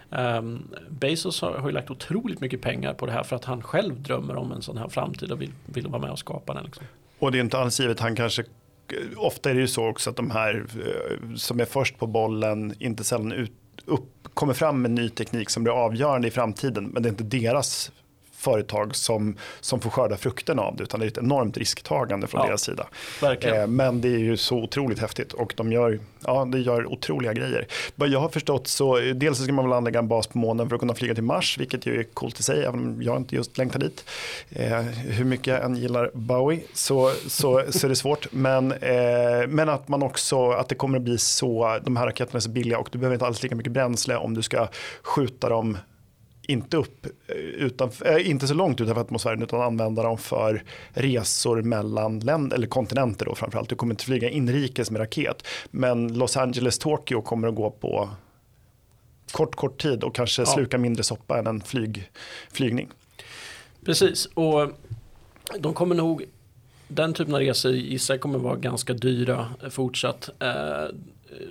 Um, 0.10 0.68
Bezos 0.90 1.42
har, 1.42 1.54
har 1.54 1.68
ju 1.68 1.74
lagt 1.74 1.92
otroligt 1.92 2.42
mycket 2.42 2.62
pengar 2.62 2.94
på 2.94 3.06
det 3.06 3.12
här 3.12 3.24
för 3.24 3.36
att 3.36 3.46
han 3.46 3.64
själv 3.64 4.02
drömmer 4.02 4.36
om 4.36 4.52
en 4.52 4.62
sån 4.62 4.78
här 4.78 4.90
framtid 4.90 5.32
och 5.32 5.42
vill, 5.42 5.52
vill 5.66 5.88
vara 5.88 6.02
med 6.02 6.12
och 6.12 6.20
skapa 6.20 6.54
den. 6.54 6.64
Liksom. 6.64 6.86
Och 7.20 7.32
det 7.32 7.38
är 7.38 7.42
inte 7.42 7.58
alls 7.58 7.80
givet, 7.80 8.00
han 8.00 8.16
kanske 8.16 8.44
ofta 9.16 9.50
är 9.50 9.54
det 9.54 9.62
ju 9.62 9.68
så 9.68 9.88
också 9.88 10.10
att 10.10 10.16
de 10.16 10.32
här 10.32 10.66
eh, 10.86 11.36
som 11.36 11.60
är 11.60 11.66
först 11.66 11.98
på 11.98 12.08
bollen 12.08 12.74
inte 12.80 13.04
sällan 13.04 13.32
ut, 13.32 13.52
upp, 13.86 14.28
kommer 14.34 14.54
fram 14.54 14.82
med 14.82 14.92
ny 14.92 15.10
teknik 15.10 15.50
som 15.50 15.64
blir 15.64 15.74
avgörande 15.74 16.28
i 16.28 16.32
framtiden. 16.32 16.86
Men 16.86 17.04
det 17.04 17.10
är 17.10 17.12
inte 17.12 17.24
deras 17.24 17.92
företag 18.48 18.96
som, 18.96 19.38
som 19.60 19.80
får 19.80 19.90
skörda 19.90 20.18
frukten 20.18 20.60
av 20.60 20.76
det 20.76 20.84
utan 20.84 21.00
det 21.00 21.06
är 21.06 21.08
ett 21.08 21.18
enormt 21.18 21.58
risktagande 21.58 22.28
från 22.28 22.42
ja, 22.42 22.48
deras 22.48 22.62
sida. 22.62 22.88
Eh, 23.42 23.68
men 23.68 24.02
det 24.02 24.08
är 24.08 24.20
ju 24.20 24.38
så 24.38 24.58
otroligt 24.58 25.00
häftigt 25.00 25.34
och 25.34 25.54
de 25.58 25.72
gör, 25.72 26.00
ja, 26.26 26.46
det 26.46 26.60
gör 26.60 26.86
otroliga 26.86 27.34
grejer. 27.34 27.68
Vad 27.96 28.10
jag 28.10 28.20
har 28.20 28.30
förstått 28.30 28.68
så 28.68 28.98
dels 28.98 29.38
så 29.38 29.44
ska 29.44 29.54
man 29.54 29.66
väl 29.66 29.74
anlägga 29.74 30.00
en 30.00 30.08
bas 30.08 30.28
på 30.28 30.38
månen 30.38 30.70
för 30.70 30.76
att 30.76 30.80
kunna 30.80 30.94
flyga 30.94 31.14
till 31.14 31.24
Mars 31.24 31.58
vilket 31.58 31.86
ju 31.86 32.00
är 32.00 32.04
coolt 32.04 32.40
i 32.40 32.44
sig 32.44 32.64
även 32.64 32.80
om 32.80 33.02
jag 33.02 33.18
inte 33.18 33.36
just 33.36 33.58
längtar 33.58 33.80
dit. 33.80 34.06
Eh, 34.50 34.82
hur 34.82 35.26
mycket 35.26 35.48
jag 35.48 35.64
än 35.64 35.76
gillar 35.76 36.12
Bowie 36.14 36.62
så, 36.74 37.12
så, 37.28 37.64
så 37.70 37.88
är 37.88 37.90
det 37.90 37.96
svårt 37.96 38.28
men, 38.32 38.72
eh, 38.72 39.48
men 39.48 39.70
att 39.70 39.88
man 39.88 40.04
också 40.04 40.52
att 40.52 40.70
det 40.70 40.76
kommer 40.76 40.98
att 40.98 41.04
bli 41.04 41.18
så, 41.18 41.80
de 41.84 41.96
här 41.98 42.06
raketerna 42.06 42.38
är 42.38 42.42
så 42.42 42.50
billiga 42.50 42.80
och 42.80 42.90
du 42.92 42.98
behöver 42.98 43.16
inte 43.16 43.26
alls 43.26 43.44
lika 43.44 43.56
mycket 43.56 43.72
bränsle 43.72 44.16
om 44.16 44.34
du 44.34 44.42
ska 44.42 44.68
skjuta 45.02 45.50
dem 45.50 45.78
inte, 46.48 46.78
upp, 46.78 47.06
eh, 47.28 47.36
utan, 47.36 47.92
äh, 48.06 48.30
inte 48.30 48.48
så 48.48 48.54
långt 48.54 48.82
utanför 48.82 49.02
atmosfären 49.02 49.44
utan 49.44 49.62
använda 49.62 50.04
dem 50.04 50.18
för 50.18 50.64
resor 50.90 51.62
mellan 51.62 52.20
länder, 52.20 52.56
eller 52.58 52.68
kontinenter 52.68 53.26
då 53.26 53.36
framförallt. 53.36 53.70
Du 53.70 53.76
kommer 53.76 53.94
inte 53.94 54.06
flyga 54.06 54.30
inrikes 54.30 54.92
med 54.92 55.02
raket. 55.02 55.48
Men 55.72 56.14
Los 56.14 56.38
Angeles, 56.38 56.80
Tokyo 56.80 57.22
kommer 57.22 57.48
att 57.48 57.56
gå 57.56 57.72
på 57.72 58.10
kort, 59.32 59.56
kort 59.56 59.82
tid 59.82 60.04
och 60.04 60.16
kanske 60.16 60.42
ja. 60.42 60.46
sluka 60.46 60.78
mindre 60.78 61.04
soppa 61.04 61.40
än 61.40 61.48
en 61.48 61.62
flyg, 61.62 62.12
flygning. 62.52 62.90
Precis, 63.86 64.26
och 64.26 64.72
de 65.60 65.74
kommer 65.74 65.96
nog 65.96 66.26
den 66.88 67.14
typen 67.14 67.34
av 67.34 67.40
resor 67.40 67.74
i 67.74 68.00
sig 68.00 68.20
kommer 68.20 68.40
vara 68.40 68.56
ganska 68.56 68.94
dyra 68.94 69.48
fortsatt. 69.70 70.30
Eh, 70.40 70.86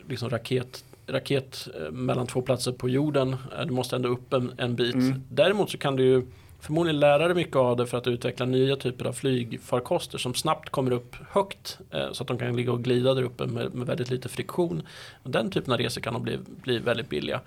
liksom 0.08 0.30
raket 0.30 0.84
raket 1.06 1.68
eh, 1.80 1.90
mellan 1.90 2.26
två 2.26 2.42
platser 2.42 2.72
på 2.72 2.88
jorden. 2.88 3.36
Eh, 3.58 3.66
du 3.66 3.72
måste 3.72 3.96
ändå 3.96 4.08
upp 4.08 4.32
en, 4.32 4.52
en 4.58 4.76
bit. 4.76 4.94
Mm. 4.94 5.22
Däremot 5.30 5.70
så 5.70 5.78
kan 5.78 5.96
du 5.96 6.04
ju 6.04 6.22
förmodligen 6.60 7.00
lära 7.00 7.28
dig 7.28 7.34
mycket 7.34 7.56
av 7.56 7.76
det 7.76 7.86
för 7.86 7.98
att 7.98 8.06
utveckla 8.06 8.46
nya 8.46 8.76
typer 8.76 9.04
av 9.04 9.12
flygfarkoster 9.12 10.18
som 10.18 10.34
snabbt 10.34 10.70
kommer 10.70 10.90
upp 10.90 11.16
högt 11.30 11.78
eh, 11.90 12.12
så 12.12 12.22
att 12.22 12.28
de 12.28 12.38
kan 12.38 12.56
ligga 12.56 12.72
och 12.72 12.84
glida 12.84 13.14
där 13.14 13.22
uppe 13.22 13.46
med, 13.46 13.74
med 13.74 13.86
väldigt 13.86 14.10
lite 14.10 14.28
friktion. 14.28 14.82
Och 15.22 15.30
den 15.30 15.50
typen 15.50 15.72
av 15.72 15.78
resor 15.78 16.00
kan 16.00 16.12
de 16.14 16.22
bli, 16.22 16.38
bli 16.62 16.78
väldigt 16.78 17.08
billiga. 17.08 17.40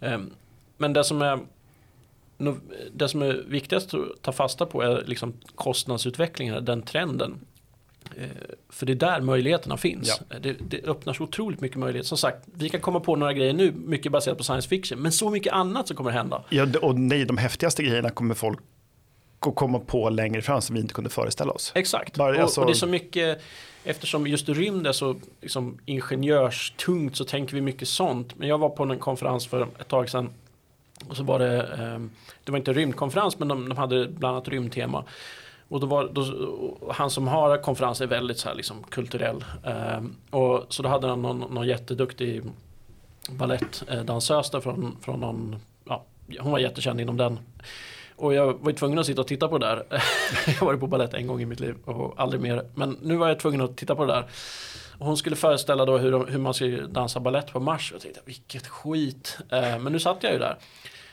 Eh, 0.00 0.20
men 0.76 0.92
det 0.92 1.04
som 1.04 1.22
är 1.22 1.38
det 2.92 3.08
som 3.08 3.22
är 3.22 3.32
viktigast 3.46 3.94
att 3.94 4.22
ta 4.22 4.32
fasta 4.32 4.66
på 4.66 4.82
är 4.82 5.04
liksom 5.06 5.32
kostnadsutvecklingen, 5.54 6.64
den 6.64 6.82
trenden. 6.82 7.40
Eh, 8.18 8.28
för 8.68 8.86
det 8.86 8.92
är 8.92 8.94
där 8.94 9.20
möjligheterna 9.20 9.76
finns. 9.76 10.20
Ja. 10.28 10.38
Det, 10.38 10.52
det, 10.52 10.84
öppnar 10.84 11.12
så 11.12 11.24
otroligt 11.24 11.60
mycket 11.60 11.78
möjligheter. 11.78 12.08
Som 12.08 12.18
sagt, 12.18 12.48
vi 12.54 12.68
kan 12.68 12.80
komma 12.80 13.00
på 13.00 13.16
några 13.16 13.32
grejer 13.32 13.52
nu, 13.52 13.72
mycket 13.72 14.12
baserat 14.12 14.38
på 14.38 14.44
science 14.44 14.68
fiction. 14.68 14.98
Men 14.98 15.12
så 15.12 15.30
mycket 15.30 15.52
annat 15.52 15.88
som 15.88 15.96
kommer 15.96 16.10
hända. 16.10 16.44
Ja, 16.48 16.66
och 16.82 16.98
nej, 16.98 17.24
de 17.24 17.36
häftigaste 17.36 17.82
grejerna 17.82 18.10
kommer 18.10 18.34
folk 18.34 18.58
att 19.40 19.54
komma 19.54 19.78
på 19.78 20.10
längre 20.10 20.42
fram 20.42 20.62
som 20.62 20.74
vi 20.74 20.80
inte 20.80 20.94
kunde 20.94 21.10
föreställa 21.10 21.52
oss. 21.52 21.72
Exakt, 21.74 22.16
Bara, 22.16 22.42
alltså... 22.42 22.60
och, 22.60 22.64
och, 22.64 22.70
det 22.70 22.76
är 22.76 22.78
så 22.78 22.86
mycket, 22.86 23.42
eftersom 23.84 24.26
just 24.26 24.48
rymd 24.48 24.86
är 24.86 24.92
så 24.92 25.16
liksom, 25.40 25.78
ingenjörstungt 25.84 27.16
så 27.16 27.24
tänker 27.24 27.54
vi 27.54 27.60
mycket 27.60 27.88
sånt. 27.88 28.38
Men 28.38 28.48
jag 28.48 28.58
var 28.58 28.68
på 28.68 28.82
en 28.82 28.98
konferens 28.98 29.46
för 29.46 29.62
ett 29.80 29.88
tag 29.88 30.10
sedan 30.10 30.30
och 31.08 31.16
så 31.16 31.22
var 31.22 31.38
det, 31.38 31.56
eh, 31.62 32.00
det 32.44 32.52
var 32.52 32.58
inte 32.58 32.72
rymdkonferens 32.72 33.38
men 33.38 33.48
de, 33.48 33.68
de 33.68 33.78
hade 33.78 34.08
bland 34.08 34.36
annat 34.36 34.48
rymdtema. 34.48 35.04
Och 35.74 35.80
då 35.80 35.86
var, 35.86 36.08
då, 36.12 36.24
han 36.92 37.10
som 37.10 37.28
har 37.28 37.62
konferens 37.62 38.00
är 38.00 38.06
väldigt 38.06 38.38
så 38.38 38.48
här 38.48 38.56
liksom 38.56 38.82
kulturell. 38.82 39.44
Eh, 39.64 40.02
och 40.30 40.66
så 40.68 40.82
då 40.82 40.88
hade 40.88 41.08
han 41.08 41.22
någon, 41.22 41.38
någon 41.38 41.66
jätteduktig 41.66 42.42
balettdansös 43.30 44.54
eh, 44.54 44.60
från, 44.60 44.96
från 45.02 45.20
någon, 45.20 45.56
ja, 45.84 46.04
hon 46.38 46.52
var 46.52 46.58
jättekänd 46.58 47.00
inom 47.00 47.16
den. 47.16 47.38
Och 48.16 48.34
jag 48.34 48.58
var 48.60 48.72
tvungen 48.72 48.98
att 48.98 49.06
sitta 49.06 49.20
och 49.20 49.26
titta 49.26 49.48
på 49.48 49.58
det 49.58 49.66
där. 49.66 49.86
jag 50.46 50.54
har 50.54 50.66
varit 50.66 50.80
på 50.80 50.86
balett 50.86 51.14
en 51.14 51.26
gång 51.26 51.40
i 51.40 51.46
mitt 51.46 51.60
liv 51.60 51.74
och 51.84 52.14
aldrig 52.16 52.42
mer. 52.42 52.64
Men 52.74 52.96
nu 53.02 53.16
var 53.16 53.28
jag 53.28 53.38
tvungen 53.38 53.60
att 53.60 53.76
titta 53.76 53.94
på 53.94 54.04
det 54.04 54.12
där. 54.12 54.24
Och 54.98 55.06
hon 55.06 55.16
skulle 55.16 55.36
föreställa 55.36 55.84
då 55.84 55.98
hur, 55.98 56.26
hur 56.26 56.38
man 56.38 56.54
ska 56.54 56.66
dansa 56.66 57.20
ballett 57.20 57.52
på 57.52 57.60
Mars. 57.60 57.90
Och 57.90 57.94
jag 57.94 58.02
tänkte 58.02 58.20
vilket 58.24 58.66
skit. 58.66 59.38
Eh, 59.48 59.78
men 59.78 59.92
nu 59.92 60.00
satt 60.00 60.22
jag 60.22 60.32
ju 60.32 60.38
där. 60.38 60.56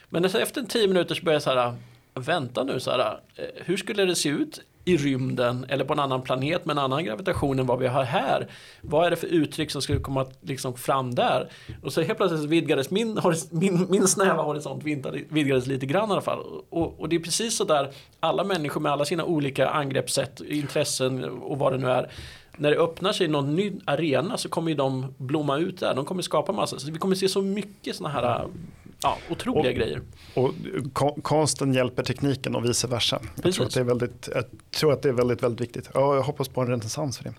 Men 0.10 0.26
efter 0.26 0.62
tio 0.62 0.88
minuter 0.88 1.16
så 1.16 1.24
började 1.24 1.36
jag 1.36 1.44
så 1.44 1.60
här 1.60 1.76
vänta 2.14 2.64
nu, 2.64 2.80
så 2.80 2.92
här, 2.92 3.20
eh, 3.36 3.46
hur 3.66 3.78
skulle 3.78 4.06
det 4.06 4.16
se 4.16 4.30
ut 4.30 4.62
i 4.86 4.98
rymden 4.98 5.66
eller 5.70 5.86
på 5.86 5.94
en 5.94 6.00
annan 6.00 6.22
planet 6.22 6.66
med 6.66 6.74
en 6.74 6.84
annan 6.84 7.06
gravitation 7.06 7.60
än 7.60 7.66
vad 7.66 7.80
vi 7.80 7.88
har 7.88 8.04
här. 8.04 8.48
Vad 8.82 9.06
är 9.06 9.10
det 9.10 9.16
för 9.16 9.28
uttryck 9.28 9.72
som 9.72 9.82
skulle 9.82 10.00
komma 10.00 10.26
liksom 10.42 10.74
fram 10.74 11.16
där? 11.16 11.50
Och 11.84 11.94
så 11.94 12.02
helt 12.02 12.18
plötsligt 12.18 12.50
vidgades 12.50 12.92
min, 12.92 13.20
min, 13.52 13.88
min 13.90 14.08
snäva 14.08 14.44
horisont 14.44 14.84
vidgades 15.30 15.68
lite 15.68 15.86
grann 15.86 16.10
i 16.10 16.12
alla 16.12 16.22
fall. 16.22 16.40
Och, 16.70 17.00
och 17.00 17.10
det 17.10 17.16
är 17.16 17.20
precis 17.20 17.56
så 17.56 17.64
där 17.64 17.92
alla 18.20 18.44
människor 18.44 18.82
med 18.82 18.92
alla 18.92 19.06
sina 19.06 19.26
olika 19.26 19.70
angreppssätt, 19.70 20.42
intressen 20.42 21.24
och 21.24 21.60
vad 21.60 21.74
det 21.74 21.78
nu 21.78 21.88
är. 21.88 22.12
När 22.58 22.72
det 22.72 22.78
öppnar 22.78 23.14
sig 23.14 23.28
någon 23.28 23.56
ny 23.56 23.74
arena 23.86 24.38
så 24.38 24.50
kommer 24.50 24.72
ju 24.72 24.78
de 24.78 25.14
blomma 25.18 25.58
ut 25.58 25.80
där. 25.80 25.96
De 25.96 26.06
kommer 26.06 26.22
skapa 26.22 26.52
massa. 26.52 26.80
Så 26.80 26.92
vi 26.92 27.00
kommer 27.00 27.16
se 27.16 27.30
så 27.30 27.42
mycket 27.42 27.96
sådana 27.96 28.14
här 28.14 28.48
Ja, 29.04 29.18
otroliga 29.30 29.70
och, 29.70 29.76
grejer. 29.76 30.02
Och 30.34 31.24
konsten 31.24 31.74
hjälper 31.74 32.04
tekniken 32.04 32.56
och 32.56 32.66
vice 32.66 32.88
versa. 32.88 33.22
Jag 33.44 33.54
tror, 33.54 33.66
att 33.66 33.74
det 33.74 33.80
är 33.80 33.84
väldigt, 33.84 34.30
jag 34.36 34.44
tror 34.72 34.94
att 34.94 35.02
det 35.02 35.10
är 35.10 35.14
väldigt, 35.14 35.44
väldigt 35.44 35.62
viktigt. 35.62 35.90
Ja, 35.94 36.16
jag 36.16 36.22
hoppas 36.22 36.48
på 36.48 36.62
en 36.62 36.68
renässans 36.68 37.18
för 37.18 37.24
det. 37.24 37.34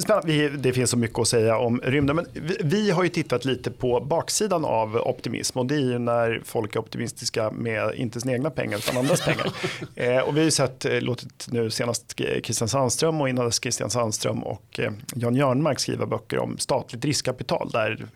Spännande. 0.00 0.48
Det 0.48 0.72
finns 0.72 0.90
så 0.90 0.96
mycket 0.96 1.18
att 1.18 1.28
säga 1.28 1.58
om 1.58 1.80
rymden. 1.80 2.16
Men 2.16 2.26
vi 2.60 2.90
har 2.90 3.02
ju 3.02 3.08
tittat 3.08 3.44
lite 3.44 3.70
på 3.70 4.00
baksidan 4.00 4.64
av 4.64 4.96
optimism 4.96 5.58
och 5.58 5.66
det 5.66 5.74
är 5.74 5.80
ju 5.80 5.98
när 5.98 6.42
folk 6.44 6.76
är 6.76 6.80
optimistiska 6.80 7.50
med 7.50 7.94
inte 7.94 8.20
sina 8.20 8.32
egna 8.32 8.50
pengar 8.50 8.78
utan 8.78 8.96
andras 8.96 9.24
pengar. 9.24 9.52
Eh, 9.94 10.18
och 10.18 10.36
vi 10.36 10.40
har 10.40 10.44
ju 10.44 10.50
sett, 10.50 10.84
eh, 10.84 11.00
låtit 11.00 11.46
nu 11.50 11.70
senast 11.70 12.20
Christian 12.44 12.68
Sandström 12.68 13.20
och 13.20 13.28
innan 13.28 13.44
dess 13.44 13.62
Christian 13.62 13.90
Sandström 13.90 14.42
och 14.42 14.80
eh, 14.80 14.92
Jan 15.14 15.34
Jörnmark 15.34 15.78
skriva 15.78 16.06
böcker 16.06 16.38
om 16.38 16.58
statligt 16.58 17.04
riskkapital 17.04 17.70
där 17.72 18.06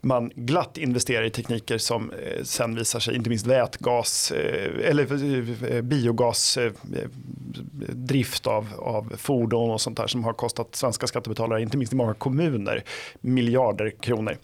man 0.00 0.30
glatt 0.34 0.78
investerar 0.78 1.24
i 1.24 1.30
tekniker 1.30 1.78
som 1.78 2.07
Eh, 2.12 2.42
sen 2.42 2.74
visar 2.74 3.00
sig, 3.00 3.16
inte 3.16 3.30
minst 3.30 3.46
vätgas 3.46 4.32
eh, 4.32 4.90
eller 4.90 5.72
eh, 5.72 5.82
biogasdrift 5.82 8.46
av, 8.46 8.66
av 8.78 9.12
fordon 9.16 9.70
och 9.70 9.80
sånt 9.80 9.96
där 9.96 10.06
som 10.06 10.24
har 10.24 10.32
kostat 10.32 10.74
svenska 10.74 11.06
skattebetalare, 11.06 11.62
inte 11.62 11.76
minst 11.76 11.92
i 11.92 11.96
många 11.96 12.14
kommuner, 12.14 12.82
miljarder 13.20 13.90
kronor. 13.90 14.36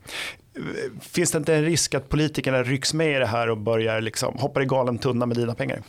Finns 1.00 1.30
det 1.30 1.38
inte 1.38 1.54
en 1.54 1.64
risk 1.64 1.94
att 1.94 2.08
politikerna 2.08 2.62
rycks 2.62 2.94
med 2.94 3.16
i 3.16 3.18
det 3.18 3.26
här 3.26 3.50
och 3.50 3.58
börjar 3.58 4.00
liksom, 4.00 4.38
hoppar 4.38 4.62
i 4.62 4.66
galen 4.66 4.98
tunna 4.98 5.26
med 5.26 5.36
dina 5.36 5.54
pengar? 5.54 5.82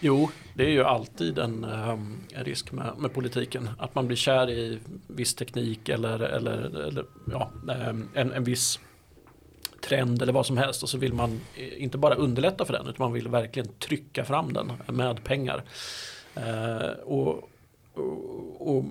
Jo, 0.00 0.30
det 0.54 0.64
är 0.64 0.70
ju 0.70 0.84
alltid 0.84 1.38
en, 1.38 1.64
en 1.64 2.44
risk 2.44 2.72
med, 2.72 2.92
med, 2.98 3.12
politiken. 3.12 3.70
Att 3.78 3.94
man 3.94 4.06
blir 4.06 4.16
kär 4.16 4.50
i 4.50 4.78
viss 5.06 5.34
teknik 5.34 5.88
eller, 5.88 6.20
eller, 6.20 6.86
eller 6.88 7.04
ja, 7.32 7.50
en, 8.14 8.32
en 8.32 8.44
viss 8.44 8.80
trend 9.80 10.22
eller 10.22 10.32
vad 10.32 10.46
som 10.46 10.56
helst 10.56 10.82
och 10.82 10.88
så 10.88 10.98
vill 10.98 11.12
man 11.12 11.40
eh, 11.56 11.82
inte 11.82 11.98
bara 11.98 12.14
underlätta 12.14 12.64
för 12.64 12.72
den 12.72 12.86
utan 12.86 13.04
man 13.04 13.12
vill 13.12 13.28
verkligen 13.28 13.68
trycka 13.78 14.24
fram 14.24 14.52
den 14.52 14.72
med 14.86 15.24
pengar. 15.24 15.62
Eh, 16.34 16.90
och, 17.04 17.50
och, 17.94 18.76
och 18.76 18.84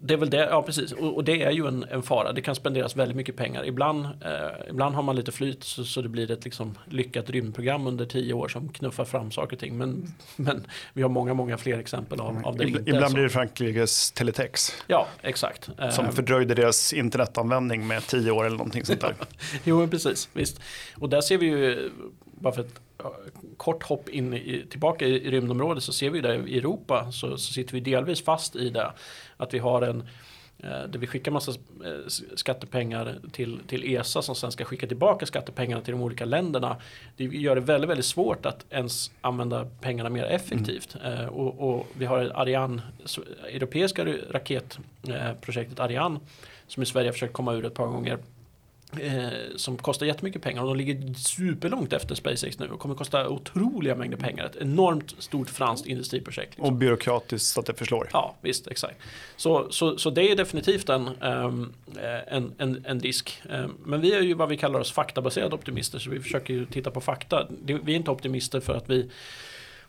det 0.00 0.14
är 0.14 0.18
väl 0.18 0.30
det, 0.30 0.48
ja 0.50 0.62
precis. 0.62 0.92
Och, 0.92 1.16
och, 1.16 1.24
det 1.24 1.42
är 1.42 1.50
ju 1.50 1.66
en, 1.66 1.84
en, 1.90 2.02
fara. 2.02 2.32
Det 2.32 2.42
kan 2.42 2.54
spenderas 2.54 2.96
väldigt 2.96 3.16
mycket 3.16 3.36
pengar. 3.36 3.66
Ibland, 3.66 4.04
eh, 4.04 4.70
ibland 4.70 4.94
har 4.94 5.02
man 5.02 5.16
lite 5.16 5.32
flyt 5.32 5.64
så, 5.64 5.84
så, 5.84 6.02
det 6.02 6.08
blir 6.08 6.30
ett 6.30 6.44
liksom 6.44 6.78
lyckat 6.84 7.30
rymdprogram 7.30 7.86
under 7.86 8.06
tio 8.06 8.34
år 8.34 8.48
som 8.48 8.68
knuffar 8.68 9.04
fram 9.04 9.30
saker 9.30 9.56
och 9.56 9.60
ting. 9.60 9.78
Men, 9.78 10.14
men 10.36 10.66
vi 10.92 11.02
har 11.02 11.08
många, 11.08 11.34
många 11.34 11.56
fler 11.56 11.78
exempel 11.78 12.20
av, 12.20 12.40
av 12.44 12.56
det 12.56 12.64
Ibland 12.64 12.78
inte. 12.78 12.90
Ibland 12.90 13.14
blir 13.14 13.22
det 13.22 13.30
Frankrikes 13.30 14.12
Teletex. 14.12 14.72
Ja, 14.86 15.06
exakt. 15.22 15.70
Som 15.90 16.04
eh, 16.04 16.10
fördröjde 16.10 16.54
deras 16.54 16.92
internetanvändning 16.92 17.86
med 17.86 18.06
tio 18.06 18.30
år 18.30 18.46
eller 18.46 18.56
någonting 18.56 18.84
sånt 18.84 19.00
där. 19.00 19.14
jo, 19.64 19.88
precis. 19.88 20.28
Visst. 20.32 20.60
Och 20.96 21.08
där 21.08 21.20
ser 21.20 21.38
vi 21.38 21.46
ju, 21.46 21.90
bara 22.24 22.52
för 22.52 22.60
ett 22.60 22.80
kort 23.56 23.82
hopp 23.82 24.08
in 24.08 24.34
i, 24.34 24.66
tillbaka 24.70 25.06
i, 25.06 25.26
i 25.26 25.30
rymdområdet 25.30 25.82
så 25.82 25.92
ser 25.92 26.10
vi 26.10 26.20
det 26.20 26.34
i 26.34 26.58
Europa 26.58 27.12
så, 27.12 27.36
så 27.36 27.52
sitter 27.52 27.74
vi 27.74 27.80
delvis 27.80 28.24
fast 28.24 28.56
i 28.56 28.70
det. 28.70 28.92
Att 29.38 29.54
vi 29.54 29.58
har 29.58 29.82
en 29.82 30.00
eh, 30.58 30.68
där 30.68 30.98
vi 30.98 31.06
skickar 31.06 31.32
massa 31.32 31.50
eh, 31.50 32.08
skattepengar 32.34 33.18
till, 33.32 33.60
till 33.66 33.96
ESA 33.96 34.22
som 34.22 34.34
sen 34.34 34.52
ska 34.52 34.64
skicka 34.64 34.86
tillbaka 34.86 35.26
skattepengarna 35.26 35.82
till 35.82 35.92
de 35.92 36.02
olika 36.02 36.24
länderna. 36.24 36.76
Det 37.16 37.24
gör 37.24 37.54
det 37.54 37.60
väldigt, 37.60 37.90
väldigt 37.90 38.06
svårt 38.06 38.46
att 38.46 38.66
ens 38.70 39.10
använda 39.20 39.66
pengarna 39.80 40.10
mer 40.10 40.24
effektivt. 40.24 40.96
Mm. 41.04 41.20
Eh, 41.20 41.26
och, 41.26 41.70
och, 41.70 41.86
vi 41.98 42.06
har 42.06 42.18
Ariane, 42.34 42.82
europeiska 43.52 44.04
raketprojektet 44.30 45.80
Ariane 45.80 46.20
som 46.66 46.82
i 46.82 46.86
Sverige 46.86 47.08
har 47.08 47.12
försökt 47.12 47.32
komma 47.32 47.54
ur 47.54 47.64
ett 47.64 47.74
par 47.74 47.86
gånger. 47.86 48.18
Eh, 48.92 49.28
som 49.56 49.76
kostar 49.76 50.06
jättemycket 50.06 50.42
pengar 50.42 50.62
och 50.62 50.68
de 50.68 50.76
ligger 50.76 51.14
superlångt 51.14 51.92
efter 51.92 52.14
SpaceX 52.14 52.58
nu 52.58 52.68
och 52.68 52.80
kommer 52.80 52.94
kosta 52.94 53.28
otroliga 53.28 53.94
mängder 53.94 54.16
pengar. 54.16 54.44
Ett 54.44 54.56
enormt 54.56 55.14
stort 55.18 55.50
franskt 55.50 55.86
industriprojekt. 55.86 56.50
Liksom. 56.50 56.64
Och 56.64 56.72
byråkratiskt 56.72 57.46
så 57.46 57.60
att 57.60 57.66
det 57.66 57.74
förslår. 57.74 58.08
Ja, 58.12 58.34
visst, 58.40 58.66
exakt. 58.66 58.96
Så, 59.36 59.66
så, 59.70 59.98
så 59.98 60.10
det 60.10 60.30
är 60.30 60.36
definitivt 60.36 60.88
en, 60.88 61.08
um, 61.22 61.72
en, 62.26 62.54
en, 62.58 62.84
en 62.86 63.00
risk. 63.00 63.42
Um, 63.50 63.76
men 63.84 64.00
vi 64.00 64.12
är 64.14 64.20
ju 64.20 64.34
vad 64.34 64.48
vi 64.48 64.56
kallar 64.56 64.80
oss 64.80 64.92
faktabaserade 64.92 65.54
optimister, 65.54 65.98
så 65.98 66.10
vi 66.10 66.20
försöker 66.20 66.54
ju 66.54 66.66
titta 66.66 66.90
på 66.90 67.00
fakta. 67.00 67.48
Vi 67.64 67.92
är 67.92 67.96
inte 67.96 68.10
optimister 68.10 68.60
för 68.60 68.74
att 68.74 68.90
vi 68.90 69.10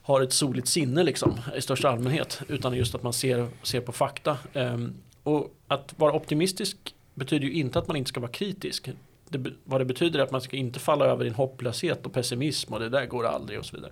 har 0.02 0.22
ett 0.22 0.34
soligt 0.34 0.68
sinne 0.68 1.04
liksom, 1.04 1.42
i 1.56 1.62
största 1.62 1.90
allmänhet, 1.90 2.42
utan 2.48 2.74
just 2.74 2.96
att 2.96 3.04
man 3.04 3.14
ser, 3.14 3.48
ser 3.64 3.82
på 3.82 3.92
fakta. 3.92 4.38
Um, 4.54 4.94
och 5.24 5.56
att 5.68 5.94
vara 5.98 6.14
optimistisk 6.14 6.78
betyder 7.20 7.48
ju 7.48 7.54
inte 7.54 7.80
att 7.80 7.88
man 7.88 7.98
inte 7.98 8.10
ska 8.10 8.20
vara 8.20 8.32
kritisk. 8.32 8.90
Det, 9.30 9.52
vad 9.64 9.82
det 9.82 9.86
betyder 9.86 10.20
är 10.20 10.24
att 10.24 10.32
man 10.32 10.42
ska 10.42 10.58
inte 10.58 10.80
falla 10.80 11.06
över 11.06 11.26
i 11.26 11.28
en 11.28 11.36
hopplöshet 11.36 12.06
och 12.06 12.14
pessimism 12.14 12.74
och 12.74 12.80
det 12.80 12.90
där 12.90 13.06
går 13.06 13.26
aldrig 13.28 13.60
och 13.60 13.66
så 13.66 13.76
vidare. 13.76 13.92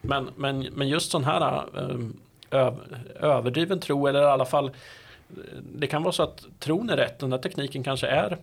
Men, 0.00 0.30
men, 0.36 0.60
men 0.72 0.88
just 0.88 1.10
sån 1.10 1.24
här 1.24 1.64
ö, 2.50 2.72
överdriven 3.20 3.80
tro 3.80 4.06
eller 4.06 4.22
i 4.22 4.24
alla 4.24 4.44
fall 4.44 4.70
det 5.74 5.86
kan 5.86 6.02
vara 6.02 6.12
så 6.12 6.22
att 6.22 6.46
tron 6.58 6.90
är 6.90 6.96
rätt, 6.96 7.18
den 7.18 7.30
där 7.30 7.38
tekniken 7.38 7.82
kanske 7.82 8.06
är 8.06 8.38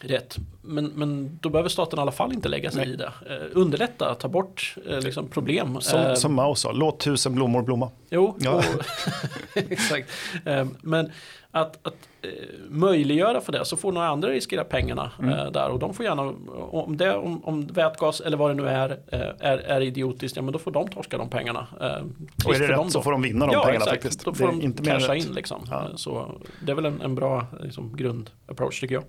rätt. 0.00 0.36
Men, 0.62 0.86
men 0.86 1.38
då 1.42 1.48
behöver 1.48 1.68
staten 1.68 1.98
i 1.98 2.02
alla 2.02 2.12
fall 2.12 2.32
inte 2.32 2.48
lägga 2.48 2.70
sig 2.70 2.84
Nej. 2.84 2.94
i 2.94 2.96
det. 2.96 3.12
Eh, 3.30 3.46
underlätta, 3.52 4.14
ta 4.14 4.28
bort 4.28 4.76
eh, 4.88 5.00
liksom, 5.00 5.28
problem. 5.28 5.80
Som, 5.80 6.00
eh, 6.00 6.14
som 6.14 6.34
Mao 6.34 6.54
sa, 6.54 6.72
låt 6.72 7.00
tusen 7.00 7.34
blommor 7.34 7.62
blomma. 7.62 7.90
Jo, 8.10 8.36
ja. 8.40 8.50
och, 8.50 8.64
exakt. 9.54 10.10
Eh, 10.44 10.66
men 10.82 11.12
att, 11.60 11.86
att 11.86 12.08
eh, 12.22 12.30
möjliggöra 12.68 13.40
för 13.40 13.52
det 13.52 13.64
så 13.64 13.76
får 13.76 13.92
några 13.92 14.08
andra 14.08 14.28
riskera 14.28 14.64
pengarna 14.64 15.12
mm. 15.18 15.30
eh, 15.30 15.50
där 15.50 15.68
och 15.68 15.78
de 15.78 15.94
får 15.94 16.04
gärna 16.04 16.22
om 16.70 16.96
det 16.96 17.14
om, 17.16 17.44
om 17.44 17.66
vätgas 17.66 18.20
eller 18.20 18.36
vad 18.36 18.50
det 18.50 18.54
nu 18.54 18.68
är 18.68 18.90
eh, 19.12 19.20
är, 19.20 19.58
är 19.58 19.80
idiotiskt 19.80 20.36
ja 20.36 20.42
men 20.42 20.52
då 20.52 20.58
får 20.58 20.70
de 20.70 20.88
torska 20.88 21.18
de 21.18 21.30
pengarna. 21.30 21.66
Eh, 21.80 22.46
och 22.46 22.54
är 22.54 22.58
det 22.58 22.68
rätt 22.68 22.92
så 22.92 23.02
får 23.02 23.12
de 23.12 23.22
vinna 23.22 23.46
de 23.46 23.52
ja, 23.52 23.64
pengarna 23.64 23.84
exakt. 23.84 24.02
faktiskt. 24.02 24.24
Då 24.24 24.34
får 24.34 24.46
de 24.46 24.62
inte 24.62 24.82
casha 24.82 25.14
in 25.14 25.32
liksom. 25.34 25.66
Ja. 25.70 25.88
Så 25.96 26.40
det 26.60 26.72
är 26.72 26.76
väl 26.76 26.84
en, 26.84 27.00
en 27.00 27.14
bra 27.14 27.46
liksom, 27.60 27.96
grundapproach 27.96 28.80
tycker 28.80 28.94
jag. 28.94 29.04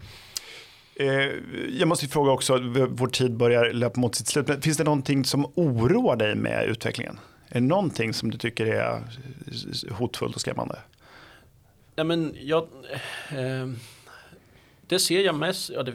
Eh, 0.99 1.31
jag 1.69 1.87
måste 1.87 2.07
fråga 2.07 2.31
också, 2.31 2.57
vår 2.89 3.07
tid 3.07 3.37
börjar 3.37 3.73
löpa 3.73 3.99
mot 3.99 4.15
sitt 4.15 4.27
slut. 4.27 4.47
Men 4.47 4.61
finns 4.61 4.77
det 4.77 4.83
någonting 4.83 5.25
som 5.25 5.45
oroar 5.55 6.15
dig 6.15 6.35
med 6.35 6.65
utvecklingen? 6.65 7.19
Är 7.49 7.59
det 7.59 7.67
någonting 7.67 8.13
som 8.13 8.31
du 8.31 8.37
tycker 8.37 8.65
är 8.65 9.01
hotfullt 9.91 10.35
och 10.35 10.41
skrämmande? 10.41 10.79
Ja, 11.97 12.03
men 12.03 12.35
jag, 12.41 12.67
eh, 13.31 13.67
det 14.87 14.99
ser 14.99 15.19
jag 15.19 15.35
mest, 15.35 15.69
ja, 15.69 15.83
det, 15.83 15.93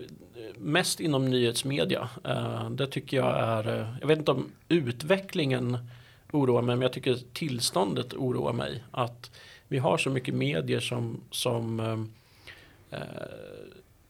mest 0.59 1.01
inom 1.01 1.31
nyhetsmedia. 1.31 2.09
Eh, 2.25 2.71
det 2.71 2.87
tycker 2.87 3.17
jag 3.17 3.39
är, 3.39 3.81
eh, 3.81 3.89
jag 4.01 4.09
vet 4.09 4.19
inte 4.19 4.31
om 4.31 4.53
utvecklingen 4.69 5.79
oroar 6.33 6.63
mig, 6.63 6.77
men 6.77 6.83
jag 6.83 6.93
tycker 6.93 7.19
tillståndet 7.33 8.15
oroar 8.15 8.53
mig. 8.53 8.85
Att 8.91 9.31
vi 9.69 9.79
har 9.79 9.99
så 9.99 10.11
mycket 10.11 10.35
medier 10.35 10.81
som, 10.81 11.21
som 11.31 11.81
ehm, 11.81 12.11
eh, 12.91 12.99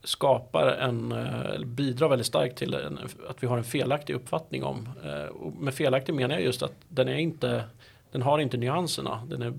skapar 0.05 0.67
en, 0.67 1.13
eh, 1.13 1.65
bidrar 1.65 2.09
väldigt 2.09 2.27
starkt 2.27 2.59
till 2.59 2.75
en, 2.75 2.99
att 3.29 3.43
vi 3.43 3.47
har 3.47 3.59
en 3.59 3.65
felaktig 3.65 4.15
uppfattning 4.15 4.65
om. 4.65 4.89
Eh, 5.05 5.25
och 5.25 5.55
med 5.55 5.75
felaktig 5.75 6.15
menar 6.15 6.35
jag 6.35 6.45
just 6.45 6.63
att 6.63 6.75
den 6.89 7.09
är 7.09 7.17
inte, 7.17 7.65
den 8.13 8.23
har 8.23 8.39
inte 8.39 8.57
nyanserna. 8.57 9.27
Den 9.29 9.43
är 9.43 9.53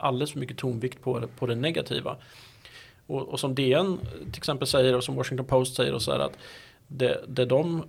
alldeles 0.00 0.32
för 0.32 0.38
mycket 0.38 0.56
tonvikt 0.56 1.02
på, 1.02 1.22
på 1.38 1.46
det 1.46 1.54
negativa. 1.54 2.16
Och, 3.06 3.28
och, 3.28 3.40
som 3.40 3.54
DN 3.54 3.98
till 4.18 4.38
exempel 4.38 4.68
säger 4.68 4.96
och 4.96 5.04
som 5.04 5.16
Washington 5.16 5.46
Post 5.46 5.76
säger 5.76 5.94
och 5.94 6.02
så 6.02 6.12
här 6.12 6.18
att 6.18 6.38
det, 6.86 7.24
det, 7.28 7.44
de, 7.44 7.84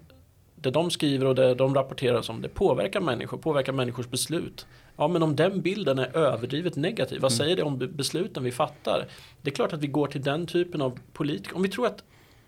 det 0.55 0.72
de 0.72 0.91
skriver 0.91 1.26
och 1.26 1.36
det 1.36 1.55
de 1.55 1.76
rapporterar 1.76 2.22
som 2.22 2.41
det 2.41 2.49
påverkar 2.49 3.01
människor, 3.01 3.38
påverkar 3.38 3.74
människors 3.74 4.07
beslut. 4.07 4.66
Ja 4.97 5.07
men 5.07 5.24
om 5.24 5.36
den 5.36 5.62
bilden 5.62 5.99
är 5.99 6.18
överdrivet 6.18 6.76
negativ, 6.76 7.22
vad 7.22 7.32
mm. 7.32 7.38
säger 7.38 7.55
det 7.55 7.64
om 7.64 7.78
besluten 7.78 8.43
vi 8.43 8.51
fattar? 8.51 9.07
Det 9.41 9.49
är 9.49 9.55
klart 9.55 9.74
att 9.74 9.80
vi 9.80 9.88
går 9.88 10.07
till 10.07 10.22
den 10.22 10.47
typen 10.47 10.82
av 10.82 10.99
politiker. 11.14 11.55
Om 11.55 11.62
vi 11.62 11.70
tror 11.70 11.88
att 11.88 12.03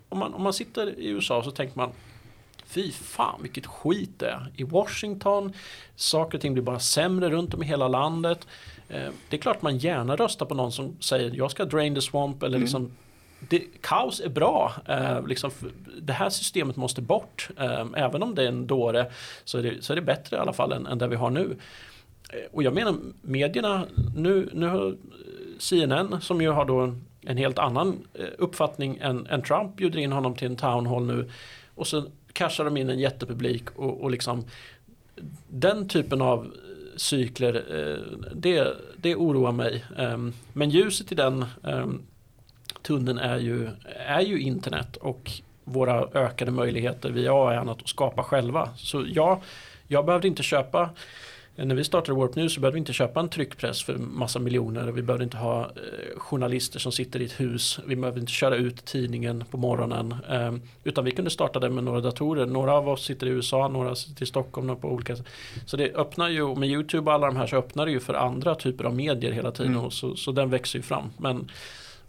om 0.09 0.19
man, 0.19 0.33
om 0.33 0.43
man 0.43 0.53
sitter 0.53 0.99
i 0.99 1.07
USA 1.07 1.43
så 1.43 1.51
tänker 1.51 1.77
man 1.77 1.91
Fy 2.71 2.91
fan 2.91 3.41
vilket 3.41 3.65
skit 3.65 4.19
det 4.19 4.27
är. 4.27 4.51
I 4.55 4.63
Washington, 4.63 5.53
saker 5.95 6.37
och 6.37 6.41
ting 6.41 6.53
blir 6.53 6.63
bara 6.63 6.79
sämre 6.79 7.29
runt 7.29 7.53
om 7.53 7.63
i 7.63 7.65
hela 7.65 7.87
landet. 7.87 8.47
Eh, 8.91 9.09
det 9.29 9.35
är 9.35 9.41
klart 9.41 9.61
man 9.61 9.77
gärna 9.77 10.15
röstar 10.15 10.45
på 10.45 10.55
någon 10.55 10.71
som 10.71 10.97
säger 10.99 11.31
jag 11.35 11.51
ska 11.51 11.65
drain 11.65 11.95
the 11.95 12.01
swamp 12.01 12.43
eller 12.43 12.55
mm. 12.55 12.61
liksom 12.61 12.91
det, 13.49 13.63
kaos 13.81 14.19
är 14.19 14.29
bra. 14.29 14.73
Eh, 14.85 15.27
liksom, 15.27 15.51
det 16.01 16.13
här 16.13 16.29
systemet 16.29 16.75
måste 16.75 17.01
bort. 17.01 17.49
Eh, 17.57 17.85
även 17.95 18.23
om 18.23 18.35
det 18.35 18.43
är 18.43 18.47
en 18.47 18.67
dåre 18.67 19.11
så 19.43 19.57
är 19.57 19.63
det, 19.63 19.83
så 19.83 19.93
är 19.93 19.95
det 19.95 20.01
bättre 20.01 20.37
i 20.37 20.39
alla 20.39 20.53
fall 20.53 20.71
än, 20.71 20.87
än 20.87 20.97
det 20.97 21.07
vi 21.07 21.15
har 21.15 21.29
nu. 21.29 21.57
Eh, 22.29 22.39
och 22.51 22.63
jag 22.63 22.73
menar 22.73 22.95
medierna, 23.21 23.85
nu, 24.15 24.49
nu 24.53 24.67
har 24.67 24.95
CNN 25.59 26.21
som 26.21 26.41
ju 26.41 26.49
har 26.49 26.65
då 26.65 26.95
en, 27.21 27.37
helt 27.37 27.59
annan 27.59 28.07
eh, 28.13 28.25
uppfattning 28.37 28.97
än, 29.01 29.27
än 29.27 29.41
Trump 29.41 29.75
bjuder 29.75 29.99
in 29.99 30.11
honom 30.11 30.35
till 30.35 30.47
en 30.47 30.55
town 30.55 30.85
hall 30.85 31.05
nu. 31.05 31.29
Och 31.75 31.87
så 31.87 32.03
cashar 32.33 32.65
de 32.65 32.77
in 32.77 32.89
en 32.89 32.99
jättepublik 32.99 33.69
och, 33.75 34.01
och 34.01 34.11
liksom 34.11 34.45
den 35.47 35.87
typen 35.87 36.21
av 36.21 36.53
cykler, 37.01 37.55
eh, 37.55 38.19
det, 38.35 38.73
det 38.97 39.15
oroar 39.15 39.51
mig. 39.51 39.85
Ehm, 39.97 40.33
men 40.53 40.69
ljuset 40.69 41.11
i 41.11 41.15
den 41.15 41.45
ehm, 41.63 42.01
tunneln 42.81 43.17
är 43.17 43.37
ju, 43.37 43.69
är 44.07 44.21
ju 44.21 44.39
internet 44.39 44.97
och 44.97 45.31
våra 45.63 46.07
ökade 46.13 46.51
möjligheter 46.51 47.09
via 47.09 47.33
AI 47.33 47.57
att 47.57 47.89
skapa 47.89 48.23
själva. 48.23 48.69
Så 48.75 49.05
ja, 49.07 49.41
jag 49.87 50.05
behövde 50.05 50.27
inte 50.27 50.43
köpa 50.43 50.89
när 51.65 51.75
vi 51.75 51.83
startade 51.83 52.19
Warp 52.19 52.35
News 52.35 52.53
så 52.53 52.59
behövde 52.59 52.75
vi 52.75 52.79
inte 52.79 52.93
köpa 52.93 53.19
en 53.19 53.29
tryckpress 53.29 53.83
för 53.83 53.97
massa 53.97 54.39
miljoner. 54.39 54.91
Vi 54.91 55.01
behövde 55.01 55.23
inte 55.23 55.37
ha 55.37 55.61
eh, 55.63 56.19
journalister 56.19 56.79
som 56.79 56.91
sitter 56.91 57.21
i 57.21 57.25
ett 57.25 57.39
hus. 57.39 57.79
Vi 57.85 57.95
behövde 57.95 58.19
inte 58.19 58.31
köra 58.31 58.55
ut 58.55 58.85
tidningen 58.85 59.43
på 59.51 59.57
morgonen. 59.57 60.15
Eh, 60.29 60.53
utan 60.83 61.05
vi 61.05 61.11
kunde 61.11 61.31
starta 61.31 61.59
det 61.59 61.69
med 61.69 61.83
några 61.83 62.01
datorer. 62.01 62.45
Några 62.45 62.73
av 62.73 62.89
oss 62.89 63.05
sitter 63.05 63.27
i 63.27 63.29
USA, 63.29 63.67
några 63.67 63.95
sitter 63.95 64.23
i 64.23 64.25
Stockholm. 64.25 64.75
på 64.75 64.87
olika 64.87 65.15
Så 65.65 65.77
det 65.77 65.93
öppnar 65.93 66.29
ju, 66.29 66.55
med 66.55 66.69
YouTube 66.69 67.09
och 67.09 67.13
alla 67.13 67.27
de 67.27 67.35
här 67.35 67.47
så 67.47 67.55
öppnar 67.55 67.85
det 67.85 67.91
ju 67.91 67.99
för 67.99 68.13
andra 68.13 68.55
typer 68.55 68.83
av 68.83 68.95
medier 68.95 69.31
hela 69.31 69.51
tiden. 69.51 69.71
Mm. 69.71 69.85
Och 69.85 69.93
så, 69.93 70.15
så 70.15 70.31
den 70.31 70.49
växer 70.49 70.79
ju 70.79 70.83
fram. 70.83 71.09
Men, 71.17 71.51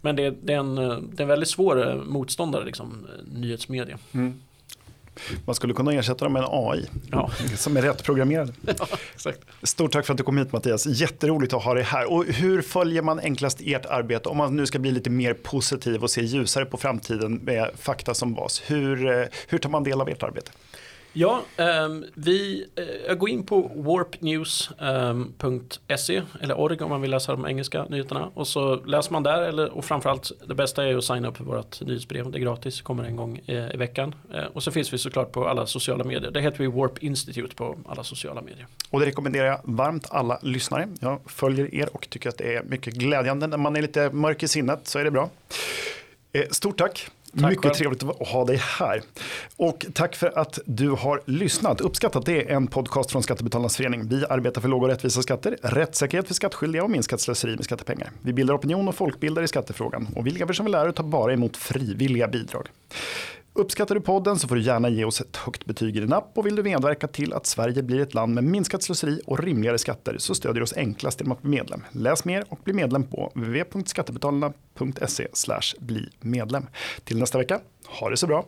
men 0.01 0.15
det, 0.15 0.29
det, 0.41 0.53
är 0.53 0.57
en, 0.57 0.75
det 0.75 1.19
är 1.19 1.21
en 1.21 1.27
väldigt 1.27 1.49
svår 1.49 1.89
eh, 1.89 1.95
motståndare, 1.95 2.65
liksom, 2.65 3.07
nyhetsmedia. 3.25 3.97
Mm. 4.11 4.39
Man 5.45 5.55
skulle 5.55 5.73
kunna 5.73 5.93
ersätta 5.93 6.25
dem 6.25 6.33
med 6.33 6.43
en 6.43 6.49
AI 6.51 6.85
ja. 7.11 7.31
som 7.55 7.77
är 7.77 7.81
rätt 7.81 8.03
programmerad. 8.03 8.53
Ja, 9.25 9.31
Stort 9.63 9.91
tack 9.91 10.05
för 10.05 10.13
att 10.13 10.17
du 10.17 10.23
kom 10.23 10.37
hit 10.37 10.51
Mattias. 10.51 10.85
Jätteroligt 10.85 11.53
att 11.53 11.63
ha 11.63 11.73
dig 11.73 11.83
här. 11.83 12.11
Och 12.11 12.25
hur 12.25 12.61
följer 12.61 13.01
man 13.01 13.19
enklast 13.19 13.61
ert 13.61 13.85
arbete 13.85 14.29
om 14.29 14.37
man 14.37 14.55
nu 14.55 14.65
ska 14.65 14.79
bli 14.79 14.91
lite 14.91 15.09
mer 15.09 15.33
positiv 15.33 16.03
och 16.03 16.09
se 16.09 16.21
ljusare 16.21 16.65
på 16.65 16.77
framtiden 16.77 17.35
med 17.35 17.69
fakta 17.75 18.13
som 18.13 18.33
bas? 18.33 18.61
Hur, 18.65 19.07
eh, 19.07 19.25
hur 19.47 19.57
tar 19.57 19.69
man 19.69 19.83
del 19.83 20.01
av 20.01 20.09
ert 20.09 20.23
arbete? 20.23 20.51
Ja, 21.15 21.41
um, 21.57 22.05
vi 22.13 22.65
uh, 23.09 23.15
går 23.15 23.29
in 23.29 23.45
på 23.45 23.71
warpnews.se 23.75 24.85
ehm, 24.85 25.33
um, 25.39 26.25
eller 26.41 26.59
org 26.59 26.81
om 26.81 26.89
man 26.89 27.01
vill 27.01 27.11
läsa 27.11 27.31
de 27.31 27.45
engelska 27.45 27.85
nyheterna 27.85 28.31
och 28.33 28.47
så 28.47 28.75
läser 28.75 29.11
man 29.11 29.23
där 29.23 29.41
eller, 29.41 29.69
och 29.69 29.85
framförallt 29.85 30.31
det 30.47 30.55
bästa 30.55 30.87
är 30.87 30.95
att 30.95 31.03
signa 31.03 31.27
upp 31.27 31.37
för 31.37 31.43
vårt 31.43 31.81
nyhetsbrev. 31.81 32.31
Det 32.31 32.37
är 32.37 32.39
gratis, 32.39 32.81
kommer 32.81 33.03
en 33.03 33.15
gång 33.15 33.41
uh, 33.49 33.73
i 33.73 33.77
veckan. 33.77 34.15
Uh, 34.35 34.43
och 34.53 34.63
så 34.63 34.71
finns 34.71 34.93
vi 34.93 34.97
såklart 34.97 35.31
på 35.31 35.47
alla 35.47 35.65
sociala 35.65 36.03
medier. 36.03 36.31
Det 36.31 36.41
heter 36.41 36.57
vi 36.57 36.67
Warp 36.67 37.03
Institute 37.03 37.55
på 37.55 37.77
alla 37.85 38.03
sociala 38.03 38.41
medier. 38.41 38.67
Och 38.89 38.99
det 38.99 39.05
rekommenderar 39.05 39.45
jag 39.45 39.59
varmt 39.63 40.07
alla 40.09 40.39
lyssnare. 40.41 40.87
Jag 40.99 41.19
följer 41.25 41.75
er 41.75 41.95
och 41.95 42.09
tycker 42.09 42.29
att 42.29 42.37
det 42.37 42.55
är 42.55 42.63
mycket 42.63 42.93
glädjande. 42.93 43.47
När 43.47 43.57
man 43.57 43.75
är 43.75 43.81
lite 43.81 44.09
mörk 44.09 44.43
i 44.43 44.47
sinnet 44.47 44.87
så 44.87 44.99
är 44.99 45.03
det 45.03 45.11
bra. 45.11 45.29
Stort 46.51 46.77
tack 46.77 47.09
Tack 47.39 47.49
Mycket 47.49 47.63
själv. 47.63 47.73
trevligt 47.73 48.03
att 48.03 48.27
ha 48.27 48.45
dig 48.45 48.57
här. 48.57 49.01
Och 49.57 49.85
tack 49.93 50.15
för 50.15 50.37
att 50.39 50.59
du 50.65 50.89
har 50.89 51.21
lyssnat. 51.25 51.81
Uppskattat 51.81 52.25
det 52.25 52.51
är 52.51 52.55
en 52.55 52.67
podcast 52.67 53.11
från 53.11 53.23
Skattebetalarnas 53.23 53.77
förening. 53.77 54.07
Vi 54.07 54.25
arbetar 54.29 54.61
för 54.61 54.69
låga 54.69 54.83
och 54.83 54.89
rättvisa 54.89 55.21
skatter, 55.21 55.57
rättssäkerhet 55.61 56.27
för 56.27 56.33
skattskyldiga 56.33 56.83
och 56.83 56.89
minskat 56.89 57.21
slöseri 57.21 57.55
med 57.55 57.65
skattepengar. 57.65 58.11
Vi 58.21 58.33
bildar 58.33 58.55
opinion 58.55 58.87
och 58.87 58.95
folkbildar 58.95 59.43
i 59.43 59.47
skattefrågan 59.47 60.07
och 60.15 60.27
vi 60.27 60.31
lever 60.31 60.53
som 60.53 60.65
vi 60.65 60.71
lär 60.71 60.87
och 60.87 60.95
tar 60.95 61.03
bara 61.03 61.33
emot 61.33 61.57
frivilliga 61.57 62.27
bidrag. 62.27 62.67
Uppskattar 63.55 63.95
du 63.95 64.01
podden 64.01 64.39
så 64.39 64.47
får 64.47 64.55
du 64.55 64.61
gärna 64.61 64.89
ge 64.89 65.05
oss 65.05 65.21
ett 65.21 65.35
högt 65.35 65.65
betyg 65.65 65.97
i 65.97 65.99
din 65.99 66.13
app 66.13 66.31
och 66.33 66.45
vill 66.45 66.55
du 66.55 66.63
medverka 66.63 67.07
till 67.07 67.33
att 67.33 67.45
Sverige 67.45 67.83
blir 67.83 67.99
ett 67.99 68.13
land 68.13 68.33
med 68.33 68.43
minskat 68.43 68.83
slöseri 68.83 69.21
och 69.25 69.39
rimligare 69.39 69.77
skatter 69.77 70.15
så 70.17 70.35
stödjer 70.35 70.59
du 70.59 70.63
oss 70.63 70.73
enklast 70.77 71.19
genom 71.19 71.31
att 71.31 71.41
bli 71.41 71.51
medlem. 71.51 71.83
Läs 71.91 72.25
mer 72.25 72.45
och 72.49 72.59
bli 72.63 72.73
medlem 72.73 73.03
på 73.03 73.31
www.skattebetalarna.se 73.35 75.27
bli 75.79 76.09
medlem. 76.19 76.65
Till 77.03 77.19
nästa 77.19 77.37
vecka, 77.37 77.59
ha 77.99 78.09
det 78.09 78.17
så 78.17 78.27
bra! 78.27 78.45